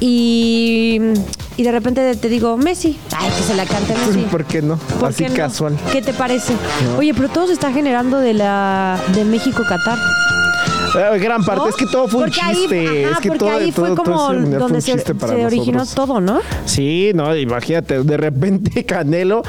Y, 0.00 1.00
y 1.56 1.62
de 1.62 1.72
repente 1.72 2.14
te 2.16 2.28
digo, 2.28 2.56
Messi. 2.56 2.98
Ay, 3.16 3.30
que 3.36 3.42
se 3.42 3.54
la 3.54 3.66
cante 3.66 3.94
Messi. 3.94 4.20
¿Por 4.30 4.44
qué 4.44 4.62
no? 4.62 4.76
¿Por 4.76 5.10
Así 5.10 5.24
qué 5.24 5.30
no? 5.30 5.36
casual. 5.36 5.76
¿Qué 5.92 6.02
te 6.02 6.12
parece? 6.12 6.54
No. 6.84 6.98
Oye, 6.98 7.12
pero 7.14 7.28
todo 7.28 7.46
se 7.46 7.52
está 7.52 7.72
generando 7.72 8.18
de 8.18 8.34
la 8.34 8.98
de 9.14 9.24
México-Qatar. 9.24 9.98
Eh, 10.96 11.18
gran 11.18 11.44
parte, 11.44 11.62
¿no? 11.62 11.68
es 11.68 11.76
que 11.76 11.86
todo 11.86 12.08
fue 12.08 12.20
un 12.24 12.26
Porque 12.26 12.40
ahí- 12.42 12.54
chiste. 12.56 13.04
ajá, 13.06 13.12
es 13.14 13.18
que 13.20 13.28
porque 13.28 13.38
todo, 13.38 13.50
ahí 13.50 13.72
fue 13.72 13.88
todo- 13.88 13.94
todo 13.96 14.04
como 14.04 14.30
ese 14.32 14.40
donde 14.58 14.76
un 14.76 14.80
se, 14.82 15.44
originó 15.46 15.78
nosotros. 15.78 15.94
todo, 16.08 16.20
¿no? 16.20 16.40
Sí, 16.64 17.12
no, 17.14 17.36
imagínate, 17.36 18.02
de 18.02 18.16
repente 18.16 18.84
Canelo, 18.86 19.42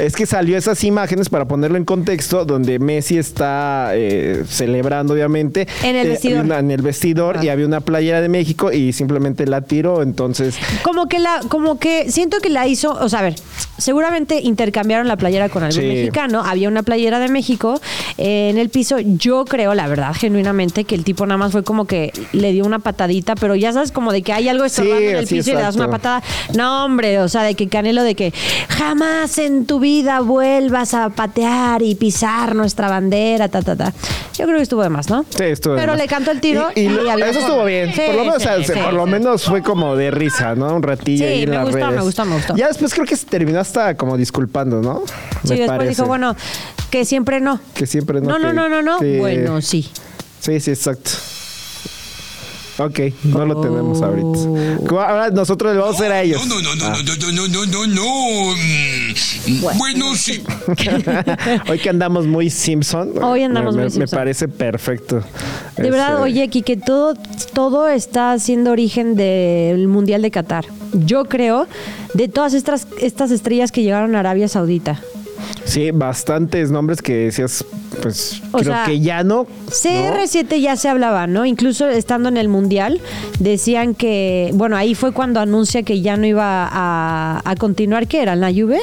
es 0.00 0.14
que 0.14 0.26
salió 0.26 0.56
esas 0.58 0.82
imágenes 0.84 1.28
para 1.28 1.46
ponerlo 1.46 1.76
en 1.78 1.84
contexto, 1.84 2.44
donde 2.44 2.78
Messi 2.78 3.16
está 3.18 3.90
eh, 3.94 4.44
celebrando, 4.48 5.14
obviamente. 5.14 5.66
En 5.82 5.96
el 5.96 6.06
eh, 6.06 6.10
vestidor. 6.10 6.52
en 6.52 6.70
el 6.70 6.82
vestidor 6.82 7.42
y 7.42 7.48
había 7.48 7.66
una 7.66 7.80
playera 7.80 8.20
de 8.20 8.28
México 8.28 8.70
y 8.72 8.92
simplemente 8.92 9.46
la 9.46 9.62
tiró, 9.62 10.02
entonces... 10.02 10.56
Como 10.82 11.08
que 11.08 11.18
la, 11.18 11.40
como 11.48 11.78
que 11.78 12.10
siento 12.10 12.38
que 12.40 12.48
la 12.50 12.66
hizo, 12.66 12.92
o 12.92 13.08
sea, 13.08 13.20
a 13.20 13.22
ver, 13.22 13.34
seguramente 13.78 14.40
intercambiaron 14.40 15.08
la 15.08 15.16
playera 15.16 15.48
con 15.48 15.62
algún 15.62 15.80
Sí. 15.82 15.88
mexicano, 15.88 16.42
había 16.44 16.68
una 16.68 16.82
playera 16.82 17.18
de 17.18 17.28
México 17.28 17.80
eh, 18.18 18.50
en 18.50 18.58
el 18.58 18.68
piso, 18.68 18.98
yo 19.00 19.44
creo, 19.44 19.74
la 19.74 19.88
verdad, 19.88 20.12
genuinamente, 20.14 20.81
que 20.84 20.94
el 20.94 21.04
tipo 21.04 21.26
nada 21.26 21.38
más 21.38 21.52
fue 21.52 21.62
como 21.64 21.86
que 21.86 22.12
le 22.32 22.52
dio 22.52 22.64
una 22.64 22.78
patadita, 22.78 23.34
pero 23.34 23.54
ya 23.54 23.72
sabes, 23.72 23.92
como 23.92 24.12
de 24.12 24.22
que 24.22 24.32
hay 24.32 24.48
algo 24.48 24.64
estorbando 24.64 24.98
Sí, 24.98 25.06
en 25.06 25.16
el 25.16 25.26
piso 25.26 25.50
y 25.50 25.54
le 25.54 25.60
das 25.62 25.76
una 25.76 25.88
patada. 25.90 26.22
No, 26.56 26.84
hombre, 26.84 27.18
o 27.20 27.28
sea, 27.28 27.42
de 27.42 27.54
que 27.54 27.68
Canelo, 27.68 28.02
de 28.02 28.14
que 28.14 28.32
jamás 28.68 29.38
en 29.38 29.66
tu 29.66 29.80
vida 29.80 30.20
vuelvas 30.20 30.94
a 30.94 31.10
patear 31.10 31.82
y 31.82 31.94
pisar 31.94 32.54
nuestra 32.54 32.88
bandera, 32.88 33.48
ta, 33.48 33.62
ta, 33.62 33.76
ta. 33.76 33.92
Yo 34.36 34.44
creo 34.46 34.56
que 34.56 34.62
estuvo 34.62 34.82
de 34.82 34.88
más, 34.88 35.10
¿no? 35.10 35.24
Sí, 35.28 35.44
estuvo 35.44 35.74
de 35.74 35.80
Pero 35.80 35.92
más. 35.92 36.00
le 36.00 36.08
cantó 36.08 36.30
el 36.30 36.40
tiro 36.40 36.68
Y, 36.74 36.80
y 36.80 36.84
y 36.84 36.88
lo- 36.88 37.16
eso 37.18 37.40
estuvo 37.40 37.64
bien. 37.64 37.92
Sí, 37.92 38.00
por 38.06 38.14
lo 38.14 38.24
menos, 38.24 38.42
sí, 38.42 38.48
o 38.48 38.64
sea, 38.64 38.74
sí, 38.76 38.80
por 38.82 38.92
lo 38.94 39.04
sí. 39.04 39.10
menos 39.10 39.44
fue 39.44 39.62
como 39.62 39.94
de 39.96 40.10
risa, 40.10 40.54
¿no? 40.54 40.74
Un 40.74 40.82
ratillo 40.82 41.26
ahí 41.26 41.42
en 41.42 41.50
me 41.50 41.56
las 41.56 41.64
gustó, 41.66 41.78
me 41.78 41.86
redes. 41.90 42.02
gustó, 42.04 42.24
me 42.24 42.34
gustó. 42.36 42.56
Ya 42.56 42.68
después 42.68 42.94
creo 42.94 43.06
que 43.06 43.16
se 43.16 43.26
terminó 43.26 43.60
hasta 43.60 43.94
como 43.96 44.16
disculpando, 44.16 44.80
¿no? 44.80 45.02
Sí, 45.44 45.50
Me 45.50 45.56
después 45.56 45.68
parece. 45.68 45.88
dijo, 45.90 46.06
bueno, 46.06 46.34
que 46.90 47.04
siempre 47.04 47.40
no. 47.40 47.60
Que 47.74 47.86
siempre 47.86 48.20
no. 48.20 48.30
No, 48.30 48.38
no, 48.38 48.48
que- 48.48 48.54
no, 48.54 48.68
no, 48.68 48.82
no. 48.82 48.98
Bueno, 49.18 49.60
sí. 49.60 49.88
Sí, 50.42 50.58
sí, 50.60 50.70
exacto. 50.72 51.10
Ok, 52.78 52.98
no 53.24 53.44
lo 53.44 53.60
tenemos 53.60 54.00
Oh. 54.00 54.06
ahorita. 54.06 55.06
Ahora 55.06 55.30
nosotros 55.30 55.72
le 55.74 55.78
vamos 55.78 55.94
a 55.94 55.98
hacer 55.98 56.10
a 56.10 56.22
ellos. 56.22 56.44
No, 56.46 56.60
no, 56.60 56.74
no, 56.74 56.84
Ah. 56.86 56.96
no, 57.04 57.32
no, 57.32 57.46
no, 57.46 57.46
no, 57.48 57.66
no, 57.66 57.86
no. 57.86 58.54
Mm, 58.56 59.78
Bueno, 59.78 60.16
sí. 60.16 60.42
Hoy 61.70 61.78
que 61.78 61.90
andamos 61.90 62.26
muy 62.26 62.48
Simpson. 62.50 63.12
Hoy 63.22 63.42
andamos 63.42 63.76
me, 63.76 63.82
muy 63.82 63.90
me- 63.90 63.98
me 63.98 64.06
Simpson. 64.06 64.16
parece 64.18 64.48
perfecto. 64.48 65.22
De 65.76 65.90
verdad, 65.90 66.12
Este, 66.14 66.22
oye, 66.22 66.48
que 66.48 66.76
todo, 66.76 67.14
todo 67.52 67.88
está 67.88 68.36
siendo 68.38 68.72
origen 68.72 69.14
del 69.16 69.86
Mundial 69.86 70.22
de 70.22 70.30
Qatar. 70.30 70.64
Yo 70.92 71.26
creo 71.26 71.68
de 72.14 72.28
todas 72.28 72.54
estas, 72.54 72.86
estas 73.00 73.30
estrellas 73.30 73.70
que 73.70 73.82
llegaron 73.82 74.16
a 74.16 74.20
Arabia 74.20 74.48
Saudita. 74.48 74.98
Sí, 75.64 75.90
bastantes 75.92 76.70
nombres 76.70 77.00
que 77.02 77.14
decías, 77.14 77.64
pues 78.02 78.42
O 78.52 78.58
creo 78.58 78.72
sea, 78.74 78.84
que 78.84 79.00
ya 79.00 79.22
no. 79.22 79.46
CR7 79.68 80.60
ya 80.60 80.76
se 80.76 80.88
hablaba, 80.88 81.26
¿no? 81.26 81.44
Incluso 81.46 81.88
estando 81.88 82.28
en 82.28 82.36
el 82.36 82.48
Mundial, 82.48 83.00
decían 83.38 83.94
que, 83.94 84.50
bueno, 84.54 84.76
ahí 84.76 84.94
fue 84.94 85.12
cuando 85.12 85.40
anuncia 85.40 85.82
que 85.82 86.00
ya 86.00 86.16
no 86.16 86.26
iba 86.26 86.68
a, 86.70 87.40
a 87.44 87.56
continuar, 87.56 88.06
¿qué 88.06 88.22
era? 88.22 88.32
¿En 88.34 88.40
la 88.40 88.50
Juve? 88.50 88.80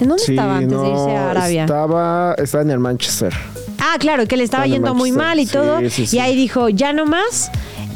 ¿En 0.00 0.08
dónde 0.08 0.22
Sí, 0.24 0.32
estaba 0.32 0.56
antes 0.58 0.80
de 0.80 0.88
irse 0.88 1.16
a 1.16 1.30
Arabia? 1.30 1.62
Estaba, 1.64 2.34
estaba 2.38 2.62
en 2.62 2.70
el 2.70 2.78
Manchester. 2.78 3.32
Ah, 3.78 3.96
claro, 3.98 4.26
que 4.26 4.36
le 4.36 4.44
estaba 4.44 4.64
Estaba 4.64 4.76
en 4.76 4.82
yendo 4.82 4.94
muy 4.94 5.10
mal 5.12 5.40
y 5.40 5.46
Sí, 5.46 5.52
todo. 5.52 5.80
sí. 5.90 6.06
Y 6.12 6.18
ahí 6.20 6.36
dijo, 6.36 6.68
ya 6.68 6.92
no 6.92 7.04
más. 7.04 7.50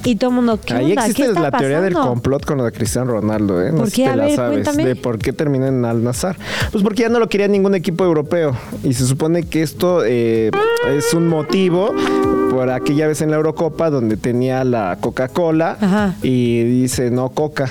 Y 0.07 0.17
todo 0.17 0.31
el 0.31 0.37
mundo, 0.37 0.59
¿qué 0.65 0.75
Ahí 0.75 0.91
onda? 0.91 1.03
¿Qué 1.05 1.11
existe 1.11 1.29
está 1.33 1.41
la 1.41 1.51
teoría 1.51 1.81
del 1.81 1.95
complot 1.95 2.45
con 2.45 2.59
lo 2.59 2.65
de 2.65 2.73
Cristiano 2.73 3.11
Ronaldo, 3.13 3.61
¿eh? 3.63 3.73
No 3.73 3.79
¿Por 3.79 3.91
qué? 3.93 4.05
te 4.05 4.09
A 4.11 4.17
la 4.17 4.25
ver, 4.27 4.37
sabes. 4.37 4.53
cuéntame. 4.63 4.87
De 4.89 4.97
por 4.97 5.19
qué 5.19 5.33
termina 5.33 5.69
en 5.69 5.85
Al 5.85 6.03
Nazar. 6.05 6.37
Pues 6.71 6.83
porque 6.85 7.03
ya 7.03 7.09
no 7.09 7.19
lo 7.19 7.29
quería 7.29 7.49
ningún 7.49 7.75
equipo 7.75 8.05
europeo. 8.05 8.57
Y 8.85 8.93
se 8.95 9.07
supone 9.07 9.43
que 9.43 9.63
esto 9.63 10.03
eh, 10.05 10.51
es 10.97 11.13
un 11.15 11.29
motivo 11.29 11.93
por 12.51 12.71
aquella 12.71 13.07
vez 13.09 13.21
en 13.21 13.31
la 13.31 13.37
Eurocopa 13.37 13.91
donde 13.91 14.17
tenía 14.17 14.65
la 14.65 14.97
Coca-Cola 15.01 15.77
Ajá. 15.81 16.15
y 16.23 16.63
dice 16.63 17.11
no 17.11 17.29
Coca. 17.31 17.69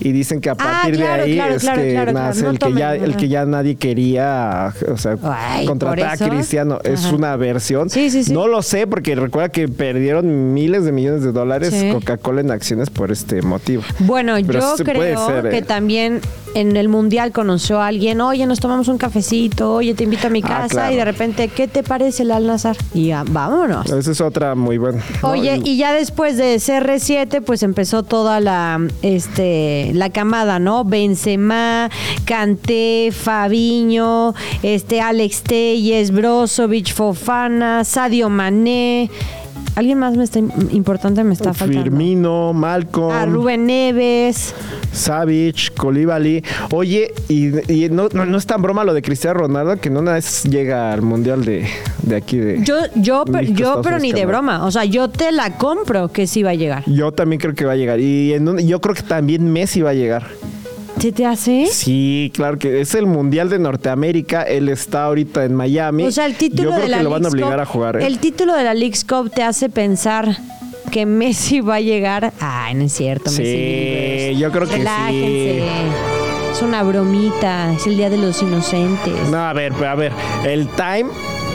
Y 0.00 0.12
dicen 0.12 0.40
que 0.40 0.50
a 0.50 0.52
Ah, 0.52 0.56
partir 0.56 0.96
claro, 0.96 1.16
de 1.16 1.22
ahí 1.22 1.34
claro, 1.36 1.54
es 1.54 1.62
claro, 1.62 1.82
que 1.82 1.90
claro, 1.92 2.12
claro. 2.12 2.26
nace 2.28 2.42
No 2.42 2.50
el 2.50 2.58
que 2.58 2.72
ya 2.74 2.94
el 2.94 3.16
que 3.16 3.28
ya 3.28 3.44
nadie 3.46 3.76
quería, 3.76 4.72
o 4.92 4.96
sea, 4.98 5.16
Ay, 5.22 5.66
contratar 5.66 6.22
a 6.22 6.28
Cristiano. 6.28 6.78
Es 6.84 7.04
una 7.12 7.34
versión. 7.36 7.88
Sí, 7.90 8.10
sí, 8.10 8.24
sí. 8.24 8.32
No 8.32 8.46
lo 8.46 8.62
sé 8.62 8.86
porque 8.86 9.14
recuerda 9.14 9.48
que 9.48 9.68
perdieron 9.68 10.52
miles 10.54 10.84
de 10.84 10.92
millones 10.92 11.22
de 11.22 11.32
dólares. 11.32 11.74
Coca-Cola 11.92 12.40
en 12.42 12.50
acciones 12.50 12.90
por 12.90 13.10
este 13.10 13.42
motivo. 13.42 13.82
Bueno, 14.00 14.34
Pero 14.46 14.76
yo 14.76 14.84
creo 14.84 15.26
ser, 15.26 15.50
que 15.50 15.58
¿eh? 15.58 15.62
también 15.62 16.20
en 16.56 16.76
el 16.76 16.88
mundial 16.88 17.32
conoció 17.32 17.80
a 17.80 17.88
alguien, 17.88 18.20
oye, 18.20 18.46
nos 18.46 18.60
tomamos 18.60 18.88
un 18.88 18.96
cafecito, 18.98 19.74
oye, 19.74 19.94
te 19.94 20.04
invito 20.04 20.28
a 20.28 20.30
mi 20.30 20.40
Ah, 20.44 20.48
casa 20.48 20.68
claro. 20.68 20.92
y 20.92 20.96
de 20.96 21.04
repente, 21.04 21.48
¿qué 21.48 21.68
te 21.68 21.82
parece 21.82 22.22
el 22.22 22.30
Al 22.30 22.46
Nazar? 22.46 22.76
Y 22.94 23.08
ya, 23.08 23.24
vámonos. 23.28 23.86
Esa 23.92 24.10
es 24.10 24.20
otra 24.20 24.54
muy 24.54 24.78
buena. 24.78 25.04
¿no? 25.22 25.30
Oye, 25.30 25.60
y 25.64 25.76
ya 25.76 25.92
después 25.92 26.36
de 26.36 26.56
CR7, 26.56 27.42
pues 27.42 27.62
empezó 27.62 28.02
toda 28.02 28.40
la 28.40 28.80
este 29.02 29.90
la 29.94 30.10
camada, 30.10 30.58
¿no? 30.58 30.84
Benzema, 30.84 31.90
Kanté, 32.24 33.10
Fabiño, 33.12 34.34
este 34.62 35.00
Alex 35.00 35.42
Telles, 35.42 36.10
Brozovic, 36.10 36.92
Fofana, 36.92 37.84
Sadio 37.84 38.28
Mané. 38.30 39.10
¿Alguien 39.76 39.98
más 39.98 40.16
me 40.16 40.24
está 40.24 40.38
importante 40.38 41.22
me 41.22 41.34
está 41.34 41.52
faltando? 41.54 41.82
Firmino, 41.84 42.52
Malcolm, 42.52 43.12
Ah, 43.14 43.26
Rubén 43.26 43.66
Neves. 43.66 44.54
Savic, 44.90 45.74
Colibali. 45.76 46.42
Oye, 46.70 47.12
y, 47.28 47.48
y 47.72 47.88
no, 47.90 48.08
no, 48.12 48.24
no 48.24 48.38
es 48.38 48.46
tan 48.46 48.62
broma 48.62 48.84
lo 48.84 48.94
de 48.94 49.02
Cristiano 49.02 49.40
Ronaldo 49.40 49.76
que 49.76 49.90
no 49.90 50.00
una 50.00 50.14
vez 50.14 50.44
llega 50.44 50.92
al 50.92 51.02
mundial 51.02 51.44
de, 51.44 51.66
de 52.02 52.16
aquí 52.16 52.38
de. 52.38 52.64
Yo, 52.64 52.76
yo, 52.94 53.24
México, 53.26 53.58
yo 53.58 53.66
Estados 53.66 53.84
pero 53.86 53.96
Unidos, 53.98 54.14
ni 54.14 54.20
de 54.20 54.26
broma. 54.26 54.64
O 54.64 54.70
sea, 54.70 54.84
yo 54.86 55.08
te 55.10 55.30
la 55.32 55.58
compro 55.58 56.08
que 56.08 56.26
sí 56.26 56.42
va 56.42 56.50
a 56.50 56.54
llegar. 56.54 56.82
Yo 56.86 57.12
también 57.12 57.38
creo 57.40 57.54
que 57.54 57.66
va 57.66 57.72
a 57.72 57.76
llegar. 57.76 58.00
Y 58.00 58.32
en 58.32 58.48
un- 58.48 58.58
yo 58.66 58.80
creo 58.80 58.94
que 58.94 59.02
también 59.02 59.52
Messi 59.52 59.82
va 59.82 59.90
a 59.90 59.94
llegar. 59.94 60.26
¿Se 60.98 61.12
te 61.12 61.26
hace? 61.26 61.66
Sí, 61.70 62.32
claro 62.34 62.58
que 62.58 62.80
es 62.80 62.94
el 62.94 63.06
Mundial 63.06 63.48
de 63.50 63.58
Norteamérica. 63.58 64.42
Él 64.42 64.68
está 64.68 65.04
ahorita 65.04 65.44
en 65.44 65.54
Miami. 65.54 66.04
O 66.04 66.10
sea, 66.10 66.26
el 66.26 66.34
título 66.36 66.70
Yo 66.70 66.70
creo 66.70 66.82
de 66.84 66.88
la 66.88 66.96
que 66.98 67.04
lo 67.04 67.10
van 67.10 67.24
a 67.24 67.28
obligar 67.28 67.52
Cup- 67.52 67.60
a 67.60 67.66
jugar. 67.66 67.96
¿eh? 68.00 68.06
El 68.06 68.18
título 68.18 68.54
de 68.54 68.64
la 68.64 68.74
League's 68.74 69.04
Cup 69.04 69.30
te 69.32 69.42
hace 69.42 69.68
pensar 69.68 70.36
que 70.90 71.04
Messi 71.06 71.60
va 71.60 71.76
a 71.76 71.80
llegar. 71.80 72.32
Ay, 72.40 72.74
no 72.74 72.84
es 72.84 72.92
cierto, 72.92 73.30
Sí, 73.30 73.42
Messi. 73.42 73.52
libres. 73.56 74.38
yo 74.38 74.50
creo 74.52 74.68
que 74.68 74.76
Relájense. 74.78 75.60
sí. 75.60 76.52
Es 76.56 76.62
una 76.62 76.82
bromita, 76.82 77.74
es 77.74 77.86
el 77.86 77.98
día 77.98 78.08
de 78.08 78.16
los 78.16 78.40
inocentes. 78.42 79.28
No, 79.30 79.36
a 79.36 79.52
ver, 79.52 79.72
a 79.84 79.94
ver. 79.94 80.12
El 80.44 80.66
Time 80.68 81.10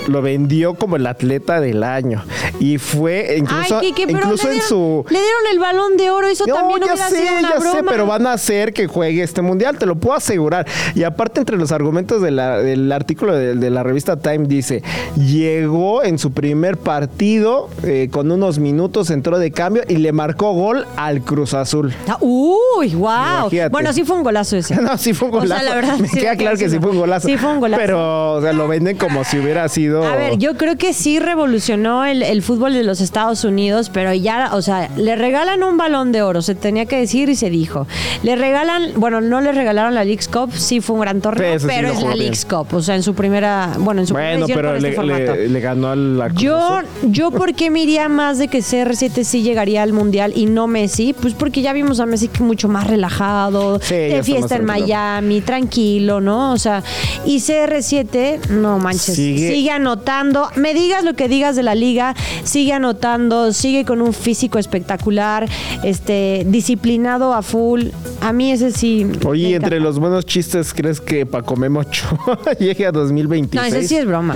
lo 0.07 0.21
vendió 0.21 0.73
como 0.73 0.95
el 0.95 1.05
atleta 1.07 1.61
del 1.61 1.83
año. 1.83 2.23
Y 2.59 2.77
fue 2.77 3.35
incluso, 3.37 3.79
Ay, 3.79 3.93
Kike, 3.93 4.11
incluso 4.11 4.43
le 4.47 4.53
en 4.53 4.59
dieron, 4.59 4.67
su. 4.69 5.05
le 5.09 5.19
dieron 5.19 5.41
el 5.51 5.59
balón 5.59 5.97
de 5.97 6.09
oro, 6.11 6.27
eso 6.27 6.45
No, 6.47 6.55
también 6.55 6.81
ya 6.85 6.97
sé, 6.97 7.17
sido 7.21 7.31
una 7.39 7.41
ya 7.49 7.55
broma. 7.59 7.71
sé, 7.71 7.83
pero 7.87 8.05
van 8.05 8.27
a 8.27 8.33
hacer 8.33 8.73
que 8.73 8.87
juegue 8.87 9.23
este 9.23 9.41
mundial, 9.41 9.77
te 9.77 9.85
lo 9.85 9.95
puedo 9.95 10.15
asegurar. 10.17 10.65
Y 10.95 11.03
aparte, 11.03 11.39
entre 11.39 11.57
los 11.57 11.71
argumentos 11.71 12.21
de 12.21 12.31
la- 12.31 12.57
del 12.59 12.91
artículo 12.91 13.33
de, 13.35 13.55
de 13.55 13.69
la 13.69 13.83
revista 13.83 14.17
Time, 14.17 14.47
dice: 14.47 14.83
llegó 15.15 16.03
en 16.03 16.17
su 16.19 16.31
primer 16.33 16.77
partido 16.77 17.69
eh, 17.83 18.09
con 18.11 18.31
unos 18.31 18.59
minutos, 18.59 19.09
entró 19.09 19.39
de 19.39 19.51
cambio 19.51 19.83
y 19.87 19.97
le 19.97 20.11
marcó 20.11 20.51
gol 20.53 20.85
al 20.97 21.21
Cruz 21.21 21.53
Azul. 21.53 21.93
Ah, 22.07 22.17
Uy, 22.21 22.93
wow. 22.95 23.11
Imagínate. 23.41 23.69
Bueno, 23.69 23.93
sí 23.93 24.03
fue 24.03 24.17
un 24.17 24.23
golazo 24.23 24.57
ese. 24.57 24.75
No, 24.81 24.97
sí 24.97 25.13
fue 25.13 25.29
un 25.29 25.35
O 25.35 25.45
sea, 25.45 25.57
golazo. 25.59 25.65
la 25.69 25.75
verdad, 25.75 25.97
Me 25.99 26.07
sí, 26.07 26.19
queda 26.19 26.35
claro 26.35 26.57
que 26.57 26.69
sí 26.69 26.79
fue 26.79 26.89
un 26.91 26.97
golazo. 26.99 27.27
Sí 27.27 27.37
fue 27.37 27.51
un 27.51 27.59
golazo. 27.59 27.81
Pero, 27.81 28.33
o 28.33 28.41
sea, 28.41 28.51
lo 28.53 28.67
venden 28.67 28.97
como 28.97 29.23
si 29.23 29.37
hubiera 29.39 29.67
sido. 29.69 30.00
A 30.03 30.15
ver, 30.15 30.37
yo 30.37 30.55
creo 30.55 30.77
que 30.77 30.93
sí 30.93 31.19
revolucionó 31.19 32.05
el, 32.05 32.23
el 32.23 32.41
fútbol 32.41 32.73
de 32.73 32.83
los 32.83 33.01
Estados 33.01 33.43
Unidos, 33.43 33.89
pero 33.93 34.13
ya, 34.13 34.51
o 34.53 34.61
sea, 34.61 34.89
le 34.97 35.15
regalan 35.15 35.63
un 35.63 35.77
balón 35.77 36.11
de 36.11 36.21
oro, 36.21 36.41
se 36.41 36.55
tenía 36.55 36.85
que 36.85 36.97
decir 36.97 37.29
y 37.29 37.35
se 37.35 37.49
dijo. 37.49 37.87
Le 38.23 38.35
regalan, 38.35 38.91
bueno, 38.95 39.21
no 39.21 39.41
le 39.41 39.51
regalaron 39.51 39.93
la 39.95 40.03
League's 40.03 40.27
Cup, 40.27 40.51
sí 40.53 40.81
fue 40.81 40.95
un 40.95 41.01
gran 41.01 41.21
torneo, 41.21 41.59
Sí, 41.59 41.65
pero 41.67 41.89
es 41.89 42.01
la. 42.01 42.15
League's 42.15 42.45
Cup, 42.45 42.67
o 42.73 42.81
sea, 42.81 42.95
en 42.95 43.03
su 43.03 43.13
primera, 43.13 43.73
bueno, 43.79 44.01
en 44.01 44.07
su 44.07 44.13
primera 44.13 44.31
Bueno, 44.37 44.45
edición 44.45 44.59
pero 44.59 44.95
con 44.95 45.09
este 45.11 45.31
le, 45.35 45.41
le- 45.43 45.49
le 45.49 45.59
ganó 45.59 45.87
a 45.89 45.95
la 45.95 46.27
Yo, 46.33 46.79
yo, 47.03 47.31
¿por 47.31 47.53
qué 47.53 47.69
me 47.69 47.81
iría 47.81 48.09
más 48.09 48.37
de 48.37 48.47
que 48.47 48.59
CR7 48.59 49.23
sí 49.23 49.41
llegaría 49.43 49.83
al 49.83 49.93
mundial 49.93 50.33
y 50.35 50.45
no 50.45 50.67
Messi? 50.67 51.13
Pues 51.13 51.33
porque 51.33 51.61
ya 51.61 51.73
vimos 51.73 51.99
a 51.99 52.05
Messi 52.05 52.27
que 52.27 52.43
mucho 52.43 52.67
más 52.67 52.87
relajado, 52.87 53.79
Sí, 53.81 53.95
de 53.95 54.23
fiesta 54.23 54.55
en. 54.55 54.65
Miami, 54.65 55.41
tranquilo, 55.41 56.21
¿no? 56.21 56.53
O 56.53 56.57
sea, 56.57 56.83
y 57.25 57.39
CR7, 57.39 58.47
no 58.49 58.79
manches, 58.79 59.15
Sigue- 59.15 59.53
sigue. 59.53 59.71
Anotando. 59.81 60.47
Me 60.55 60.73
digas 60.73 61.03
lo 61.03 61.13
que 61.15 61.27
digas 61.27 61.55
de 61.55 61.63
la 61.63 61.75
liga, 61.75 62.15
sigue 62.43 62.73
anotando, 62.73 63.51
sigue 63.53 63.83
con 63.85 64.01
un 64.01 64.13
físico 64.13 64.59
espectacular, 64.59 65.47
este, 65.83 66.43
disciplinado 66.47 67.33
a 67.33 67.41
full. 67.41 67.87
A 68.21 68.31
mí 68.31 68.51
ese 68.51 68.71
sí. 68.71 69.07
Oye, 69.25 69.55
entre 69.55 69.79
los 69.79 69.99
buenos 69.99 70.25
chistes, 70.25 70.73
¿crees 70.73 71.01
que 71.01 71.25
Paco 71.25 71.55
Memocho 71.55 72.07
llegue 72.59 72.85
a 72.85 72.91
2026? 72.91 73.71
No, 73.71 73.77
ese 73.77 73.87
sí 73.87 73.95
es 73.97 74.05
broma. 74.05 74.35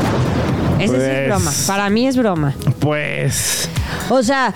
Ese 0.80 0.88
sí 0.88 0.96
es 0.96 1.10
Pues- 1.10 1.28
broma. 1.28 1.52
Para 1.68 1.90
mí 1.90 2.08
es 2.08 2.18
broma. 2.18 2.54
Pues. 2.80 3.70
O 4.10 4.24
sea, 4.24 4.54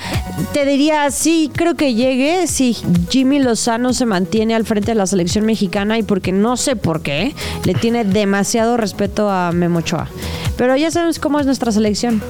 te 0.53 0.65
diría, 0.65 1.09
sí, 1.11 1.51
creo 1.53 1.75
que 1.75 1.93
llegue 1.93 2.47
si 2.47 2.75
Jimmy 3.09 3.39
Lozano 3.39 3.93
se 3.93 4.05
mantiene 4.05 4.55
al 4.55 4.65
frente 4.65 4.91
de 4.91 4.95
la 4.95 5.07
selección 5.07 5.45
mexicana 5.45 5.97
y 5.97 6.03
porque 6.03 6.31
no 6.31 6.57
sé 6.57 6.75
por 6.75 7.01
qué, 7.01 7.35
le 7.63 7.73
tiene 7.73 8.03
demasiado 8.05 8.77
respeto 8.77 9.29
a 9.29 9.51
Memo 9.51 9.79
Ochoa. 9.79 10.07
Pero 10.57 10.75
ya 10.75 10.91
sabes 10.91 11.19
cómo 11.19 11.39
es 11.39 11.45
nuestra 11.45 11.71
selección. 11.71 12.21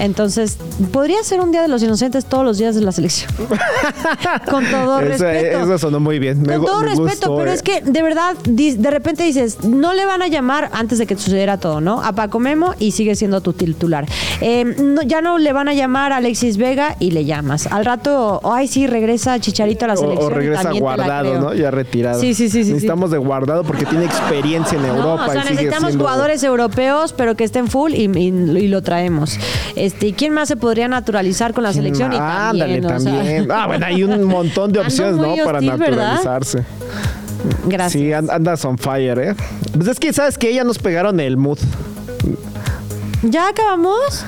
Entonces, 0.00 0.56
podría 0.92 1.22
ser 1.22 1.40
un 1.40 1.52
día 1.52 1.62
de 1.62 1.68
los 1.68 1.82
inocentes 1.82 2.24
todos 2.24 2.44
los 2.44 2.58
días 2.58 2.74
de 2.74 2.80
la 2.80 2.90
selección. 2.92 3.30
Con 4.50 4.64
todo 4.66 4.98
Eso, 5.00 5.08
respeto. 5.24 5.60
eso 5.64 5.78
sonó 5.78 6.00
muy 6.00 6.18
bien. 6.18 6.44
Con 6.44 6.64
todo 6.64 6.80
me 6.80 6.86
respeto, 6.88 7.06
gustó, 7.08 7.36
pero 7.36 7.50
eh. 7.50 7.54
es 7.54 7.62
que 7.62 7.80
de 7.82 8.02
verdad, 8.02 8.34
de 8.44 8.90
repente 8.90 9.22
dices, 9.24 9.62
no 9.64 9.92
le 9.94 10.04
van 10.06 10.22
a 10.22 10.28
llamar 10.28 10.70
antes 10.72 10.98
de 10.98 11.06
que 11.06 11.16
sucediera 11.16 11.58
todo, 11.58 11.80
¿no? 11.80 12.02
A 12.02 12.12
Paco 12.12 12.38
Memo 12.40 12.74
y 12.78 12.92
sigue 12.92 13.14
siendo 13.14 13.40
tu 13.40 13.52
titular. 13.52 14.06
Eh, 14.40 14.64
no- 14.64 15.02
ya 15.02 15.20
no 15.20 15.38
le 15.38 15.52
van 15.52 15.68
a 15.68 15.74
llamar 15.74 16.12
a 16.12 16.16
Alexis 16.16 16.56
Vega 16.56 16.96
y 16.98 17.10
le 17.10 17.24
llamas. 17.24 17.66
Al 17.66 17.84
rato, 17.84 18.40
ay, 18.44 18.68
sí, 18.68 18.86
regresa 18.86 19.38
Chicharito 19.38 19.84
a 19.84 19.88
la 19.88 19.96
selección. 19.96 20.32
O, 20.32 20.34
regresa 20.34 20.72
guardado. 20.72 21.38
¿no? 21.40 21.54
Ya 21.54 21.70
retirado. 21.70 22.20
Sí, 22.20 22.34
sí, 22.34 22.48
sí, 22.48 22.58
sí, 22.60 22.64
sí. 22.64 22.72
Necesitamos 22.72 23.10
de 23.10 23.18
guardado 23.18 23.64
porque 23.64 23.84
tiene 23.84 24.04
experiencia 24.06 24.76
en 24.78 24.82
No, 24.86 24.96
Europa. 24.96 25.26
o 25.28 25.32
sea, 25.32 25.44
necesitamos 25.44 25.88
siendo- 25.90 26.04
jugadores 26.04 26.42
europeos, 26.42 27.12
pero 27.12 27.34
que 27.36 27.44
estén 27.44 27.68
full 27.68 27.92
y, 27.92 28.04
y- 28.06 28.28
y 28.58 28.68
lo 28.68 28.82
traemos. 28.82 29.38
Este, 29.92 30.06
¿y 30.08 30.12
¿Quién 30.12 30.32
más 30.32 30.48
se 30.48 30.56
podría 30.56 30.88
naturalizar 30.88 31.52
con 31.54 31.64
la 31.64 31.72
selección? 31.72 32.12
Y 32.12 32.16
Ah, 32.18 32.50
Ándale, 32.50 32.80
también, 32.80 32.84
o 32.96 33.00
sea, 33.00 33.12
también. 33.14 33.50
Ah, 33.52 33.66
bueno, 33.66 33.86
hay 33.86 34.02
un 34.04 34.24
montón 34.24 34.72
de 34.72 34.78
Ando 34.80 34.88
opciones, 34.88 35.16
¿no? 35.16 35.28
muy 35.28 35.40
Para 35.44 35.58
hostil, 35.58 35.72
¿verdad? 35.76 36.14
naturalizarse. 36.14 36.64
Gracias. 37.66 37.92
Sí, 37.92 38.12
and- 38.12 38.30
andas 38.30 38.64
on 38.64 38.76
fire, 38.78 39.18
¿eh? 39.18 39.34
Pues 39.74 39.88
es 39.88 39.98
que, 39.98 40.12
¿sabes 40.12 40.36
que 40.38 40.52
Ya 40.54 40.62
nos 40.64 40.78
pegaron 40.78 41.18
el 41.20 41.36
mood. 41.36 41.58
¿Ya 43.22 43.48
acabamos? 43.48 44.24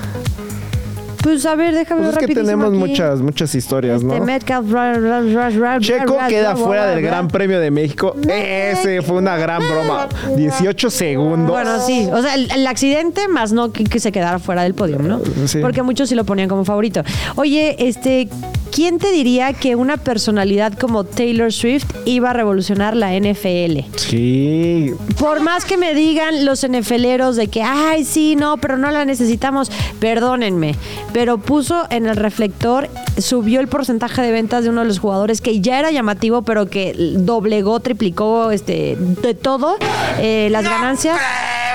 Pues 1.22 1.46
a 1.46 1.54
ver, 1.54 1.74
déjame 1.74 2.02
Pues 2.02 2.14
ver 2.16 2.24
es 2.24 2.28
que 2.28 2.34
tenemos 2.34 2.68
aquí. 2.70 2.76
muchas, 2.78 3.20
muchas 3.20 3.54
historias, 3.54 4.02
Este, 4.02 4.18
¿no? 4.18 4.24
Metcalf, 4.24 4.70
ra- 4.72 4.94
ra- 4.94 5.50
ra- 5.50 5.78
Checo 5.80 6.18
queda 6.28 6.50
ra- 6.50 6.56
fuera 6.56 6.84
ra- 6.86 6.90
del 6.94 7.02
ra- 7.04 7.10
Gran 7.10 7.28
Premio 7.28 7.60
de 7.60 7.70
México. 7.70 8.16
Ese 8.28 9.02
fue 9.02 9.16
una 9.18 9.36
gran 9.36 9.62
broma. 9.66 10.08
18 10.36 10.90
segundos. 10.90 11.50
Bueno, 11.50 11.78
sí, 11.86 12.08
o 12.12 12.20
sea, 12.22 12.34
el, 12.34 12.50
el 12.50 12.66
accidente 12.66 13.28
más 13.28 13.52
no 13.52 13.72
que, 13.72 13.84
que 13.84 14.00
se 14.00 14.10
quedara 14.12 14.38
fuera 14.38 14.62
del 14.64 14.74
podio, 14.74 14.98
¿no? 14.98 15.20
Sí. 15.46 15.58
Porque 15.60 15.82
muchos 15.82 16.08
sí 16.08 16.14
lo 16.14 16.24
ponían 16.24 16.48
como 16.48 16.64
favorito. 16.64 17.02
Oye, 17.36 17.76
este, 17.78 18.28
¿quién 18.74 18.98
te 18.98 19.12
diría 19.12 19.52
que 19.52 19.76
una 19.76 19.96
personalidad 19.98 20.72
como 20.78 21.04
Taylor 21.04 21.52
Swift 21.52 21.84
iba 22.04 22.30
a 22.30 22.32
revolucionar 22.32 22.96
la 22.96 23.14
NFL? 23.14 23.84
Sí. 23.96 24.92
Por 25.18 25.40
más 25.40 25.64
que 25.64 25.76
me 25.76 25.94
digan 25.94 26.44
los 26.44 26.66
NFLeros 26.66 27.36
de 27.36 27.48
que, 27.48 27.62
ay, 27.62 28.04
sí, 28.04 28.34
no, 28.36 28.56
pero 28.56 28.76
no 28.76 28.90
la 28.90 29.04
necesitamos, 29.04 29.70
perdónenme, 30.00 30.74
pero 31.12 31.38
puso 31.38 31.84
en 31.90 32.06
el 32.06 32.16
reflector, 32.16 32.88
subió 33.18 33.60
el 33.60 33.68
porcentaje 33.68 34.22
de 34.22 34.30
ventas 34.32 34.64
de 34.64 34.70
uno 34.70 34.80
de 34.82 34.88
los 34.88 34.98
jugadores 34.98 35.40
que 35.40 35.60
ya 35.60 35.78
era 35.78 35.90
llamativo, 35.90 36.42
pero 36.42 36.66
que 36.66 36.94
doblegó, 37.16 37.80
triplicó, 37.80 38.50
este, 38.50 38.96
de 38.98 39.34
todo, 39.34 39.76
eh, 40.18 40.48
las 40.50 40.64
ganancias. 40.64 41.18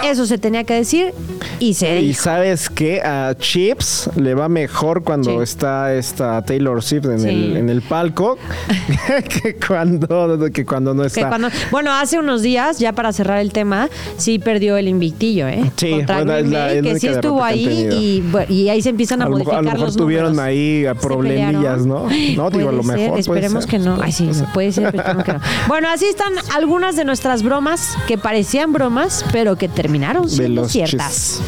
Eso 0.04 0.28
se 0.28 0.38
tenía 0.38 0.64
que 0.64 0.76
decir 0.76 1.12
y 1.60 1.74
se 1.74 2.00
Y 2.00 2.10
dijo. 2.10 2.22
sabes 2.22 2.70
que 2.70 3.02
a 3.02 3.34
Chips 3.38 4.12
le 4.16 4.36
va 4.36 4.48
mejor 4.48 5.04
cuando 5.04 5.32
Sí. 5.32 5.38
está 5.44 5.92
esta 5.96 6.40
Taylor 6.44 6.84
Swift 6.84 7.06
en, 7.06 7.20
Sí. 7.20 7.30
el, 7.30 7.58
en 7.58 7.70
el 7.70 7.82
palco 7.82 8.38
que 9.42 9.56
cuando 9.56 10.38
que 10.54 10.66
cuando 10.66 10.94
no 10.94 11.04
está. 11.04 11.30
cuando- 11.30 11.50
bueno, 11.72 11.92
hace 11.94 12.20
unos 12.20 12.44
días, 12.44 12.78
ya 12.78 12.94
para 12.94 13.12
cerrar 13.12 13.40
el 13.40 13.52
tema, 13.52 13.90
sí 14.18 14.38
perdió 14.38 14.78
el 14.78 14.88
invictillo, 14.88 15.48
¿eh? 15.48 15.72
Sí, 15.78 15.90
Contra 15.90 16.18
bueno, 16.18 16.34
Green 16.34 16.52
Bay, 16.52 16.76
la 16.76 16.82
que 16.94 17.00
sí 17.00 17.08
estuvo 17.08 17.44
ahí 17.44 18.24
y, 18.50 18.54
y 18.54 18.70
ahí 18.70 18.82
se 18.84 18.90
empiezan 18.90 19.24
a, 19.24 19.27
a 19.28 19.30
lo, 19.30 19.38
mejor- 19.38 19.54
a 19.54 19.58
modificar 19.58 19.64
lo 19.64 19.72
mejor 19.72 19.86
los 19.88 19.96
tuvieron 19.98 20.30
números. 20.32 20.48
ahí 20.48 20.86
a 20.86 20.94
¿Se 20.96 21.00
problemillas? 21.00 21.86
¿no? 21.86 22.08
No, 22.36 22.50
digo, 22.50 22.70
a 22.70 22.72
lo 22.72 22.84
ser, 22.84 22.94
mejor. 22.94 23.08
puede 23.10 23.20
Esperemos 23.22 23.64
ser, 23.66 23.72
que 23.72 23.80
no. 23.80 23.98
Ay, 24.02 24.12
sí, 24.12 24.34
ser. 24.34 24.46
puede 24.54 24.72
ser, 24.72 24.86
pero 24.92 24.98
esperemos 24.98 25.24
que 25.26 25.34
no. 25.34 25.40
Bueno, 25.68 25.88
así 25.90 26.06
están 26.06 26.34
algunas 26.56 26.96
de 26.96 27.06
nuestras 27.06 27.44
bromas 27.44 27.96
que 28.08 28.18
parecían 28.18 28.74
bromas, 28.74 29.24
pero 29.32 29.56
que 29.56 29.68
terminaron 29.70 30.28
siendo 30.30 30.68
ciertas. 30.68 31.40
chis. 31.40 31.42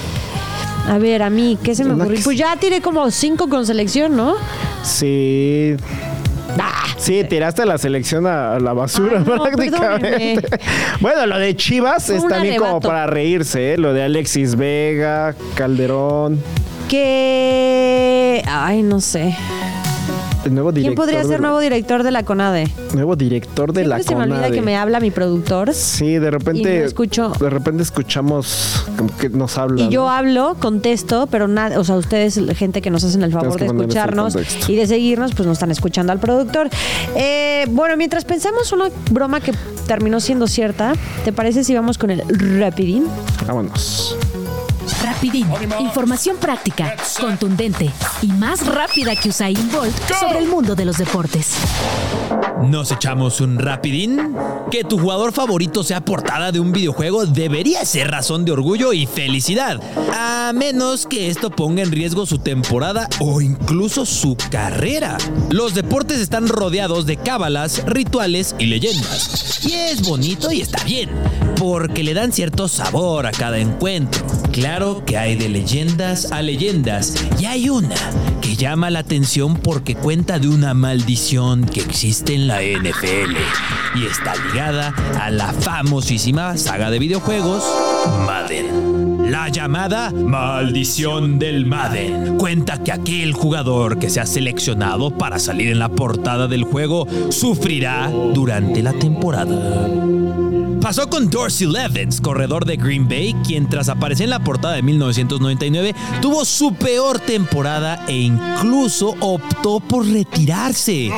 A 0.87 0.97
ver, 0.97 1.21
a 1.23 1.29
mí, 1.29 1.57
¿qué 1.61 1.75
se 1.75 1.83
me 1.83 1.93
ocurrió? 1.93 2.19
Pues 2.23 2.37
ya 2.37 2.55
tiré 2.55 2.81
como 2.81 3.11
cinco 3.11 3.47
con 3.49 3.65
selección, 3.65 4.15
¿no? 4.15 4.35
Sí. 4.83 5.75
Ah, 6.59 6.85
Sí, 6.97 7.23
tiraste 7.23 7.65
la 7.65 7.77
selección 7.77 8.27
a, 8.27 8.55
a 8.55 8.59
la 8.59 8.73
basura 8.73 9.19
Ay, 9.19 9.23
no, 9.25 9.43
prácticamente. 9.43 10.47
Bueno, 10.99 11.25
lo 11.27 11.37
de 11.39 11.55
Chivas 11.55 12.05
Fue 12.07 12.17
es 12.17 12.27
también 12.27 12.57
como 12.57 12.81
para 12.81 13.07
reírse, 13.07 13.73
¿eh? 13.73 13.77
Lo 13.77 13.93
de 13.93 14.03
Alexis 14.03 14.55
Vega, 14.55 15.33
Calderón, 15.55 16.41
que... 16.89 18.43
Ay, 18.47 18.81
no 18.83 18.99
sé. 18.99 19.35
el 20.45 20.53
nuevo 20.53 20.71
¿Quién 20.73 20.95
podría 20.95 21.19
de 21.19 21.25
ser 21.25 21.39
la- 21.39 21.47
nuevo 21.47 21.59
director 21.59 22.01
de 22.03 22.11
la 22.11 22.23
CONADE? 22.23 22.67
nuevo 22.93 23.15
director 23.15 23.71
de 23.73 23.85
la 23.85 23.97
Siempre 23.97 24.05
se 24.07 24.15
me 24.15 24.21
olvida 24.23 24.35
CONADE. 24.37 24.55
que 24.55 24.61
me 24.61 24.75
habla 24.77 24.99
mi 24.99 25.11
productor. 25.11 25.73
Sí, 25.73 26.17
de 26.17 26.27
Y 26.27 26.29
repente. 26.29 26.79
no 26.79 26.85
escucho. 26.85 27.29
De 27.39 27.49
repente 27.49 27.83
escuchamos 27.83 28.85
como 28.97 29.15
que 29.17 29.29
nos 29.29 29.57
habla. 29.57 29.83
Y 29.83 29.89
yo 29.89 30.03
¿no? 30.03 30.09
hablo, 30.09 30.55
contesto, 30.59 31.27
pero 31.27 31.47
nada, 31.47 31.79
o 31.79 31.83
sea, 31.83 31.95
ustedes, 31.95 32.39
gente 32.57 32.81
que 32.81 32.89
nos 32.89 33.03
hacen 33.03 33.21
el 33.23 33.31
favor 33.31 33.55
Tienes 33.55 33.57
que 33.57 33.63
de 33.65 33.67
ponerles 33.69 33.95
el 33.95 33.99
escucharnos 33.99 34.33
contexto. 34.33 34.71
y 34.71 34.75
de 34.75 34.87
seguirnos, 34.87 35.33
pues 35.35 35.45
no 35.45 35.51
están 35.53 35.71
escuchando 35.71 36.11
al 36.11 36.19
productor. 36.19 36.69
Eh, 37.15 37.65
bueno, 37.69 37.95
mientras 37.97 38.25
pensamos 38.25 38.71
una 38.71 38.89
broma 39.11 39.41
que 39.41 39.53
terminó 39.87 40.19
siendo 40.19 40.47
cierta, 40.47 40.93
¿te 41.25 41.31
parece 41.33 41.63
si 41.63 41.75
vamos 41.75 41.97
con 41.97 42.09
el 42.11 42.23
rapidín? 42.59 43.05
Vámonos. 43.47 44.15
Rapidín, 45.03 45.47
información 45.79 46.37
práctica, 46.37 46.95
contundente 47.19 47.89
y 48.21 48.27
más 48.27 48.65
rápida 48.65 49.15
que 49.15 49.29
Usain 49.29 49.71
Bolt 49.71 49.95
sobre 50.19 50.39
el 50.39 50.47
mundo 50.47 50.75
de 50.75 50.85
los 50.85 50.97
deportes. 50.97 51.55
¿Nos 52.67 52.91
echamos 52.91 53.39
un 53.39 53.57
rapidín? 53.57 54.35
Que 54.69 54.83
tu 54.83 54.99
jugador 54.99 55.31
favorito 55.31 55.83
sea 55.83 56.03
portada 56.03 56.51
de 56.51 56.59
un 56.59 56.73
videojuego 56.73 57.25
debería 57.25 57.85
ser 57.85 58.11
razón 58.11 58.43
de 58.43 58.51
orgullo 58.51 58.91
y 58.91 59.05
felicidad, 59.05 59.79
a 60.13 60.51
menos 60.53 61.07
que 61.07 61.29
esto 61.29 61.49
ponga 61.49 61.81
en 61.81 61.91
riesgo 61.91 62.25
su 62.25 62.39
temporada 62.39 63.07
o 63.19 63.39
incluso 63.39 64.05
su 64.05 64.35
carrera. 64.51 65.17
Los 65.49 65.73
deportes 65.73 66.19
están 66.19 66.49
rodeados 66.49 67.05
de 67.05 67.15
cábalas, 67.15 67.83
rituales 67.85 68.55
y 68.59 68.65
leyendas. 68.65 69.65
Y 69.65 69.73
es 69.73 70.07
bonito 70.07 70.51
y 70.51 70.61
está 70.61 70.83
bien, 70.83 71.09
porque 71.57 72.03
le 72.03 72.13
dan 72.13 72.33
cierto 72.33 72.67
sabor 72.67 73.25
a 73.25 73.31
cada 73.31 73.57
encuentro. 73.57 74.25
Claro 74.59 75.05
que 75.05 75.17
hay 75.17 75.37
de 75.37 75.47
leyendas 75.47 76.33
a 76.33 76.41
leyendas, 76.41 77.15
y 77.39 77.45
hay 77.45 77.69
una 77.69 77.95
que 78.41 78.57
llama 78.57 78.89
la 78.89 78.99
atención 78.99 79.55
porque 79.55 79.95
cuenta 79.95 80.37
de 80.37 80.49
una 80.49 80.73
maldición 80.73 81.63
que 81.63 81.79
existe 81.79 82.33
en 82.33 82.47
la 82.47 82.61
NFL 82.61 83.37
y 83.95 84.05
está 84.05 84.35
ligada 84.35 84.93
a 85.17 85.31
la 85.31 85.53
famosísima 85.53 86.57
saga 86.57 86.91
de 86.91 86.99
videojuegos 86.99 87.63
Madden. 88.25 89.31
La 89.31 89.47
llamada 89.47 90.11
Maldición 90.11 91.39
del 91.39 91.65
Madden 91.65 92.37
cuenta 92.37 92.83
que 92.83 92.91
aquel 92.91 93.31
jugador 93.31 93.97
que 93.97 94.09
sea 94.09 94.25
seleccionado 94.25 95.09
para 95.17 95.39
salir 95.39 95.71
en 95.71 95.79
la 95.79 95.87
portada 95.87 96.49
del 96.49 96.63
juego 96.63 97.07
sufrirá 97.29 98.09
durante 98.09 98.83
la 98.83 98.91
temporada. 98.91 99.87
Pasó 100.81 101.09
con 101.09 101.29
Dorsey 101.29 101.67
Levens, 101.67 102.21
corredor 102.21 102.65
de 102.65 102.77
Green 102.77 103.07
Bay, 103.07 103.35
quien 103.45 103.67
tras 103.67 103.89
aparecer 103.89 104.23
en 104.25 104.29
la 104.29 104.39
portada 104.39 104.75
de 104.75 104.81
1999 104.81 105.93
tuvo 106.21 106.45
su 106.45 106.73
peor 106.73 107.19
temporada 107.19 108.05
e 108.07 108.15
incluso 108.17 109.15
optó 109.19 109.81
por 109.81 110.07
retirarse. 110.07 111.11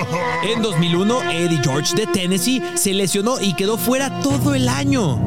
En 0.44 0.62
2001, 0.64 1.32
Eddie 1.32 1.60
George 1.64 1.96
de 1.96 2.08
Tennessee 2.08 2.62
se 2.74 2.94
lesionó 2.94 3.40
y 3.40 3.54
quedó 3.54 3.78
fuera 3.78 4.20
todo 4.22 4.56
el 4.56 4.68
año. 4.68 5.24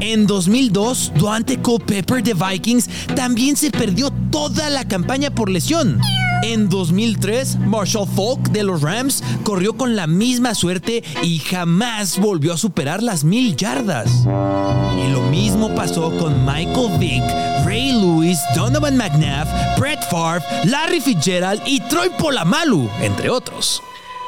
En 0.00 0.26
2002, 0.26 1.12
Duante 1.16 1.58
Culpepper 1.58 2.22
de 2.22 2.34
Vikings 2.34 2.88
también 3.16 3.56
se 3.56 3.70
perdió 3.70 4.10
toda 4.30 4.68
la 4.68 4.86
campaña 4.86 5.30
por 5.30 5.48
lesión. 5.50 5.98
En 6.42 6.68
2003, 6.68 7.58
Marshall 7.66 8.06
Falk 8.06 8.50
de 8.50 8.62
los 8.62 8.80
Rams 8.82 9.22
corrió 9.42 9.76
con 9.76 9.96
la 9.96 10.06
misma 10.06 10.54
suerte 10.54 11.02
y 11.22 11.40
jamás 11.40 12.18
volvió 12.18 12.52
a 12.52 12.56
superar 12.56 13.02
las 13.02 13.24
mil 13.24 13.56
yardas. 13.56 14.24
Y 14.24 15.10
lo 15.10 15.22
mismo 15.30 15.74
pasó 15.74 16.16
con 16.16 16.44
Michael 16.46 16.98
Vick, 16.98 17.24
Ray 17.64 17.92
Lewis, 17.92 18.38
Donovan 18.54 18.96
McNabb, 18.96 19.48
Brett 19.78 20.00
Favre, 20.10 20.44
Larry 20.64 21.00
Fitzgerald 21.00 21.60
y 21.66 21.80
Troy 21.80 22.10
Polamalu, 22.18 22.88
entre 23.00 23.30
otros. 23.30 23.82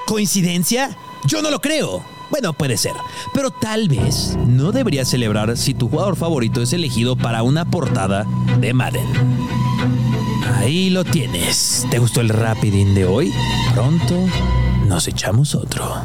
¿Coincidencia? 0.07 0.97
Yo 1.27 1.43
no 1.43 1.51
lo 1.51 1.61
creo. 1.61 2.03
Bueno, 2.31 2.53
puede 2.53 2.77
ser, 2.77 2.93
pero 3.35 3.51
tal 3.51 3.89
vez 3.89 4.37
no 4.47 4.73
deberías 4.73 5.09
celebrar 5.09 5.57
si 5.57 5.75
tu 5.75 5.89
jugador 5.89 6.17
favorito 6.17 6.63
es 6.63 6.73
elegido 6.73 7.17
para 7.17 7.43
una 7.43 7.65
portada 7.65 8.25
de 8.61 8.73
Madden. 8.73 9.07
Ahí 10.57 10.91
lo 10.91 11.05
tienes. 11.05 11.87
¿Te 11.91 11.99
gustó 11.99 12.21
el 12.21 12.29
Rapidín 12.29 12.95
de 12.95 13.05
hoy? 13.07 13.33
Pronto 13.75 14.27
nos 14.87 15.07
echamos 15.09 15.55
otro. 15.55 16.03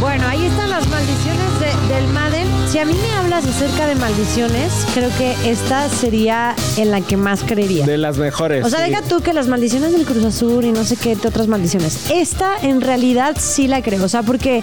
Bueno, 0.00 0.26
ahí 0.28 0.44
están 0.46 0.68
las 0.70 0.86
maldiciones 0.88 1.60
de- 1.60 1.94
del 1.94 2.06
Madden. 2.08 2.46
Si 2.70 2.78
a 2.78 2.84
mí 2.84 2.92
me 2.92 3.10
hablas 3.12 3.46
acerca 3.46 3.86
de 3.86 3.94
maldiciones, 3.94 4.70
creo 4.92 5.08
que 5.16 5.34
esta 5.50 5.88
sería 5.88 6.54
en 6.76 6.90
la 6.90 7.00
que 7.00 7.16
más 7.16 7.42
creería. 7.42 7.86
De 7.86 7.96
las 7.96 8.18
mejores. 8.18 8.64
O 8.66 8.68
sea, 8.70 8.84
sí. 8.84 8.90
deja 8.90 9.02
tú 9.02 9.20
que 9.22 9.32
las 9.32 9.46
maldiciones 9.48 9.92
del 9.92 10.04
Cruz 10.04 10.24
Azul 10.24 10.64
y 10.64 10.72
no 10.72 10.84
sé 10.84 10.96
qué 10.96 11.16
de 11.16 11.28
otras 11.28 11.46
maldiciones. 11.46 12.10
Esta 12.10 12.56
en 12.62 12.80
realidad 12.80 13.36
sí 13.38 13.66
la 13.68 13.80
creo. 13.82 14.04
O 14.04 14.08
sea, 14.08 14.22
porque 14.22 14.62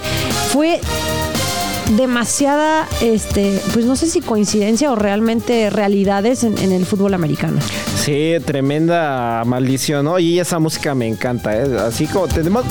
fue 0.52 0.80
demasiada, 1.96 2.86
este, 3.00 3.60
pues 3.72 3.84
no 3.84 3.96
sé 3.96 4.06
si 4.08 4.20
coincidencia 4.20 4.90
o 4.92 4.96
realmente 4.96 5.70
realidades 5.70 6.44
en, 6.44 6.58
en 6.58 6.72
el 6.72 6.86
fútbol 6.86 7.14
americano. 7.14 7.58
Sí, 7.96 8.34
tremenda 8.44 9.42
maldición, 9.46 10.04
¿no? 10.04 10.18
Y 10.18 10.40
esa 10.40 10.58
música 10.58 10.94
me 10.94 11.06
encanta, 11.06 11.56
¿eh? 11.56 11.66
Así 11.86 12.06
como 12.06 12.26
tenemos, 12.28 12.64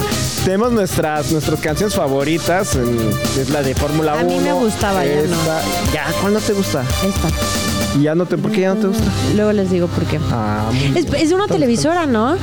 tenemos 0.44 0.72
nuestras, 0.72 1.32
nuestras 1.32 1.60
canciones 1.60 1.96
favoritas, 1.96 2.76
en- 2.76 3.00
es 3.40 3.50
la 3.50 3.62
de 3.62 3.74
Fórmula 3.76 4.16
1. 4.16 4.22
A 4.22 4.24
mí 4.24 4.40
me 4.40 4.54
gustaba, 4.54 5.06
ya 5.06 5.16
no. 5.16 5.22
esta- 5.22 5.62
Ya, 5.94 6.06
¿cuál 6.22 6.34
no 6.34 6.40
te 6.40 6.54
gusta? 6.54 6.82
Esta. 6.82 7.98
¿Y 8.00 8.04
ya 8.04 8.16
no 8.16 8.26
te, 8.26 8.38
¿Por 8.38 8.52
qué 8.52 8.62
ya 8.62 8.74
no 8.74 8.82
te 8.82 8.88
gusta? 8.88 9.04
Luego 9.36 9.52
les 9.52 9.70
digo 9.70 9.88
por 9.88 10.04
qué. 10.06 10.20
Ah, 10.32 10.70
es 10.96 11.30
de 11.30 11.36
una 11.36 11.48
televisora, 11.48 12.06
¿no? 12.06 12.36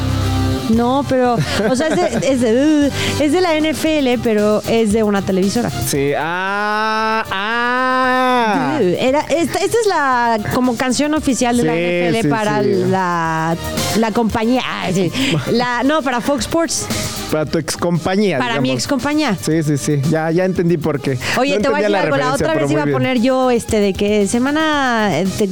No, 0.69 1.05
pero, 1.09 1.37
o 1.71 1.77
sea, 1.77 1.89
es 1.89 1.97
de, 1.97 2.19
es 2.33 2.41
de- 2.41 2.91
es 3.21 3.33
de 3.33 3.41
la 3.41 3.55
NFL, 3.59 4.21
pero 4.23 4.63
es 4.69 4.93
de 4.93 5.03
una 5.03 5.23
televisora. 5.23 5.71
Sí, 5.71 6.13
ah, 6.17 7.25
ah. 7.31 8.38
Era, 8.81 9.21
esta, 9.21 9.59
esta 9.59 9.79
es 9.81 9.87
la 9.89 10.39
como 10.55 10.77
canción 10.77 11.15
oficial 11.15 11.57
de 11.57 11.63
la 11.65 11.73
NFL 11.75 12.23
sí, 12.23 12.29
para 12.29 12.63
sí. 12.63 12.71
la, 12.89 13.57
la 13.99 14.11
compañía. 14.13 14.63
ah, 14.65 14.89
sí. 14.93 15.11
La, 15.53 15.83
no, 15.83 16.03
para 16.03 16.21
Fox 16.21 16.41
Sports, 16.47 16.87
Para 17.31 17.47
tu 17.47 17.59
ex 17.59 17.77
compañía. 17.77 18.39
para 18.39 18.61
mi 18.61 18.71
ex 18.71 18.87
compañía. 18.87 19.37
Sí, 19.41 19.63
sí, 19.63 19.77
sí. 19.77 20.01
Ya, 20.11 20.31
ya 20.31 20.45
entendí 20.45 20.77
por 20.79 21.01
qué. 21.01 21.19
Oye, 21.39 21.57
No 21.57 21.63
te 21.63 21.69
voy 21.69 21.79
a 21.81 21.83
decir 21.83 21.97
algo. 21.97 22.17
La 22.17 22.33
otra 22.35 22.55
vez 22.55 22.71
iba 22.71 22.83
a 22.83 22.87
poner 22.87 23.21
yo 23.21 23.51
este 23.51 23.81
de 23.81 23.93
que 23.93 24.27
semana 24.27 25.11
eh, 25.21 25.25
de 25.39 25.49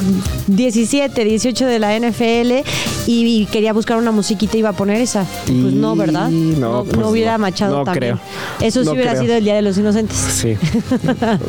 17, 0.48 1.24
18 1.24 1.66
de 1.66 1.78
la 1.78 1.98
NFL 1.98 2.62
y, 3.06 3.42
y 3.42 3.46
quería 3.46 3.72
buscar 3.72 3.96
una 3.98 4.10
musiquita 4.10 4.56
y 4.56 4.60
iba 4.60 4.70
a 4.70 4.72
poner 4.72 5.00
esa. 5.00 5.24
Y 5.46 5.60
pues 5.62 5.74
no, 5.74 5.94
¿verdad? 5.96 6.28
Y 6.30 6.56
no, 6.58 6.84
pues 6.84 7.06
hubiera 7.06 7.32
no. 7.32 7.38
machado 7.38 7.78
No 7.78 7.84
también. 7.84 8.16
creo. 8.16 8.66
Eso 8.68 8.80
sí 8.80 8.86
No 8.86 8.92
hubiera 8.92 9.12
creo. 9.12 9.22
sido 9.22 9.34
el 9.36 9.44
Día 9.44 9.54
de 9.54 9.62
los 9.62 9.76
Inocentes. 9.78 10.16
Sí. 10.16 10.56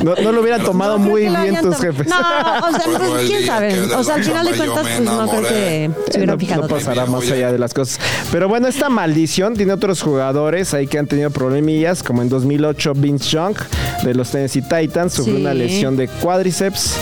No, 0.03 0.15
no 0.15 0.31
lo 0.31 0.41
hubieran 0.41 0.61
tomado 0.65 0.97
No 0.99 1.05
muy 1.05 1.25
que 1.43 1.51
lo 1.51 1.53
bien 1.53 1.55
hayan 1.57 1.63
tus 1.71 1.77
tom- 1.77 1.85
jefes. 1.85 2.07
No, 2.07 2.17
o 2.19 2.71
sea, 2.71 2.97
pues, 3.09 3.27
quién 3.27 3.45
sabe. 3.45 3.81
O 3.95 4.03
sea, 4.03 4.15
al 4.15 4.23
final 4.23 4.45
de 4.45 4.57
cuentas, 4.57 4.81
pues 4.81 5.01
no 5.01 5.27
creo 5.29 5.41
que 5.41 5.91
se 6.11 6.17
hubieran 6.17 6.35
no, 6.35 6.39
fijado. 6.39 6.61
no 6.63 6.67
pasará 6.67 7.05
más 7.05 7.31
allá 7.31 7.51
de 7.51 7.59
las 7.59 7.73
cosas. 7.73 7.99
Pero 8.31 8.47
bueno, 8.49 8.67
esta 8.67 8.89
maldición 8.89 9.55
tiene 9.55 9.73
otros 9.73 10.01
jugadores 10.01 10.73
ahí 10.73 10.87
que 10.87 10.97
han 10.99 11.07
tenido 11.07 11.29
problemillas, 11.29 12.03
como 12.03 12.21
en 12.21 12.29
2008 12.29 12.93
Vince 12.95 13.29
Young 13.29 13.55
de 14.03 14.13
los 14.13 14.31
Tennessee 14.31 14.61
Titans 14.61 15.13
sufrió 15.13 15.35
Sí. 15.35 15.41
una 15.41 15.53
lesión 15.53 15.95
de 15.97 16.07
cuádriceps. 16.07 16.95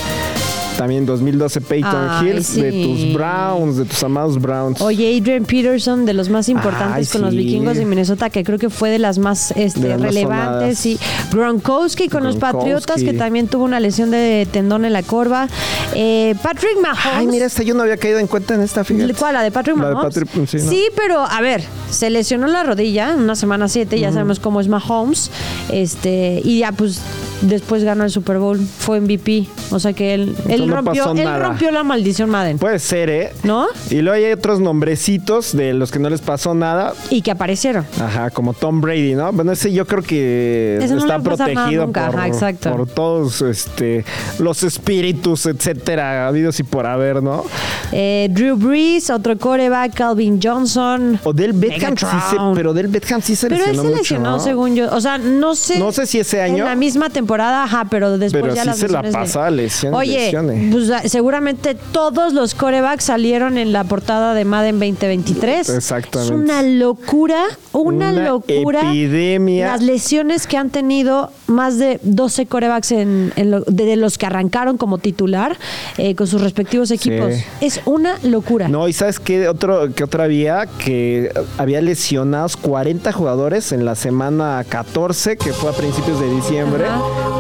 También 0.78 1.02
en 1.02 1.06
2012 1.06 1.62
Peyton 1.62 2.08
Ay, 2.10 2.28
Hills 2.28 2.56
de 2.56 2.72
sí. 2.72 2.84
tus 2.84 3.14
Browns, 3.14 3.78
de 3.78 3.86
tus 3.86 4.04
amados 4.04 4.40
Browns. 4.40 4.82
Oye, 4.82 5.18
Adrian 5.18 5.46
Peterson, 5.46 6.06
de 6.06 6.14
los 6.14 6.30
más 6.30 6.50
importantes 6.50 7.08
Ay, 7.08 7.12
con 7.12 7.22
los 7.22 7.36
vikingos 7.36 7.78
de 7.78 7.86
Minnesota, 7.86 8.30
que 8.30 8.44
creo 8.44 8.60
que 8.60 8.70
fue 8.70 8.90
de 8.90 9.00
las 9.00 9.18
más 9.18 9.52
este, 9.56 9.80
De 9.80 9.90
las 9.90 10.02
relevantes. 10.02 10.86
Y 10.86 11.00
Gronkowski 11.32 12.10
con 12.10 12.24
los. 12.24 12.36
Patriotas, 12.36 13.02
que 13.02 13.14
también 13.14 13.48
tuvo 13.48 13.64
una 13.64 13.80
lesión 13.80 14.12
de 14.12 14.48
tendón 14.52 14.86
en 14.86 14.94
la 14.94 15.04
corva. 15.04 15.48
Eh, 15.94 16.36
Patrick 16.44 16.80
Mahomes. 16.82 17.06
Ay, 17.06 17.28
mira, 17.28 17.46
esta 17.46 17.64
yo 17.64 17.74
no 17.74 17.84
había 17.84 17.98
caído 17.98 18.20
en 18.20 18.28
cuenta 18.28 18.56
en 18.56 18.62
esta 18.62 18.84
fíjate. 18.84 19.14
¿Cuál? 19.14 19.34
¿La 19.34 19.42
de 19.42 19.52
Patrick 19.52 19.78
La 19.78 19.88
de 19.88 19.94
Mahomes? 19.94 20.14
Patrick, 20.14 20.48
sí, 20.48 20.58
¿no? 20.58 20.70
Sí, 20.70 20.84
pero 20.96 21.26
a 21.26 21.42
ver, 21.42 21.64
se 21.90 22.10
lesionó 22.10 22.48
la 22.48 22.64
rodilla 22.64 23.14
en 23.14 23.22
una 23.22 23.36
semana 23.36 23.68
7, 23.68 24.00
ya 24.00 24.12
sabemos 24.12 24.40
cómo 24.40 24.60
es 24.60 24.68
Mahomes. 24.68 25.32
Este, 25.72 26.42
y 26.44 26.60
ya 26.60 26.72
pues 26.72 27.00
después 27.42 27.84
ganó 27.84 28.04
el 28.04 28.12
Super 28.12 28.40
Bowl, 28.40 28.60
fue 28.60 29.00
MVP. 29.00 29.48
O 29.72 29.80
sea 29.80 29.94
que 29.94 30.14
él, 30.14 30.36
él, 30.48 30.68
no 30.68 30.76
rompió, 30.76 31.12
él 31.12 31.42
rompió 31.42 31.72
la 31.72 31.84
maldición 31.84 32.30
Madden. 32.30 32.58
Puede 32.58 32.80
ser, 32.80 33.10
¿eh? 33.10 33.34
¿No? 33.44 33.68
Y 33.90 34.02
luego 34.02 34.16
hay 34.16 34.32
otros 34.32 34.60
nombrecitos 34.60 35.56
de 35.56 35.74
los 35.74 35.92
que 35.92 36.00
no 36.00 36.10
les 36.10 36.22
pasó 36.22 36.54
nada. 36.54 36.94
Y 37.10 37.22
que 37.22 37.32
aparecieron. 37.32 37.86
Ajá, 38.00 38.30
como 38.30 38.54
Tom 38.54 38.82
Brady, 38.82 39.16
¿no? 39.16 39.32
Bueno, 39.32 39.52
ese 39.52 39.72
yo 39.72 39.86
creo 39.86 40.04
que 40.04 40.80
está 40.82 41.20
protegido 41.20 41.92
por, 41.92 41.98
ajá, 41.98 42.28
exacto. 42.28 42.72
por 42.72 42.88
todos 42.88 43.42
este, 43.42 44.06
los 44.40 44.64
espíritus, 44.64 45.46
etcétera, 45.46 46.28
habidos 46.28 46.60
y 46.60 46.64
por 46.64 46.86
haber, 46.86 47.22
¿no? 47.22 47.44
Eh, 47.92 48.28
Drew 48.32 48.56
Brees, 48.56 49.10
otro 49.10 49.38
coreback, 49.38 49.94
Calvin 49.94 50.40
Johnson. 50.42 51.20
Beckham 51.54 51.98
sí 51.98 52.06
se, 52.06 52.36
Megatron. 52.36 52.56
pero 52.56 52.72
Odell 52.72 52.88
Beckham 52.88 53.22
sí 53.22 53.36
se 53.36 53.48
Pero 53.48 53.64
él 53.66 53.72
lesionó 53.72 53.84
se 53.84 53.88
mucho, 53.90 54.02
lesionó, 54.02 54.32
¿no? 54.32 54.40
según 54.40 54.76
yo. 54.76 54.94
O 54.94 55.02
sea, 55.02 55.18
no 55.18 55.56
sé. 55.56 55.80
No 55.80 55.92
sé 55.92 56.06
si 56.06 56.20
ese 56.20 56.42
año. 56.42 56.58
En 56.58 56.66
la 56.66 56.76
misma 56.76 57.10
temporada, 57.10 57.25
ajá, 57.34 57.88
pero 57.90 58.18
después 58.18 58.42
Pero 58.44 58.56
ya 58.56 58.66
las 58.66 58.78
se 58.78 58.88
la 58.90 59.02
de- 59.02 59.12
pasa 59.12 59.50
lesiones, 59.50 60.00
Oye, 60.00 60.26
lesiones. 60.26 60.74
pues, 60.74 60.90
ah, 60.92 61.02
seguramente 61.08 61.76
todos 61.92 62.34
los 62.34 62.56
corebacks 62.56 63.04
salieron 63.06 63.58
en 63.58 63.72
la 63.74 63.84
portada 63.84 64.34
de 64.34 64.46
Madden 64.46 64.80
2023. 64.80 65.70
Exactamente. 65.70 66.34
Es 66.34 66.40
una 66.40 66.62
locura, 66.62 67.44
una, 67.74 68.12
Una 68.12 68.24
locura. 68.30 68.82
epidemia. 68.90 69.68
Las 69.68 69.82
lesiones 69.82 70.48
que 70.48 70.58
han 70.58 70.70
tenido 70.70 71.32
más 71.48 71.78
de 71.78 72.00
12 72.04 72.46
corebacks 72.46 72.92
en, 72.92 73.34
en 73.36 73.52
lo- 73.52 73.62
de, 73.62 73.86
de 73.86 73.96
los 73.96 74.18
que 74.18 74.26
arrancaron 74.26 74.78
como 74.78 74.98
titular 74.98 75.58
eh, 75.98 76.16
con 76.16 76.28
sus 76.28 76.42
respectivos 76.42 76.92
equipos. 76.92 77.34
Es 77.62 77.82
una 77.86 78.16
locura. 78.24 78.68
No, 78.68 78.88
y 78.88 78.94
sabes 78.94 79.20
qué 79.20 79.48
otro 79.48 79.94
que 79.94 80.04
otra 80.04 80.24
había 80.26 80.66
que 80.66 81.32
había 81.58 81.82
lesionados 81.82 82.58
40 82.58 83.12
jugadores 83.12 83.72
en 83.72 83.86
la 83.86 83.96
semana 83.96 84.64
14, 84.68 85.38
que 85.38 85.54
fue 85.54 85.70
a 85.70 85.74
principios 85.74 86.20
de 86.20 86.30
diciembre. 86.30 86.86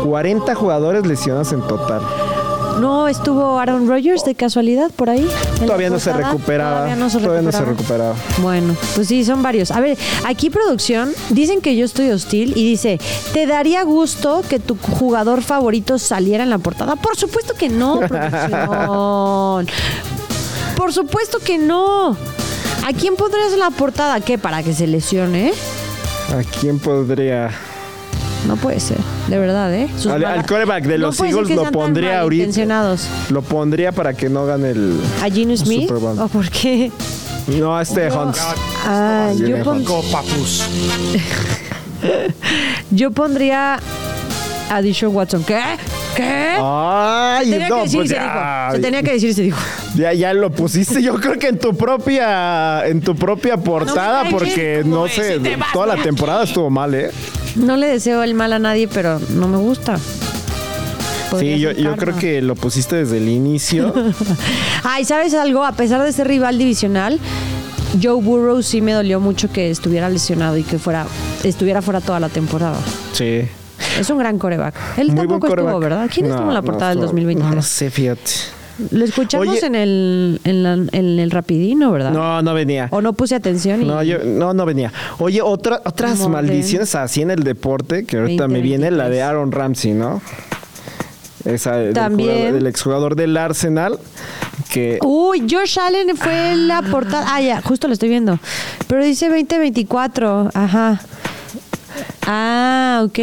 40 0.04 0.56
jugadores 0.56 1.06
lesionados 1.06 1.52
en 1.54 1.62
total. 1.62 2.02
No 2.80 3.08
estuvo 3.08 3.58
Aaron 3.58 3.88
Rodgers 3.88 4.26
de 4.26 4.36
casualidad 4.36 4.92
por 4.92 5.10
ahí. 5.10 5.26
Todavía 5.66 5.90
no 5.90 5.98
se 5.98 6.12
recuperaba. 6.12 6.76
Todavía 6.76 6.96
no 6.98 7.10
se 7.10 7.20
Todavía 7.20 7.42
no 7.42 7.52
se 7.54 7.64
recuperaba. 7.64 8.12
recuperaba. 8.14 8.42
Bueno, 8.44 8.76
pues 8.96 9.08
sí, 9.08 9.24
son 9.24 9.42
varios. 9.42 9.72
A 9.72 9.80
ver, 9.80 9.98
aquí 10.26 10.50
producción, 10.50 11.14
dicen 11.30 11.62
que 11.62 11.78
yo 11.78 11.86
estoy 11.86 12.12
hostil 12.12 12.52
y 12.58 12.68
dice, 12.70 13.00
¿te 13.32 13.48
daría 13.48 13.84
gusto 13.84 14.42
que 14.50 14.60
tu 14.60 14.76
jugador 14.78 15.42
favorito 15.42 15.98
saliera 16.00 16.44
en 16.44 16.50
la 16.50 16.58
portada? 16.58 16.98
Por 16.98 17.16
supuesto 17.16 17.54
que 17.54 17.70
no, 17.70 18.00
producción. 18.10 19.68
Por 20.76 20.92
supuesto 20.92 21.40
que 21.40 21.58
no. 21.58 22.10
¿A 22.86 22.92
quién 23.00 23.16
pondrías 23.16 23.54
en 23.54 23.60
la 23.60 23.72
portada? 23.72 24.20
¿Qué? 24.20 24.38
¿Para 24.38 24.64
que 24.64 24.74
se 24.74 24.86
lesione? 24.86 25.54
¿A 26.38 26.44
quién 26.60 26.78
podría? 26.80 27.52
No 28.48 28.56
puede 28.58 28.80
ser, 28.80 28.98
de 29.28 29.40
verdad, 29.40 29.74
¿eh? 29.74 29.88
Sus 29.98 30.08
Al, 30.12 30.22
mala- 30.22 30.34
al 30.34 30.46
quarterback 30.46 30.84
de 30.86 30.98
No 31.00 31.08
los 31.08 31.18
puede 31.18 31.32
ser 31.32 31.36
Eagles 31.40 31.48
que 31.50 31.56
lo 31.56 31.62
sean 31.62 31.74
tan 31.74 31.82
pondría 31.82 32.20
ahorita. 32.22 32.42
malintencionados. 32.44 33.08
Lo 33.32 33.42
pondría 33.42 33.92
para 33.92 34.14
que 34.14 34.30
no 34.30 34.46
gane 34.46 34.70
el. 34.70 35.00
¿A 35.24 35.30
Gino 35.30 35.58
Smith? 35.58 35.88
Super 35.88 35.98
Bowl. 35.98 36.20
¿O 36.20 36.28
por 36.28 36.50
qué? 36.50 36.92
No, 37.48 37.76
a 37.76 37.82
este 37.82 38.08
Hunt. 38.12 38.36
Ah, 38.86 39.32
yo, 39.38 39.64
pon- 39.64 39.84
yo 42.92 43.12
pondría 43.12 43.80
a 44.70 44.82
Dishon 44.82 45.16
Watson. 45.16 45.44
¿Qué? 45.44 45.60
¿Qué? 46.16 46.56
Ay, 46.62 47.46
se 47.46 47.52
tenía 47.52 47.70
no, 47.70 47.76
que 47.78 47.82
decir 47.84 47.96
y 47.96 48.00
pues 48.00 48.10
se 48.10 48.16
ya. 48.16 48.24
dijo. 48.24 48.76
Se 48.76 48.80
tenía 48.82 49.04
que 49.04 49.12
decir 49.12 49.30
y 49.30 49.34
se 49.34 49.42
dijo. 49.44 49.60
Ya, 49.96 50.14
ya 50.14 50.34
lo 50.34 50.52
pusiste, 50.52 51.02
yo 51.02 51.16
creo 51.16 51.38
que 51.38 51.48
en 51.50 51.60
tu 51.60 51.76
propia, 51.76 52.86
en 52.88 53.02
tu 53.02 53.16
propia 53.16 53.58
portada, 53.58 54.24
cae 54.24 54.32
porque 54.32 54.82
no 54.86 54.96
¿cómo 55.02 55.08
sé, 55.08 55.22
ves? 55.22 55.34
Si 55.38 55.40
te 55.44 55.56
vas, 55.56 55.72
toda 55.74 55.88
la 55.96 56.02
temporada 56.02 56.44
estuvo 56.44 56.70
mal, 56.70 56.94
¿eh? 56.96 57.12
No 57.56 57.78
le 57.78 57.88
deseo 57.88 58.24
el 58.24 58.34
mal 58.34 58.54
a 58.54 58.60
nadie, 58.60 58.88
pero 58.88 59.20
no 59.36 59.48
me 59.48 59.58
gusta. 59.58 59.98
Podría 61.32 61.56
Sí, 61.74 61.82
yo, 61.82 61.96
creo 61.96 62.16
que 62.18 62.42
lo 62.42 62.56
pusiste 62.56 62.96
desde 62.98 63.18
el 63.18 63.28
inicio. 63.30 63.94
Ay, 64.84 65.06
¿sabes 65.06 65.34
algo? 65.34 65.64
A 65.66 65.72
pesar 65.74 66.04
de 66.04 66.12
ser 66.12 66.28
rival 66.28 66.58
divisional, 66.58 67.20
Joe 68.02 68.22
Burrow 68.22 68.62
sí 68.62 68.82
me 68.82 68.94
dolió 68.94 69.20
mucho 69.20 69.52
que 69.52 69.72
estuviera 69.72 70.10
lesionado 70.10 70.58
y 70.58 70.64
que 70.64 70.78
fuera 70.80 71.06
estuviera 71.44 71.82
fuera 71.82 72.02
toda 72.02 72.20
la 72.20 72.30
temporada. 72.30 72.78
sí. 73.14 73.42
Es 74.00 74.10
un 74.10 74.18
gran 74.18 74.38
coreback. 74.40 74.74
Él 74.98 75.08
Muy 75.08 75.16
tampoco 75.28 75.48
estuvo. 75.48 75.80
¿verdad? 75.80 76.10
¿Quién 76.14 76.26
estuvo 76.28 76.44
No, 76.46 76.50
en 76.52 76.54
la 76.56 76.62
no 76.62 76.66
portada 76.66 76.90
del 76.92 76.98
estuvo- 77.00 77.08
2023? 77.08 77.50
No, 77.50 77.56
no 77.56 77.62
sé, 77.62 77.90
fíjate. 77.92 78.22
Lo 78.92 79.06
escuchamos 79.06 79.48
Oye. 79.48 79.66
en 79.66 79.76
el 79.76 80.42
en, 80.44 80.64
la- 80.64 80.74
en 80.74 81.20
el 81.20 81.32
rapidino, 81.32 81.92
¿verdad? 81.92 82.12
No, 82.12 82.42
no 82.42 82.54
venía. 82.54 82.88
O 82.92 83.02
no 83.02 83.14
puse 83.14 83.36
atención 83.36 83.82
y 83.82 83.86
No, 83.86 84.04
yo, 84.04 84.18
no, 84.26 84.54
no 84.54 84.66
venía. 84.66 84.92
Oye, 85.20 85.42
otra, 85.42 85.82
otras 85.86 86.18
Modern. 86.18 86.32
maldiciones 86.34 86.94
así 86.96 87.22
en 87.22 87.32
el 87.32 87.44
deporte, 87.44 88.06
que 88.06 88.18
ahorita 88.18 88.48
me 88.48 88.60
viene 88.62 88.92
la 88.92 89.10
de 89.10 89.22
2023. 89.22 89.24
Aaron 89.24 89.52
Ramsey, 89.52 89.94
¿no? 89.94 90.22
Esa 91.46 91.78
del, 91.78 91.94
También. 91.94 92.30
jugador- 92.30 92.54
del 92.54 92.68
exjugador 92.68 93.16
del 93.16 93.38
Arsenal, 93.38 94.00
que... 94.74 94.98
Uy, 95.04 95.46
Josh 95.50 95.78
Allen 95.80 96.18
fue 96.18 96.56
la 96.56 96.82
portada. 96.82 97.26
Ah, 97.30 97.40
ya, 97.40 97.62
justo 97.62 97.88
lo 97.88 97.94
estoy 97.94 98.10
viendo. 98.10 98.40
Pero 98.88 99.06
dice 99.06 99.28
2024. 99.30 100.50
Ajá. 100.54 101.00
Ah, 102.28 103.04
ok. 103.06 103.20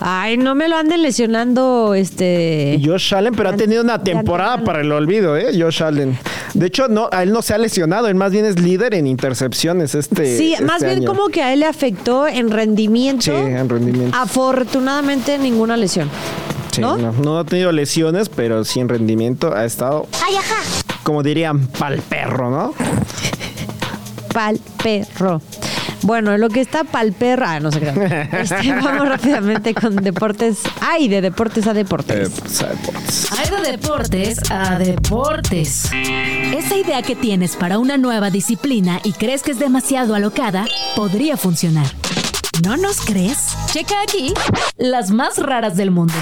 Ay, 0.00 0.36
no 0.38 0.54
me 0.54 0.68
lo 0.68 0.76
anden 0.76 1.02
lesionando, 1.02 1.94
este. 1.94 2.80
Josh 2.84 3.14
Allen, 3.14 3.34
pero 3.34 3.50
ha 3.50 3.56
tenido 3.56 3.82
una 3.82 4.02
temporada 4.02 4.64
para 4.64 4.80
el 4.80 4.90
olvido, 4.92 5.36
¿eh? 5.36 5.48
Josh 5.58 5.82
Allen. 5.82 6.18
De 6.54 6.66
hecho, 6.66 6.88
no, 6.88 7.08
a 7.12 7.22
él 7.22 7.32
no 7.32 7.42
se 7.42 7.54
ha 7.54 7.58
lesionado, 7.58 8.08
él 8.08 8.14
más 8.14 8.32
bien 8.32 8.46
es 8.46 8.58
líder 8.58 8.94
en 8.94 9.06
intercepciones 9.06 9.94
este 9.94 10.36
Sí, 10.38 10.54
este 10.54 10.64
más 10.64 10.82
bien 10.82 10.98
año. 10.98 11.06
como 11.06 11.28
que 11.28 11.42
a 11.42 11.52
él 11.52 11.60
le 11.60 11.66
afectó 11.66 12.26
en 12.26 12.50
rendimiento. 12.50 13.24
Sí, 13.24 13.30
en 13.32 13.68
rendimiento. 13.68 14.16
Afortunadamente 14.16 15.36
ninguna 15.38 15.76
lesión. 15.76 16.08
Sí, 16.72 16.80
¿no? 16.80 16.96
no, 16.96 17.12
no 17.12 17.38
ha 17.38 17.44
tenido 17.44 17.70
lesiones, 17.72 18.28
pero 18.30 18.64
sí 18.64 18.80
en 18.80 18.88
rendimiento 18.88 19.54
ha 19.54 19.64
estado, 19.66 20.06
Ay, 20.26 20.36
ajá. 20.36 20.56
como 21.02 21.22
dirían, 21.22 21.66
pal 21.66 22.00
perro, 22.08 22.50
¿no? 22.50 22.74
Pal 24.32 24.58
perro. 24.82 25.40
Bueno, 26.02 26.36
lo 26.38 26.48
que 26.48 26.60
está 26.60 26.84
pal 26.84 27.12
perro. 27.12 27.44
Ah, 27.46 27.60
no 27.60 27.72
sé 27.72 27.80
qué. 27.80 27.88
Este, 28.38 28.72
vamos 28.72 29.08
rápidamente 29.08 29.74
con 29.74 29.96
deportes. 29.96 30.60
Ay, 30.80 31.08
de 31.08 31.20
deportes 31.20 31.66
a 31.66 31.74
deportes. 31.74 32.30
Pues, 32.30 32.62
ah, 32.62 32.72
pues, 32.84 33.32
Hay 33.32 33.62
de 33.62 33.72
deportes 33.72 34.38
a 34.50 34.78
deportes. 34.78 35.90
Esa 35.92 36.76
idea 36.76 37.02
que 37.02 37.16
tienes 37.16 37.56
para 37.56 37.78
una 37.78 37.96
nueva 37.96 38.30
disciplina 38.30 39.00
y 39.02 39.12
crees 39.12 39.42
que 39.42 39.52
es 39.52 39.58
demasiado 39.58 40.14
alocada, 40.14 40.66
podría 40.94 41.36
funcionar. 41.36 41.86
¿No 42.64 42.76
nos 42.76 43.00
crees? 43.00 43.56
Checa 43.72 43.94
aquí 44.02 44.34
las 44.76 45.10
más 45.10 45.38
raras 45.38 45.76
del 45.76 45.90
mundo. 45.90 46.14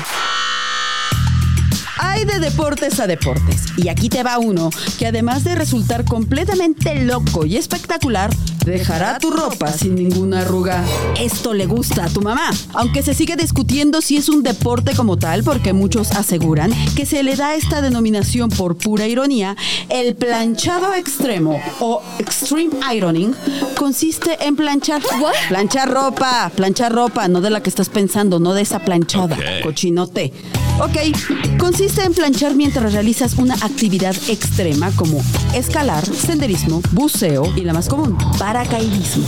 Hay 2.17 2.25
de 2.25 2.39
deportes 2.39 2.99
a 2.99 3.07
deportes. 3.07 3.65
Y 3.77 3.89
aquí 3.89 4.09
te 4.09 4.23
va 4.23 4.39
uno 4.39 4.71
que 4.99 5.07
además 5.07 5.45
de 5.45 5.55
resultar 5.55 6.07
completamente 6.07 7.05
loco 7.05 7.45
y 7.45 7.59
espectacular, 7.59 8.35
dejará 8.65 9.19
tu 9.19 9.31
ropa 9.31 9.71
sin 9.71 9.97
ninguna 9.97 10.41
arruga. 10.41 10.83
Esto 11.21 11.53
le 11.53 11.67
gusta 11.67 12.07
a 12.07 12.09
tu 12.09 12.23
mamá. 12.23 12.51
Aunque 12.73 13.03
se 13.03 13.13
sigue 13.13 13.37
discutiendo 13.37 14.01
si 14.01 14.17
es 14.17 14.31
un 14.31 14.43
deporte 14.43 14.97
como 14.97 15.19
tal, 15.19 15.45
porque 15.45 15.75
muchos 15.75 16.13
aseguran 16.13 16.73
que 16.95 17.05
se 17.05 17.23
le 17.23 17.37
da 17.37 17.55
esta 17.55 17.83
denominación 17.83 18.49
por 18.49 18.79
pura 18.79 19.07
ironía, 19.07 19.55
el 19.91 20.17
planchado 20.17 20.95
extremo 20.95 21.61
o 21.81 22.03
extreme 22.19 22.75
ironing 22.95 23.35
consiste 23.77 24.43
en 24.43 24.57
planchar. 24.57 25.03
Planchar 25.49 25.91
ropa, 25.91 26.51
planchar 26.55 26.95
ropa, 26.95 27.29
no 27.29 27.43
de 27.43 27.51
la 27.51 27.63
que 27.63 27.69
estás 27.69 27.91
pensando, 27.91 28.41
no 28.41 28.55
de 28.55 28.63
esa 28.63 28.79
planchada, 28.79 29.37
cochinote. 29.63 30.33
Ok, 30.79 31.59
consiste 31.59 32.06
en 32.07 32.15
planchar 32.15 32.55
mientras 32.55 32.93
realizas 32.93 33.35
una 33.35 33.55
actividad 33.55 34.15
extrema 34.29 34.91
como 34.93 35.21
escalar, 35.55 36.05
senderismo, 36.07 36.81
buceo 36.93 37.53
y 37.57 37.63
la 37.63 37.73
más 37.73 37.89
común, 37.89 38.17
paracaidismo. 38.39 39.25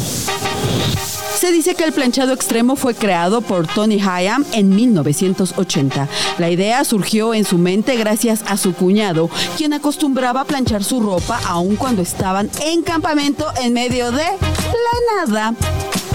Se 1.39 1.53
dice 1.53 1.77
que 1.77 1.85
el 1.85 1.93
planchado 1.93 2.33
extremo 2.33 2.75
fue 2.75 2.97
creado 2.97 3.43
por 3.43 3.69
Tony 3.69 4.01
Hayam 4.01 4.45
en 4.53 4.75
1980. 4.75 6.09
La 6.39 6.51
idea 6.51 6.85
surgió 6.85 7.33
en 7.33 7.45
su 7.45 7.59
mente 7.59 7.97
gracias 7.97 8.43
a 8.49 8.57
su 8.57 8.75
cuñado, 8.75 9.31
quien 9.57 9.73
acostumbraba 9.73 10.45
planchar 10.45 10.83
su 10.83 10.99
ropa 10.99 11.41
aun 11.47 11.77
cuando 11.77 12.03
estaban 12.03 12.51
en 12.65 12.83
campamento 12.83 13.47
en 13.63 13.73
medio 13.73 14.11
de 14.11 14.25
la 14.25 15.27
nada. 15.27 15.55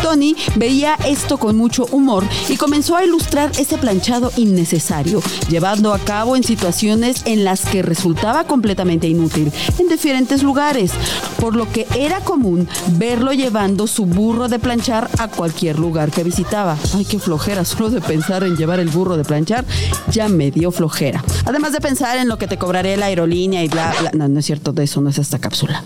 Tony 0.03 0.35
veía 0.55 0.97
esto 1.07 1.37
con 1.37 1.55
mucho 1.55 1.85
humor 1.91 2.25
y 2.49 2.57
comenzó 2.57 2.97
a 2.97 3.05
ilustrar 3.05 3.51
ese 3.57 3.77
planchado 3.77 4.33
innecesario, 4.35 5.21
llevando 5.49 5.93
a 5.93 5.99
cabo 5.99 6.35
en 6.35 6.43
situaciones 6.43 7.21
en 7.23 7.45
las 7.45 7.61
que 7.61 7.81
resultaba 7.81 8.43
completamente 8.43 9.07
inútil, 9.07 9.49
en 9.79 9.87
diferentes 9.87 10.43
lugares, 10.43 10.91
por 11.39 11.55
lo 11.55 11.71
que 11.71 11.87
era 11.97 12.19
común 12.19 12.67
verlo 12.97 13.31
llevando 13.31 13.87
su 13.87 14.05
burro 14.05 14.32
de 14.33 14.57
planchar 14.59 15.09
a 15.19 15.27
cualquier 15.27 15.77
lugar 15.77 16.09
que 16.09 16.23
visitaba. 16.23 16.75
Ay, 16.95 17.05
qué 17.05 17.19
flojera, 17.19 17.63
solo 17.65 17.89
de 17.89 18.01
pensar 18.01 18.43
en 18.43 18.57
llevar 18.57 18.79
el 18.79 18.89
burro 18.89 19.15
de 19.15 19.23
planchar, 19.23 19.63
ya 20.11 20.27
me 20.27 20.49
dio 20.49 20.71
flojera. 20.71 21.23
Además 21.45 21.71
de 21.71 21.79
pensar 21.79 22.17
en 22.17 22.27
lo 22.27 22.37
que 22.37 22.47
te 22.47 22.57
cobraré 22.57 22.97
la 22.97 23.05
aerolínea 23.05 23.63
y 23.63 23.67
bla, 23.67 23.93
bla. 23.99 24.11
No, 24.13 24.27
no 24.27 24.39
es 24.39 24.45
cierto, 24.45 24.73
de 24.73 24.83
eso 24.83 25.01
no 25.01 25.09
es 25.09 25.19
esta 25.19 25.37
cápsula. 25.39 25.83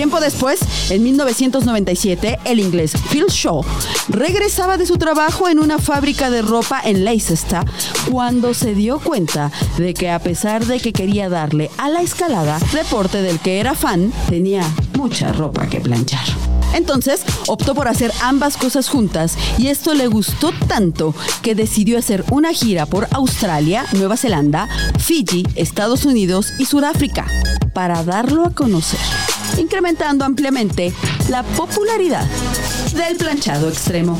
Tiempo 0.00 0.18
después, 0.18 0.60
en 0.88 1.02
1997, 1.02 2.38
el 2.46 2.58
inglés 2.58 2.94
Phil 3.10 3.26
Shaw 3.28 3.62
regresaba 4.08 4.78
de 4.78 4.86
su 4.86 4.96
trabajo 4.96 5.46
en 5.46 5.58
una 5.58 5.78
fábrica 5.78 6.30
de 6.30 6.40
ropa 6.40 6.80
en 6.82 7.04
Leicester 7.04 7.66
cuando 8.10 8.54
se 8.54 8.74
dio 8.74 8.98
cuenta 8.98 9.52
de 9.76 9.92
que 9.92 10.08
a 10.08 10.18
pesar 10.18 10.64
de 10.64 10.80
que 10.80 10.94
quería 10.94 11.28
darle 11.28 11.70
a 11.76 11.90
la 11.90 12.00
escalada, 12.00 12.58
deporte 12.72 13.20
del 13.20 13.40
que 13.40 13.60
era 13.60 13.74
fan, 13.74 14.10
tenía 14.30 14.62
mucha 14.96 15.34
ropa 15.34 15.68
que 15.68 15.80
planchar. 15.80 16.24
Entonces 16.72 17.20
optó 17.46 17.74
por 17.74 17.86
hacer 17.86 18.10
ambas 18.22 18.56
cosas 18.56 18.88
juntas 18.88 19.36
y 19.58 19.66
esto 19.66 19.92
le 19.92 20.06
gustó 20.06 20.52
tanto 20.66 21.14
que 21.42 21.54
decidió 21.54 21.98
hacer 21.98 22.24
una 22.30 22.54
gira 22.54 22.86
por 22.86 23.06
Australia, 23.10 23.84
Nueva 23.92 24.16
Zelanda, 24.16 24.66
Fiji, 24.98 25.46
Estados 25.56 26.06
Unidos 26.06 26.54
y 26.58 26.64
Sudáfrica 26.64 27.26
para 27.74 28.02
darlo 28.02 28.44
a 28.46 28.50
conocer, 28.50 29.00
incrementando 29.58 30.24
ampliamente 30.24 30.92
la 31.28 31.42
popularidad 31.42 32.26
del 32.94 33.16
planchado 33.16 33.68
extremo. 33.68 34.18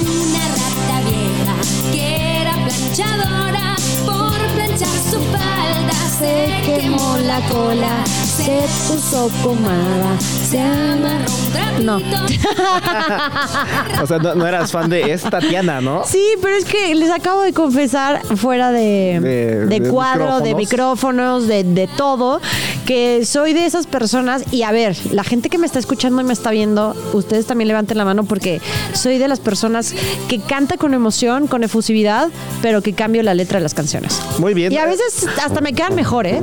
Una 0.00 0.44
rata 0.60 1.00
vieja 1.08 1.56
que 1.92 2.40
era 2.42 2.54
planchadora 2.66 3.76
por 4.04 4.38
planchar 4.54 4.96
su 5.10 5.20
falda 5.32 5.94
se 6.18 6.62
quemó 6.64 7.16
la 7.18 7.40
cola, 7.48 8.04
Se 8.44 8.62
puso 8.88 9.28
pomada. 9.42 10.18
Se 10.20 10.60
amarró 10.60 11.30
un 11.78 11.86
No. 11.86 11.96
o 14.02 14.06
sea, 14.06 14.18
no, 14.18 14.34
no 14.34 14.46
eras 14.46 14.70
fan 14.72 14.90
de 14.90 15.12
es 15.12 15.22
Tatiana, 15.22 15.80
¿no? 15.80 16.02
Sí, 16.04 16.22
pero 16.42 16.56
es 16.56 16.64
que 16.64 16.94
les 16.94 17.10
acabo 17.10 17.42
de 17.42 17.52
confesar 17.52 18.22
fuera 18.36 18.70
de, 18.72 19.18
De- 19.20 19.66
de 19.66 19.80
de 19.80 19.88
cuadro, 19.90 20.40
de 20.40 20.54
micrófonos. 20.54 21.46
de, 21.46 21.64
de 21.64 21.86
todo, 21.86 22.40
que 22.86 23.24
soy 23.24 23.52
de 23.52 23.66
esas 23.66 23.86
personas. 23.86 24.42
Y 24.50 24.62
a 24.62 24.72
ver, 24.72 24.96
la 25.12 25.24
gente 25.24 25.48
que 25.48 25.58
me 25.58 25.66
está 25.66 25.78
escuchando 25.78 26.20
y 26.20 26.24
me 26.24 26.32
está 26.32 26.50
viendo, 26.50 26.94
ustedes 27.12 27.46
también 27.46 27.68
levanten 27.68 27.96
la 27.98 28.04
mano 28.04 28.24
porque 28.24 28.60
soy 28.92 29.18
de 29.18 29.28
las 29.28 29.40
personas 29.40 29.94
que 30.28 30.40
canta 30.40 30.76
con 30.76 30.94
emoción, 30.94 31.46
con 31.46 31.62
efusividad, 31.64 32.28
pero 32.62 32.82
que 32.82 32.92
cambio 32.94 33.22
la 33.22 33.34
letra 33.34 33.58
de 33.58 33.62
las 33.62 33.74
canciones. 33.74 34.20
Muy 34.38 34.54
bien. 34.54 34.72
Y 34.72 34.78
a 34.78 34.86
veces 34.86 35.26
hasta 35.44 35.60
me 35.60 35.72
quedan 35.72 35.94
mejor, 35.94 36.26
¿eh? 36.26 36.40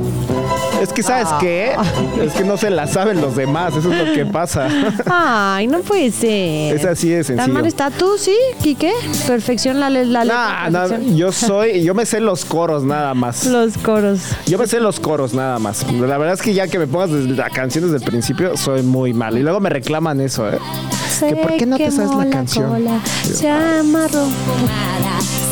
Es 0.82 0.92
que, 0.92 1.02
¿sabes 1.02 1.28
qué? 1.40 1.72
Es 2.22 2.32
que 2.32 2.44
no 2.44 2.56
se 2.56 2.70
la 2.70 2.86
saben 2.86 3.20
los 3.20 3.36
demás, 3.36 3.74
eso 3.76 3.92
es 3.92 4.08
lo 4.08 4.12
que 4.12 4.26
pasa. 4.26 4.68
Ay, 5.06 5.66
no 5.68 5.80
puede 5.80 6.10
ser. 6.10 6.76
Es 6.76 6.84
así 6.84 7.08
de 7.10 7.16
¿Tan 7.18 7.24
sencillo. 7.36 7.54
mal 7.54 7.66
está 7.66 7.90
tú, 7.90 8.16
sí, 8.18 8.36
Quique? 8.62 8.92
Perfección 9.26 9.78
la, 9.78 9.88
la 9.88 10.24
letra. 10.24 10.68
No, 10.70 10.82
no, 10.82 10.88
perfección. 10.88 11.16
yo 11.16 11.32
soy, 11.32 11.82
yo 11.82 11.94
me 11.94 12.06
sé 12.06 12.20
los 12.20 12.44
coros 12.44 12.82
nada 12.84 13.14
más. 13.14 13.46
Los 13.46 13.78
coros. 13.78 14.20
Yo 14.46 14.58
me 14.58 14.66
sé 14.66 14.80
los 14.80 14.98
coros 15.00 15.32
nada 15.32 15.58
más. 15.58 15.90
La 15.92 16.18
verdad 16.18 16.34
es 16.34 16.42
que 16.42 16.54
ya 16.54 16.66
que 16.66 16.78
me 16.78 16.86
pongas 16.86 17.10
desde 17.10 17.34
la 17.36 17.50
canción 17.50 17.84
desde 17.84 18.04
el 18.04 18.10
principio, 18.10 18.56
soy 18.56 18.82
muy 18.82 19.14
mal. 19.14 19.38
Y 19.38 19.42
luego 19.42 19.60
me 19.60 19.70
reclaman 19.70 20.20
eso, 20.20 20.48
¿eh? 20.50 20.58
¿Que 21.20 21.36
por 21.36 21.56
qué 21.56 21.66
no 21.66 21.76
te 21.76 21.90
sabes 21.90 22.14
la 22.16 22.30
canción? 22.30 22.68
cola, 22.70 23.00
se 23.22 23.50
amarró 23.50 24.26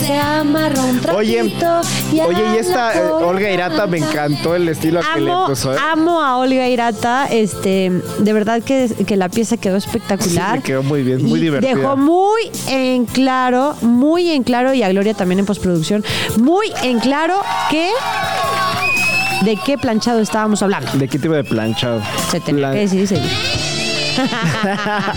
se 0.06 0.18
amarró 0.18 0.84
un 0.84 1.00
Oye, 1.14 1.42
ratito 1.42 1.80
y 2.12 2.20
oye, 2.20 2.42
y 2.54 2.58
esta 2.58 2.94
eh. 2.94 3.00
Olga 3.02 3.50
Irata 3.50 3.86
me 3.86 3.98
encantó 3.98 4.54
el 4.54 4.68
estilo 4.68 5.00
que 5.14 5.20
le 5.20 5.30
Amo, 5.30 5.46
puso. 5.48 5.74
¿eh? 5.74 5.76
amo 5.92 6.22
a 6.22 6.38
Olga 6.38 6.68
Irata, 6.68 7.26
este, 7.30 7.90
de 8.18 8.32
verdad 8.32 8.62
que, 8.62 8.88
que 9.06 9.16
la 9.16 9.28
pieza 9.28 9.56
quedó 9.56 9.80
Sí, 9.80 9.86
espectacular. 9.88 10.56
me 10.58 10.62
quedó 10.62 10.82
muy 10.82 11.02
bien, 11.02 11.24
muy 11.24 11.40
divertida. 11.40 11.74
Dejó 11.74 11.96
muy 11.96 12.50
en 12.68 13.04
claro, 13.06 13.74
muy 13.82 14.30
en 14.30 14.42
claro, 14.44 14.72
y 14.74 14.82
a 14.82 14.88
Gloria 14.90 15.14
también 15.14 15.40
en 15.40 15.46
postproducción, 15.46 16.04
muy 16.38 16.72
en 16.82 17.00
claro 17.00 17.34
que 17.70 17.90
de 19.42 19.56
qué 19.56 19.76
planchado 19.78 20.20
estábamos 20.20 20.62
hablando. 20.62 20.90
¿De 20.94 21.08
qué 21.08 21.18
tipo 21.18 21.34
de 21.34 21.44
planchado? 21.44 22.00
Se 22.30 22.40
tenía 22.40 22.70
Plan- 22.70 22.74
que 22.74 22.86
decir 22.88 23.20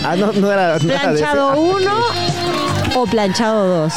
ah, 0.04 0.14
no, 0.18 0.30
no 0.32 0.52
era, 0.52 0.78
no. 0.78 0.86
¿Planchado 0.86 1.50
Ah, 1.52 1.56
1 1.56 1.90
o 2.96 3.06
planchado 3.06 3.82
2? 3.84 3.92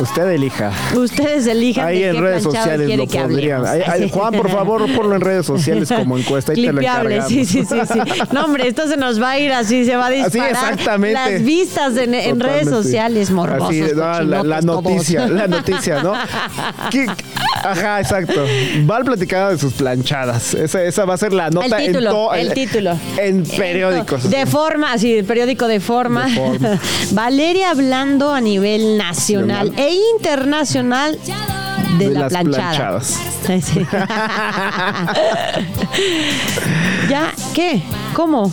Usted 0.00 0.30
elija. 0.30 0.72
Ustedes 0.94 1.46
elijan 1.46 1.86
Ahí 1.86 2.00
de 2.00 2.08
en 2.08 2.14
qué 2.16 2.20
redes 2.20 2.42
sociales 2.42 2.88
lo 2.96 3.20
hablemos. 3.20 3.68
Ay, 3.68 3.82
ay, 3.86 4.10
Juan, 4.14 4.34
por 4.34 4.50
favor, 4.50 4.84
ponlo 4.94 5.14
en 5.14 5.20
redes 5.20 5.46
sociales 5.46 5.88
como 5.90 6.18
encuesta 6.18 6.52
y 6.52 6.56
te 6.56 6.72
lo 6.72 6.78
Clipeable, 6.78 7.16
encargamos. 7.16 7.28
sí, 7.32 7.44
sí, 7.44 7.64
sí, 7.64 7.76
sí. 7.92 8.22
No, 8.32 8.44
hombre, 8.44 8.68
esto 8.68 8.86
se 8.88 8.96
nos 8.96 9.20
va 9.20 9.30
a 9.32 9.38
ir 9.38 9.52
así, 9.52 9.84
se 9.84 9.96
va 9.96 10.06
a 10.06 10.08
Así, 10.08 10.16
disparar. 10.22 10.50
exactamente. 10.50 11.14
Las 11.14 11.42
vistas 11.42 11.96
en, 11.96 12.14
en 12.14 12.40
redes 12.40 12.68
sociales, 12.68 13.30
morbosos, 13.30 13.68
Así, 13.70 13.80
no, 13.94 14.22
la, 14.22 14.42
la 14.42 14.60
todos. 14.60 14.82
noticia, 14.84 15.26
la 15.28 15.46
noticia, 15.48 16.02
¿no? 16.02 16.12
¿Qué- 16.90 17.06
Ajá, 17.64 18.00
exacto. 18.00 18.44
Val 18.84 19.04
platicando 19.04 19.50
de 19.50 19.58
sus 19.58 19.72
planchadas. 19.72 20.54
Esa, 20.54 20.84
esa 20.84 21.04
va 21.04 21.14
a 21.14 21.16
ser 21.16 21.32
la 21.32 21.50
nota 21.50 21.78
el 21.78 21.86
título, 21.86 22.08
en 22.10 22.14
todo. 22.14 22.34
el 22.34 22.52
título. 22.54 22.98
En 23.18 23.42
periódicos. 23.44 24.30
De 24.30 24.46
forma, 24.46 24.96
sí, 24.98 25.16
el 25.18 25.24
periódico 25.24 25.66
de 25.66 25.80
forma. 25.80 26.26
De 26.26 26.34
forma. 26.34 26.80
Valeria 27.12 27.70
hablando 27.70 28.32
a 28.32 28.40
nivel 28.40 28.96
nacional 28.98 29.72
e 29.88 29.94
internacional 30.14 31.18
de, 31.98 32.08
De 32.08 32.10
la 32.14 32.20
las 32.20 32.30
planchada. 32.32 32.70
planchadas. 32.70 33.18
Sí. 33.46 33.86
¿Ya? 37.08 37.32
¿Qué? 37.54 37.82
¿Cómo? 38.14 38.50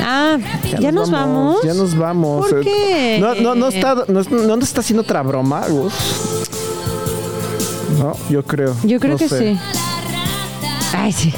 Ah, 0.00 0.36
¿ya, 0.78 0.92
nos 0.92 1.10
vamos? 1.10 1.62
Ya 1.64 1.72
nos 1.74 1.96
vamos. 1.96 2.46
¿Por 2.50 2.60
qué? 2.60 3.18
No, 3.20 3.34
no, 3.34 3.54
no 3.54 3.68
está, 3.68 4.04
no, 4.08 4.22
no 4.22 4.56
nos 4.56 4.68
está 4.68 4.80
haciendo 4.80 5.02
otra 5.02 5.22
broma, 5.22 5.66
Gus. 5.68 5.92
No, 7.98 8.14
yo 8.28 8.42
creo. 8.42 8.76
Yo 8.82 8.98
creo 9.00 9.12
No 9.12 9.18
que 9.18 9.28
sé. 9.28 9.38
sí. 9.54 9.58
Ay, 10.98 11.12
sí. 11.12 11.32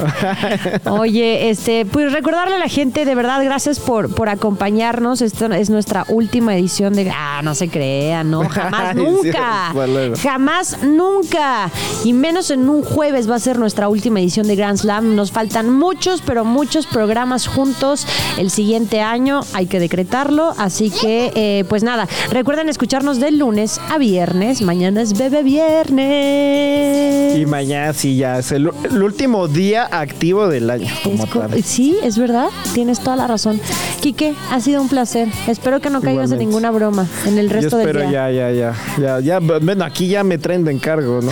Oye, 0.89 1.49
este, 1.49 1.85
pues 1.85 2.11
recordarle 2.11 2.55
a 2.55 2.59
la 2.59 2.67
gente, 2.67 3.05
de 3.05 3.15
verdad, 3.15 3.43
gracias 3.43 3.79
por, 3.79 4.13
por 4.13 4.29
acompañarnos. 4.29 5.21
Esta 5.21 5.47
es 5.57 5.69
nuestra 5.69 6.05
última 6.09 6.55
edición 6.55 6.93
de. 6.93 7.11
Ah, 7.13 7.41
no 7.43 7.55
se 7.55 7.69
crean, 7.69 8.29
¿no? 8.31 8.47
Jamás, 8.49 8.95
nunca. 8.95 9.73
Jamás, 10.21 10.83
nunca. 10.83 11.71
Y 12.03 12.13
menos 12.13 12.51
en 12.51 12.69
un 12.69 12.83
jueves 12.83 13.29
va 13.29 13.35
a 13.35 13.39
ser 13.39 13.57
nuestra 13.59 13.89
última 13.89 14.19
edición 14.19 14.47
de 14.47 14.55
Grand 14.55 14.77
Slam. 14.77 15.15
Nos 15.15 15.31
faltan 15.31 15.71
muchos, 15.71 16.21
pero 16.25 16.45
muchos 16.45 16.85
programas 16.87 17.47
juntos 17.47 18.05
el 18.37 18.51
siguiente 18.51 19.01
año. 19.01 19.41
Hay 19.53 19.65
que 19.67 19.79
decretarlo. 19.79 20.53
Así 20.57 20.89
que, 20.91 21.31
eh, 21.35 21.65
pues 21.67 21.83
nada, 21.83 22.07
recuerden 22.31 22.69
escucharnos 22.69 23.19
de 23.19 23.31
lunes 23.31 23.79
a 23.89 23.97
viernes. 23.97 24.61
Mañana 24.61 25.01
es 25.01 25.17
Bebe 25.17 25.43
Viernes. 25.43 27.37
Y 27.37 27.45
mañana 27.45 27.93
sí 27.93 28.17
ya 28.17 28.39
es 28.39 28.51
el, 28.51 28.69
el 28.83 29.03
último 29.03 29.46
día 29.47 29.87
activo 29.91 30.47
del 30.47 30.69
año. 30.69 30.87
Como 31.03 31.23
Es 31.23 31.29
tal. 31.29 31.63
Sí, 31.63 31.97
es 32.03 32.17
verdad, 32.17 32.47
tienes 32.73 32.99
toda 32.99 33.15
la 33.15 33.27
razón. 33.27 33.59
Quique, 34.01 34.33
ha 34.51 34.59
sido 34.59 34.81
un 34.81 34.89
placer. 34.89 35.27
Espero 35.47 35.79
que 35.81 35.89
no 35.89 36.01
caigas 36.01 36.31
en 36.31 36.39
ninguna 36.39 36.71
broma 36.71 37.07
en 37.25 37.37
el 37.37 37.47
Yo 37.47 37.53
resto 37.53 37.77
del 37.77 37.87
espero 37.87 38.09
día. 38.09 38.31
ya, 38.31 38.51
ya, 38.51 38.73
ya, 38.97 39.19
ya, 39.19 39.19
ya. 39.19 39.39
Bueno, 39.39 39.83
aquí 39.85 40.07
ya 40.07 40.23
me 40.23 40.37
traen 40.37 40.63
de 40.63 40.71
encargo, 40.71 41.21
¿no? 41.21 41.31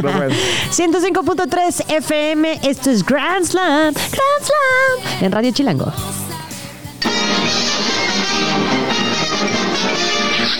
Pero 0.00 0.12
bueno. 0.12 0.34
105.3 0.70 1.84
FM, 1.96 2.60
esto 2.62 2.90
es 2.90 3.04
Grand 3.04 3.44
Slam, 3.44 3.94
Grand 3.94 4.42
Slam, 4.42 5.24
en 5.24 5.32
Radio 5.32 5.50
Chilango. 5.52 5.92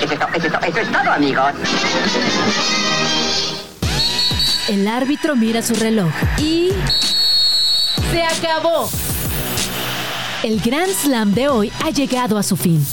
Eso 0.04 0.80
es 0.80 0.92
todo, 0.92 1.10
amigos. 1.12 1.52
El 4.68 4.88
árbitro 4.88 5.36
mira 5.36 5.62
su 5.62 5.74
reloj 5.74 6.10
y... 6.38 6.70
¡Se 8.10 8.22
acabó! 8.24 8.90
El 10.42 10.60
Grand 10.60 10.92
Slam 10.92 11.34
de 11.34 11.48
hoy 11.48 11.72
ha 11.84 11.90
llegado 11.90 12.36
a 12.36 12.42
su 12.42 12.56
fin. 12.56 12.84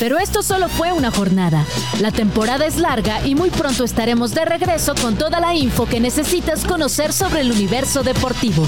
Pero 0.00 0.18
esto 0.18 0.42
solo 0.42 0.70
fue 0.70 0.90
una 0.90 1.10
jornada. 1.10 1.66
La 2.00 2.12
temporada 2.12 2.64
es 2.64 2.78
larga 2.78 3.26
y 3.26 3.34
muy 3.34 3.50
pronto 3.50 3.84
estaremos 3.84 4.32
de 4.32 4.46
regreso 4.46 4.94
con 4.94 5.16
toda 5.16 5.38
la 5.38 5.54
info 5.54 5.84
que 5.84 6.00
necesitas 6.00 6.64
conocer 6.64 7.12
sobre 7.12 7.42
el 7.42 7.52
universo 7.52 8.02
deportivo. 8.02 8.66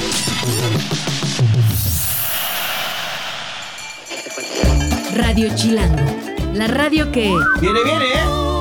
Radio 5.14 5.48
Chilango, 5.56 6.04
la 6.52 6.66
radio 6.66 7.10
que... 7.10 7.34
Viene, 7.60 7.82
viene, 7.84 8.04
¿eh? 8.04 8.53